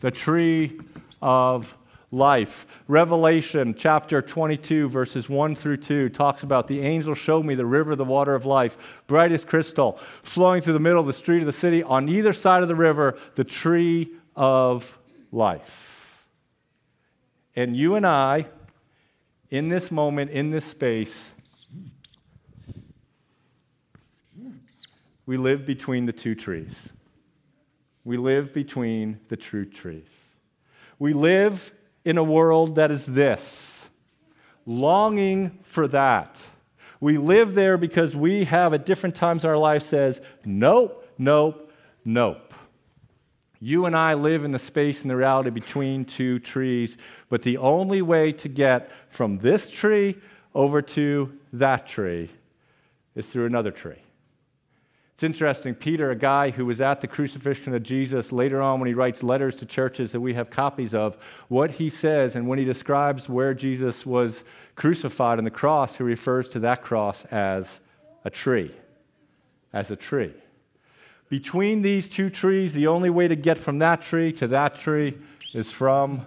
The 0.00 0.10
tree 0.10 0.78
of 1.20 1.74
life. 2.12 2.66
Revelation 2.86 3.74
chapter 3.74 4.20
22, 4.20 4.88
verses 4.90 5.28
1 5.28 5.56
through 5.56 5.78
2 5.78 6.10
talks 6.10 6.42
about 6.42 6.68
the 6.68 6.80
angel 6.80 7.14
showed 7.14 7.44
me 7.44 7.54
the 7.54 7.66
river, 7.66 7.96
the 7.96 8.04
water 8.04 8.34
of 8.34 8.44
life, 8.44 8.76
bright 9.06 9.32
as 9.32 9.44
crystal, 9.44 9.98
flowing 10.22 10.60
through 10.60 10.74
the 10.74 10.78
middle 10.78 11.00
of 11.00 11.06
the 11.06 11.12
street 11.12 11.40
of 11.40 11.46
the 11.46 11.52
city. 11.52 11.82
On 11.82 12.08
either 12.08 12.34
side 12.34 12.62
of 12.62 12.68
the 12.68 12.76
river, 12.76 13.18
the 13.34 13.44
tree 13.44 14.12
of 14.36 14.96
life. 15.32 16.26
And 17.56 17.74
you 17.74 17.94
and 17.94 18.06
I, 18.06 18.46
in 19.50 19.70
this 19.70 19.90
moment, 19.90 20.30
in 20.30 20.50
this 20.50 20.66
space, 20.66 21.32
we 25.24 25.38
live 25.38 25.64
between 25.64 26.04
the 26.04 26.12
two 26.12 26.34
trees. 26.34 26.90
We 28.04 28.18
live 28.18 28.52
between 28.52 29.20
the 29.28 29.36
true 29.36 29.64
trees. 29.64 30.08
We 30.98 31.14
live 31.14 31.72
in 32.04 32.18
a 32.18 32.22
world 32.22 32.74
that 32.74 32.90
is 32.90 33.06
this, 33.06 33.88
longing 34.66 35.58
for 35.62 35.86
that. 35.88 36.40
We 37.00 37.18
live 37.18 37.54
there 37.54 37.76
because 37.76 38.14
we 38.14 38.44
have 38.44 38.74
at 38.74 38.86
different 38.86 39.16
times 39.16 39.44
in 39.44 39.50
our 39.50 39.58
life 39.58 39.82
says, 39.82 40.20
nope, 40.44 41.08
nope, 41.18 41.72
nope. 42.04 42.54
You 43.60 43.86
and 43.86 43.96
I 43.96 44.14
live 44.14 44.44
in 44.44 44.50
the 44.50 44.58
space 44.58 45.02
and 45.02 45.10
the 45.10 45.16
reality 45.16 45.50
between 45.50 46.04
two 46.04 46.38
trees, 46.40 46.96
but 47.28 47.42
the 47.42 47.58
only 47.58 48.02
way 48.02 48.32
to 48.32 48.48
get 48.48 48.90
from 49.08 49.38
this 49.38 49.70
tree 49.70 50.18
over 50.54 50.82
to 50.82 51.38
that 51.52 51.86
tree 51.86 52.30
is 53.14 53.26
through 53.26 53.46
another 53.46 53.70
tree. 53.70 54.02
It's 55.22 55.24
interesting. 55.28 55.76
Peter, 55.76 56.10
a 56.10 56.16
guy 56.16 56.50
who 56.50 56.66
was 56.66 56.80
at 56.80 57.00
the 57.00 57.06
crucifixion 57.06 57.76
of 57.76 57.84
Jesus, 57.84 58.32
later 58.32 58.60
on 58.60 58.80
when 58.80 58.88
he 58.88 58.94
writes 58.94 59.22
letters 59.22 59.54
to 59.58 59.66
churches 59.66 60.10
that 60.10 60.20
we 60.20 60.34
have 60.34 60.50
copies 60.50 60.96
of, 60.96 61.16
what 61.46 61.70
he 61.70 61.90
says 61.90 62.34
and 62.34 62.48
when 62.48 62.58
he 62.58 62.64
describes 62.64 63.28
where 63.28 63.54
Jesus 63.54 64.04
was 64.04 64.42
crucified 64.74 65.38
on 65.38 65.44
the 65.44 65.50
cross, 65.52 65.96
he 65.96 66.02
refers 66.02 66.48
to 66.48 66.58
that 66.58 66.82
cross 66.82 67.24
as 67.26 67.78
a 68.24 68.30
tree. 68.30 68.72
As 69.72 69.92
a 69.92 69.96
tree. 69.96 70.34
Between 71.28 71.82
these 71.82 72.08
two 72.08 72.28
trees, 72.28 72.74
the 72.74 72.88
only 72.88 73.08
way 73.08 73.28
to 73.28 73.36
get 73.36 73.60
from 73.60 73.78
that 73.78 74.02
tree 74.02 74.32
to 74.32 74.48
that 74.48 74.76
tree 74.76 75.14
is 75.54 75.70
from 75.70 76.26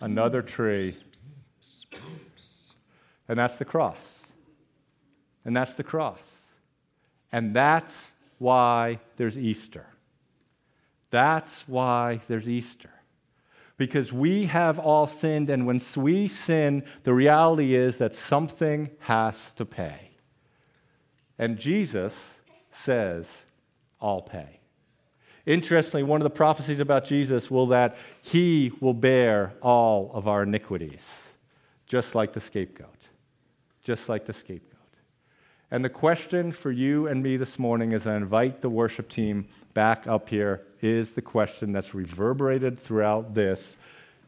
another 0.00 0.42
tree. 0.42 0.96
And 3.26 3.36
that's 3.36 3.56
the 3.56 3.64
cross. 3.64 4.22
And 5.44 5.56
that's 5.56 5.74
the 5.74 5.82
cross. 5.82 6.31
And 7.32 7.54
that's 7.54 8.12
why 8.38 9.00
there's 9.16 9.38
Easter. 9.38 9.86
That's 11.10 11.66
why 11.66 12.20
there's 12.28 12.48
Easter. 12.48 12.90
Because 13.76 14.12
we 14.12 14.44
have 14.46 14.78
all 14.78 15.06
sinned, 15.06 15.50
and 15.50 15.66
when 15.66 15.80
we 15.96 16.28
sin, 16.28 16.84
the 17.04 17.12
reality 17.12 17.74
is 17.74 17.98
that 17.98 18.14
something 18.14 18.90
has 19.00 19.52
to 19.54 19.64
pay. 19.64 20.10
And 21.38 21.58
Jesus 21.58 22.36
says, 22.70 23.28
I'll 24.00 24.22
pay. 24.22 24.60
Interestingly, 25.44 26.04
one 26.04 26.20
of 26.20 26.24
the 26.24 26.30
prophecies 26.30 26.78
about 26.78 27.04
Jesus 27.04 27.50
will 27.50 27.66
that 27.68 27.96
he 28.22 28.72
will 28.80 28.94
bear 28.94 29.54
all 29.60 30.12
of 30.14 30.28
our 30.28 30.44
iniquities, 30.44 31.24
just 31.86 32.14
like 32.14 32.32
the 32.32 32.40
scapegoat. 32.40 32.88
Just 33.82 34.08
like 34.08 34.24
the 34.24 34.32
scapegoat. 34.32 34.71
And 35.72 35.82
the 35.82 35.88
question 35.88 36.52
for 36.52 36.70
you 36.70 37.06
and 37.06 37.22
me 37.22 37.38
this 37.38 37.58
morning, 37.58 37.94
as 37.94 38.06
I 38.06 38.14
invite 38.14 38.60
the 38.60 38.68
worship 38.68 39.08
team 39.08 39.48
back 39.72 40.06
up 40.06 40.28
here, 40.28 40.60
is 40.82 41.12
the 41.12 41.22
question 41.22 41.72
that's 41.72 41.94
reverberated 41.94 42.78
throughout 42.78 43.32
this 43.32 43.78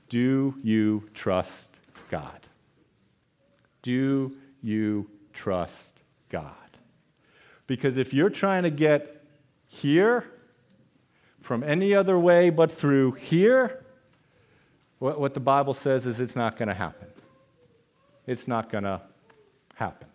Do 0.09 0.55
you 0.63 1.11
trust 1.13 1.69
God? 2.11 2.49
Do 3.83 4.35
you 4.63 5.11
trust 5.35 6.01
God? 6.31 6.55
Because 7.67 7.99
if 7.99 8.15
you're 8.15 8.31
trying 8.31 8.63
to 8.63 8.71
get 8.71 9.23
here 9.69 10.25
from 11.43 11.63
any 11.63 11.95
other 11.95 12.19
way 12.19 12.49
but 12.49 12.73
through 12.73 13.13
here, 13.13 13.85
what, 14.99 15.21
what 15.21 15.35
the 15.35 15.41
Bible 15.41 15.75
says 15.75 16.07
is 16.07 16.21
it's 16.21 16.37
not 16.37 16.57
going 16.57 16.69
to 16.69 16.75
happen. 16.75 17.09
It's 18.27 18.49
not 18.49 18.73
going 18.73 18.85
to 18.85 19.03
happen. 19.75 20.09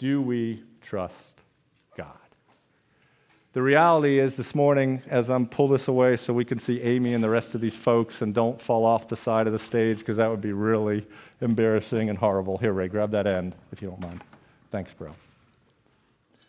Do 0.00 0.22
we 0.22 0.62
trust 0.80 1.42
God? 1.94 2.06
The 3.52 3.60
reality 3.60 4.18
is, 4.18 4.34
this 4.34 4.54
morning, 4.54 5.02
as 5.08 5.28
I'm 5.28 5.46
pull 5.46 5.68
this 5.68 5.88
away 5.88 6.16
so 6.16 6.32
we 6.32 6.46
can 6.46 6.58
see 6.58 6.80
Amy 6.80 7.12
and 7.12 7.22
the 7.22 7.28
rest 7.28 7.54
of 7.54 7.60
these 7.60 7.74
folks 7.74 8.22
and 8.22 8.34
don't 8.34 8.62
fall 8.62 8.86
off 8.86 9.08
the 9.08 9.16
side 9.16 9.46
of 9.46 9.52
the 9.52 9.58
stage 9.58 9.98
because 9.98 10.16
that 10.16 10.30
would 10.30 10.40
be 10.40 10.54
really 10.54 11.06
embarrassing 11.42 12.08
and 12.08 12.18
horrible. 12.18 12.56
Here, 12.56 12.72
Ray, 12.72 12.88
grab 12.88 13.10
that 13.10 13.26
end 13.26 13.54
if 13.72 13.82
you 13.82 13.90
don't 13.90 14.00
mind. 14.00 14.24
Thanks, 14.70 14.90
bro. 14.94 15.14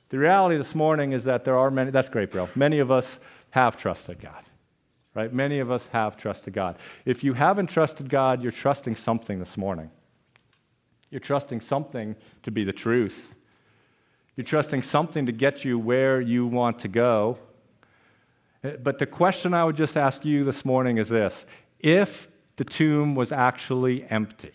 The 0.07 0.17
reality 0.17 0.55
this 0.55 0.73
morning 0.73 1.11
is 1.11 1.25
that 1.25 1.43
there 1.43 1.57
are 1.57 1.69
many, 1.69 1.91
that's 1.91 2.07
great, 2.07 2.31
bro. 2.31 2.47
Many 2.55 2.79
of 2.79 2.89
us 2.89 3.19
have 3.49 3.75
trusted 3.75 4.21
God, 4.21 4.45
right? 5.13 5.33
Many 5.33 5.59
of 5.59 5.69
us 5.69 5.89
have 5.89 6.15
trusted 6.15 6.53
God. 6.53 6.77
If 7.03 7.21
you 7.21 7.33
haven't 7.33 7.67
trusted 7.67 8.09
God, 8.09 8.41
you're 8.41 8.53
trusting 8.53 8.95
something 8.95 9.39
this 9.39 9.57
morning. 9.57 9.91
You're 11.09 11.19
trusting 11.19 11.59
something 11.59 12.15
to 12.43 12.51
be 12.51 12.63
the 12.63 12.71
truth. 12.71 13.35
You're 14.41 14.47
trusting 14.47 14.81
something 14.81 15.27
to 15.27 15.31
get 15.31 15.63
you 15.63 15.77
where 15.77 16.19
you 16.19 16.47
want 16.47 16.79
to 16.79 16.87
go. 16.87 17.37
But 18.63 18.97
the 18.97 19.05
question 19.05 19.53
I 19.53 19.63
would 19.63 19.77
just 19.77 19.95
ask 19.95 20.25
you 20.25 20.43
this 20.43 20.65
morning 20.65 20.97
is 20.97 21.09
this 21.09 21.45
if 21.79 22.27
the 22.55 22.63
tomb 22.63 23.13
was 23.13 23.31
actually 23.31 24.03
empty, 24.09 24.53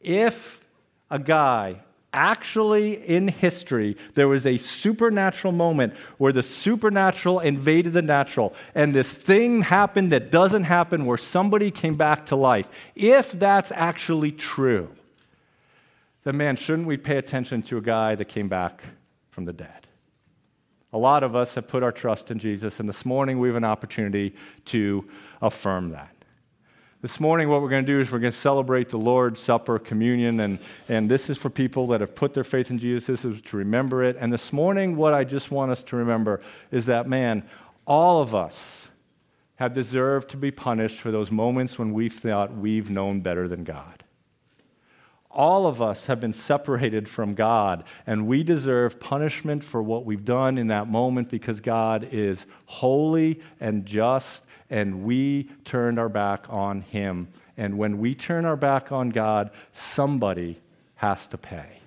if 0.00 0.64
a 1.12 1.20
guy 1.20 1.76
actually 2.12 2.94
in 3.06 3.28
history, 3.28 3.96
there 4.16 4.26
was 4.26 4.44
a 4.44 4.56
supernatural 4.56 5.52
moment 5.52 5.94
where 6.18 6.32
the 6.32 6.42
supernatural 6.42 7.38
invaded 7.38 7.92
the 7.92 8.02
natural, 8.02 8.52
and 8.74 8.92
this 8.92 9.14
thing 9.14 9.62
happened 9.62 10.10
that 10.10 10.32
doesn't 10.32 10.64
happen 10.64 11.06
where 11.06 11.18
somebody 11.18 11.70
came 11.70 11.94
back 11.94 12.26
to 12.26 12.34
life. 12.34 12.66
If 12.96 13.30
that's 13.30 13.70
actually 13.70 14.32
true, 14.32 14.90
then 16.26 16.36
man, 16.36 16.56
shouldn't 16.56 16.88
we 16.88 16.96
pay 16.96 17.18
attention 17.18 17.62
to 17.62 17.78
a 17.78 17.80
guy 17.80 18.16
that 18.16 18.24
came 18.24 18.48
back 18.48 18.82
from 19.30 19.44
the 19.44 19.52
dead? 19.52 19.86
A 20.92 20.98
lot 20.98 21.22
of 21.22 21.36
us 21.36 21.54
have 21.54 21.68
put 21.68 21.84
our 21.84 21.92
trust 21.92 22.32
in 22.32 22.40
Jesus, 22.40 22.80
and 22.80 22.88
this 22.88 23.04
morning 23.04 23.38
we 23.38 23.46
have 23.46 23.54
an 23.54 23.62
opportunity 23.62 24.34
to 24.64 25.08
affirm 25.40 25.90
that. 25.90 26.12
This 27.00 27.20
morning, 27.20 27.48
what 27.48 27.62
we're 27.62 27.68
going 27.68 27.86
to 27.86 27.92
do 27.92 28.00
is 28.00 28.10
we're 28.10 28.18
going 28.18 28.32
to 28.32 28.36
celebrate 28.36 28.88
the 28.88 28.98
Lord's 28.98 29.38
Supper, 29.38 29.78
communion, 29.78 30.40
and, 30.40 30.58
and 30.88 31.08
this 31.08 31.30
is 31.30 31.38
for 31.38 31.48
people 31.48 31.86
that 31.88 32.00
have 32.00 32.16
put 32.16 32.34
their 32.34 32.42
faith 32.42 32.72
in 32.72 32.78
Jesus. 32.80 33.06
This 33.06 33.24
is 33.24 33.40
to 33.42 33.56
remember 33.56 34.02
it. 34.02 34.16
And 34.18 34.32
this 34.32 34.52
morning, 34.52 34.96
what 34.96 35.14
I 35.14 35.22
just 35.22 35.52
want 35.52 35.70
us 35.70 35.84
to 35.84 35.96
remember 35.96 36.40
is 36.72 36.86
that, 36.86 37.08
man, 37.08 37.48
all 37.86 38.20
of 38.20 38.34
us 38.34 38.90
have 39.56 39.72
deserved 39.72 40.28
to 40.30 40.36
be 40.36 40.50
punished 40.50 40.96
for 40.96 41.12
those 41.12 41.30
moments 41.30 41.78
when 41.78 41.92
we 41.92 42.08
thought 42.08 42.52
we've 42.52 42.90
known 42.90 43.20
better 43.20 43.46
than 43.46 43.62
God. 43.62 44.02
All 45.36 45.66
of 45.66 45.82
us 45.82 46.06
have 46.06 46.18
been 46.18 46.32
separated 46.32 47.10
from 47.10 47.34
God, 47.34 47.84
and 48.06 48.26
we 48.26 48.42
deserve 48.42 48.98
punishment 48.98 49.62
for 49.62 49.82
what 49.82 50.06
we've 50.06 50.24
done 50.24 50.56
in 50.56 50.68
that 50.68 50.88
moment 50.88 51.28
because 51.28 51.60
God 51.60 52.08
is 52.10 52.46
holy 52.64 53.40
and 53.60 53.84
just 53.84 54.44
and 54.70 55.04
we 55.04 55.50
turned 55.66 55.98
our 55.98 56.08
back 56.08 56.46
on 56.48 56.80
Him. 56.80 57.28
And 57.58 57.76
when 57.76 57.98
we 57.98 58.14
turn 58.14 58.46
our 58.46 58.56
back 58.56 58.90
on 58.90 59.10
God, 59.10 59.50
somebody 59.74 60.58
has 60.96 61.26
to 61.28 61.36
pay. 61.36 61.80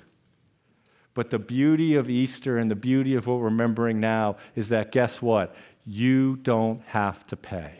But 1.16 1.32
the 1.32 1.40
beauty 1.40 1.96
of 1.96 2.08
Easter 2.08 2.60
and 2.60 2.70
the 2.70 2.76
beauty 2.76 3.16
of 3.16 3.26
what 3.26 3.40
we're 3.40 3.46
remembering 3.46 4.00
now 4.00 4.38
is 4.56 4.70
that 4.70 4.92
guess 4.92 5.24
what? 5.24 5.56
You 5.88 6.36
don't 6.36 6.84
have 6.90 7.26
to 7.28 7.36
pay. 7.36 7.80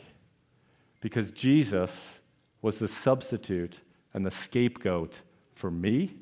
Because 1.00 1.30
Jesus 1.30 2.20
was 2.60 2.80
the 2.80 2.88
substitute 2.88 3.78
and 4.16 4.26
the 4.26 4.32
scapegoat 4.32 5.22
for 5.60 5.70
me 5.70 6.16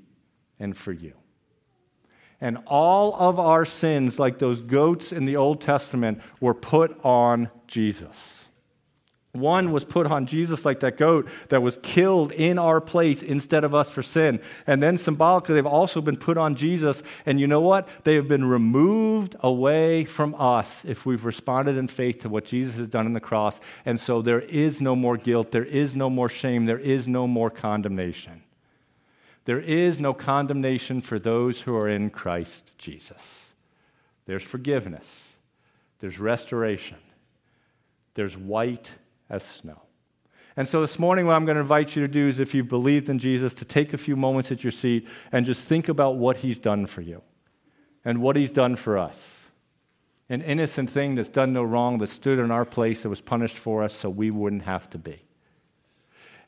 and 0.59 0.75
for 0.75 0.91
you. 0.91 1.13
And 2.41 2.57
all 2.65 3.15
of 3.15 3.39
our 3.39 3.65
sins, 3.65 4.19
like 4.19 4.39
those 4.39 4.61
goats 4.61 5.11
in 5.11 5.25
the 5.25 5.35
Old 5.35 5.61
Testament, 5.61 6.21
were 6.41 6.55
put 6.55 6.99
on 7.05 7.49
Jesus. 7.67 8.45
One 9.33 9.71
was 9.71 9.83
put 9.83 10.07
on 10.07 10.25
Jesus 10.25 10.65
like 10.65 10.79
that 10.79 10.97
goat 10.97 11.27
that 11.49 11.61
was 11.61 11.77
killed 11.83 12.31
in 12.31 12.57
our 12.57 12.81
place 12.81 13.21
instead 13.21 13.63
of 13.63 13.75
us 13.75 13.91
for 13.91 14.01
sin. 14.01 14.39
And 14.65 14.81
then 14.81 14.97
symbolically, 14.97 15.53
they've 15.53 15.65
also 15.67 16.01
been 16.01 16.17
put 16.17 16.37
on 16.37 16.55
Jesus. 16.55 17.03
And 17.23 17.39
you 17.39 17.45
know 17.45 17.61
what? 17.61 17.87
They 18.05 18.15
have 18.15 18.27
been 18.27 18.45
removed 18.45 19.35
away 19.41 20.05
from 20.05 20.33
us 20.39 20.83
if 20.83 21.05
we've 21.05 21.25
responded 21.25 21.77
in 21.77 21.87
faith 21.87 22.21
to 22.21 22.29
what 22.29 22.45
Jesus 22.45 22.77
has 22.77 22.89
done 22.89 23.05
on 23.05 23.13
the 23.13 23.19
cross. 23.19 23.59
And 23.85 23.99
so 23.99 24.23
there 24.23 24.41
is 24.41 24.81
no 24.81 24.95
more 24.95 25.17
guilt, 25.17 25.51
there 25.51 25.65
is 25.65 25.95
no 25.95 26.09
more 26.09 26.29
shame, 26.29 26.65
there 26.65 26.79
is 26.79 27.07
no 27.07 27.27
more 27.27 27.51
condemnation. 27.51 28.41
There 29.47 29.61
is 29.61 29.97
no 29.97 30.13
condemnation 30.13 30.99
for 30.99 31.19
those 31.19 31.61
who 31.61 31.73
are 31.73 31.87
in 31.87 32.09
Christ 32.09 32.73
Jesus. 32.77 33.45
There's 34.25 34.43
forgiveness, 34.43 35.21
there's 35.99 36.19
restoration, 36.19 36.97
there's 38.15 38.35
white 38.35 38.91
as 39.29 39.43
snow. 39.43 39.83
And 40.57 40.67
so 40.67 40.81
this 40.81 40.99
morning, 40.99 41.27
what 41.27 41.35
I'm 41.35 41.45
going 41.45 41.55
to 41.55 41.61
invite 41.61 41.95
you 41.95 42.01
to 42.01 42.09
do 42.09 42.27
is 42.27 42.41
if 42.41 42.53
you've 42.53 42.67
believed 42.67 43.07
in 43.07 43.19
Jesus, 43.19 43.53
to 43.53 43.63
take 43.63 43.93
a 43.93 43.97
few 43.97 44.17
moments 44.17 44.51
at 44.51 44.65
your 44.65 44.71
seat 44.71 45.07
and 45.31 45.45
just 45.45 45.65
think 45.65 45.87
about 45.87 46.17
what 46.17 46.35
he's 46.37 46.59
done 46.59 46.85
for 46.85 46.99
you 46.99 47.21
and 48.03 48.21
what 48.21 48.35
he's 48.35 48.51
done 48.51 48.75
for 48.75 48.97
us. 48.97 49.37
An 50.27 50.41
innocent 50.41 50.89
thing 50.89 51.15
that's 51.15 51.29
done 51.29 51.53
no 51.53 51.63
wrong, 51.63 51.99
that 51.99 52.07
stood 52.07 52.37
in 52.37 52.51
our 52.51 52.65
place, 52.65 53.03
that 53.03 53.09
was 53.09 53.21
punished 53.21 53.57
for 53.57 53.81
us 53.81 53.93
so 53.93 54.09
we 54.09 54.29
wouldn't 54.29 54.63
have 54.63 54.89
to 54.89 54.97
be. 54.97 55.21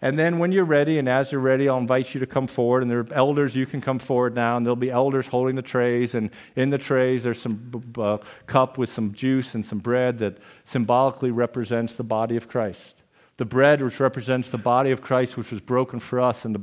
And 0.02 0.18
then 0.18 0.40
when 0.40 0.54
you're 0.54 0.64
ready, 0.66 0.98
and 0.98 1.10
as 1.10 1.32
you're 1.32 1.42
ready, 1.42 1.68
I'll 1.68 1.78
invite 1.78 2.14
you 2.14 2.22
to 2.22 2.26
come 2.26 2.48
forward. 2.48 2.84
And 2.84 2.90
there 2.90 3.00
are 3.00 3.14
elders, 3.14 3.54
you 3.56 3.66
can 3.66 3.82
come 3.82 4.00
forward 4.00 4.34
now, 4.34 4.56
and 4.56 4.66
there'll 4.66 4.78
be 4.78 4.90
elders 4.92 5.28
holding 5.28 5.56
the 5.56 5.62
trays. 5.62 6.16
And 6.16 6.30
in 6.56 6.70
the 6.70 6.78
trays, 6.78 7.24
there's 7.24 7.42
some 7.42 7.84
uh, 7.98 8.20
cup 8.48 8.78
with 8.78 8.90
some 8.90 9.12
juice 9.12 9.56
and 9.56 9.66
some 9.66 9.80
bread 9.80 10.20
that 10.20 10.38
symbolically 10.64 11.32
represents 11.32 11.98
the 11.98 12.04
body 12.04 12.38
of 12.38 12.48
Christ. 12.48 13.04
The 13.36 13.46
bread, 13.46 13.82
which 13.82 14.00
represents 14.00 14.50
the 14.50 14.58
body 14.58 14.92
of 14.92 15.02
Christ, 15.02 15.36
which 15.36 15.52
was 15.52 15.60
broken 15.60 16.00
for 16.00 16.22
us, 16.22 16.46
and 16.46 16.56
the, 16.56 16.62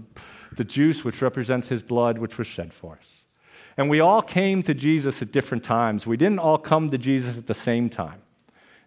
the 0.56 0.64
juice, 0.64 1.04
which 1.04 1.20
represents 1.20 1.68
his 1.68 1.82
blood, 1.82 2.16
which 2.16 2.38
was 2.38 2.46
shed 2.46 2.72
for 2.72 2.94
us. 2.94 3.06
And 3.76 3.90
we 3.90 4.00
all 4.00 4.22
came 4.22 4.62
to 4.62 4.72
Jesus 4.72 5.20
at 5.20 5.30
different 5.30 5.62
times. 5.62 6.06
We 6.06 6.16
didn't 6.16 6.38
all 6.38 6.56
come 6.56 6.88
to 6.88 6.96
Jesus 6.96 7.36
at 7.36 7.46
the 7.46 7.54
same 7.54 7.90
time. 7.90 8.22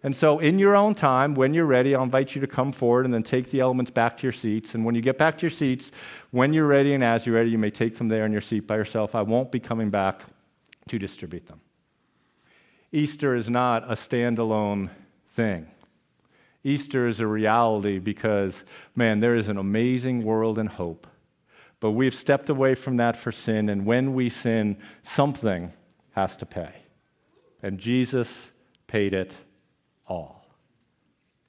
And 0.02 0.16
so, 0.16 0.38
in 0.38 0.58
your 0.58 0.74
own 0.74 0.94
time, 0.94 1.34
when 1.34 1.52
you're 1.52 1.66
ready, 1.66 1.94
I'll 1.94 2.02
invite 2.02 2.34
you 2.34 2.40
to 2.40 2.46
come 2.46 2.72
forward 2.72 3.04
and 3.04 3.12
then 3.12 3.22
take 3.22 3.50
the 3.50 3.60
elements 3.60 3.90
back 3.90 4.16
to 4.18 4.22
your 4.22 4.32
seats. 4.32 4.74
And 4.74 4.84
when 4.84 4.94
you 4.94 5.02
get 5.02 5.18
back 5.18 5.36
to 5.38 5.42
your 5.42 5.50
seats, 5.50 5.92
when 6.30 6.54
you're 6.54 6.66
ready 6.66 6.94
and 6.94 7.04
as 7.04 7.26
you're 7.26 7.34
ready, 7.34 7.50
you 7.50 7.58
may 7.58 7.70
take 7.70 7.98
them 7.98 8.08
there 8.08 8.24
in 8.24 8.32
your 8.32 8.40
seat 8.40 8.66
by 8.66 8.76
yourself. 8.76 9.14
I 9.14 9.22
won't 9.22 9.52
be 9.52 9.60
coming 9.60 9.90
back 9.90 10.22
to 10.88 10.98
distribute 10.98 11.46
them. 11.46 11.60
Easter 12.92 13.34
is 13.34 13.50
not 13.50 13.84
a 13.84 13.94
standalone 13.94 14.88
thing. 15.32 15.66
Easter 16.64 17.06
is 17.06 17.20
a 17.20 17.26
reality 17.26 17.98
because, 17.98 18.64
man, 18.96 19.20
there 19.20 19.36
is 19.36 19.48
an 19.48 19.58
amazing 19.58 20.24
world 20.24 20.58
and 20.58 20.68
hope. 20.68 21.06
But 21.78 21.92
we've 21.92 22.14
stepped 22.14 22.48
away 22.50 22.74
from 22.74 22.96
that 22.98 23.16
for 23.16 23.32
sin, 23.32 23.68
and 23.68 23.86
when 23.86 24.12
we 24.14 24.28
sin, 24.28 24.76
something 25.02 25.72
has 26.12 26.36
to 26.38 26.46
pay. 26.46 26.72
And 27.62 27.78
Jesus 27.78 28.50
paid 28.86 29.14
it 29.14 29.32
all. 30.10 30.44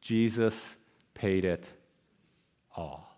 Jesus 0.01 0.78
paid 1.16 1.43
it 1.43 1.68
all. 2.76 3.18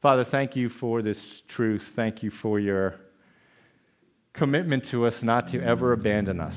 Father, 0.00 0.24
thank 0.24 0.56
you 0.56 0.68
for 0.68 1.02
this 1.02 1.42
truth. 1.46 1.92
Thank 1.94 2.22
you 2.22 2.30
for 2.30 2.58
your 2.58 2.96
commitment 4.32 4.84
to 4.84 5.06
us 5.06 5.22
not 5.22 5.48
to 5.48 5.62
ever 5.62 5.92
abandon 5.92 6.40
us. 6.40 6.56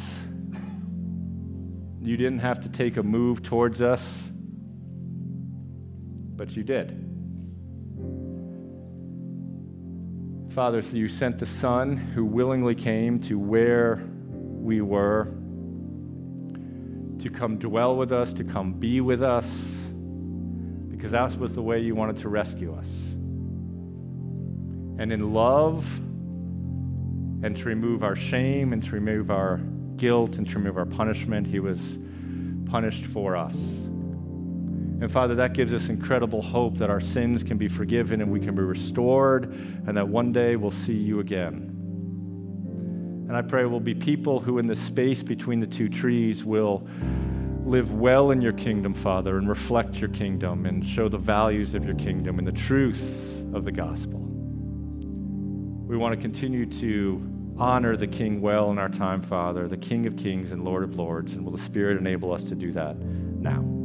You 2.01 2.15
didn't 2.15 2.39
have 2.39 2.61
to 2.61 2.69
take 2.69 2.95
a 2.97 3.03
move 3.03 3.43
towards 3.43 3.81
us, 3.81 4.23
but 6.35 6.55
you 6.55 6.63
did. 6.63 7.05
Father, 10.51 10.79
you 10.79 11.07
sent 11.07 11.39
the 11.39 11.45
Son 11.45 11.97
who 11.97 12.23
willingly 12.25 12.75
came 12.75 13.19
to 13.21 13.37
where 13.37 14.01
we 14.29 14.81
were 14.81 15.33
to 17.19 17.29
come 17.29 17.57
dwell 17.57 17.95
with 17.95 18.11
us, 18.11 18.33
to 18.33 18.43
come 18.43 18.73
be 18.73 19.01
with 19.01 19.21
us, 19.21 19.45
because 20.89 21.11
that 21.11 21.37
was 21.37 21.53
the 21.53 21.61
way 21.61 21.79
you 21.79 21.95
wanted 21.95 22.17
to 22.17 22.29
rescue 22.29 22.73
us. 22.75 22.87
And 24.99 25.13
in 25.13 25.33
love, 25.33 25.85
and 27.41 27.55
to 27.55 27.63
remove 27.65 28.03
our 28.03 28.15
shame, 28.15 28.73
and 28.73 28.83
to 28.83 28.91
remove 28.91 29.31
our 29.31 29.57
guilt, 29.95 30.37
and 30.37 30.47
to 30.47 30.55
remove 30.55 30.77
our 30.77 30.85
punishment, 30.85 31.47
He 31.47 31.59
was 31.59 31.97
punished 32.65 33.05
for 33.05 33.35
us. 33.35 33.55
And 35.01 35.09
Father, 35.09 35.35
that 35.35 35.53
gives 35.53 35.73
us 35.73 35.87
incredible 35.87 36.41
hope 36.41 36.77
that 36.79 36.89
our 36.89 36.99
sins 36.99 37.41
can 37.43 37.57
be 37.57 37.69
forgiven 37.69 38.21
and 38.21 38.29
we 38.29 38.41
can 38.41 38.53
be 38.53 38.61
restored, 38.61 39.45
and 39.87 39.95
that 39.95 40.09
one 40.09 40.33
day 40.33 40.57
we'll 40.57 40.71
see 40.71 40.97
you 40.97 41.21
again. 41.21 41.78
And 43.29 43.37
I 43.37 43.43
pray 43.43 43.63
we'll 43.65 43.79
be 43.79 43.93
people 43.93 44.39
who, 44.39 44.57
in 44.57 44.65
the 44.65 44.75
space 44.75 45.21
between 45.21 45.59
the 45.59 45.67
two 45.67 45.87
trees, 45.87 46.43
will 46.43 46.87
live 47.59 47.93
well 47.93 48.31
in 48.31 48.41
your 48.41 48.53
kingdom, 48.53 48.91
Father, 48.95 49.37
and 49.37 49.47
reflect 49.47 49.97
your 49.97 50.09
kingdom 50.09 50.65
and 50.65 50.83
show 50.83 51.07
the 51.07 51.19
values 51.19 51.75
of 51.75 51.85
your 51.85 51.93
kingdom 51.93 52.39
and 52.39 52.47
the 52.47 52.51
truth 52.51 53.43
of 53.53 53.65
the 53.65 53.71
gospel. 53.71 54.19
We 55.87 55.95
want 55.95 56.15
to 56.15 56.19
continue 56.19 56.65
to 56.65 57.53
honor 57.55 57.95
the 57.95 58.07
King 58.07 58.41
well 58.41 58.71
in 58.71 58.79
our 58.79 58.89
time, 58.89 59.21
Father, 59.21 59.67
the 59.67 59.77
King 59.77 60.07
of 60.07 60.17
kings 60.17 60.51
and 60.51 60.63
Lord 60.63 60.83
of 60.83 60.95
lords. 60.95 61.33
And 61.33 61.45
will 61.45 61.51
the 61.51 61.59
Spirit 61.59 61.97
enable 61.97 62.33
us 62.33 62.43
to 62.45 62.55
do 62.55 62.71
that 62.71 62.97
now? 62.97 63.78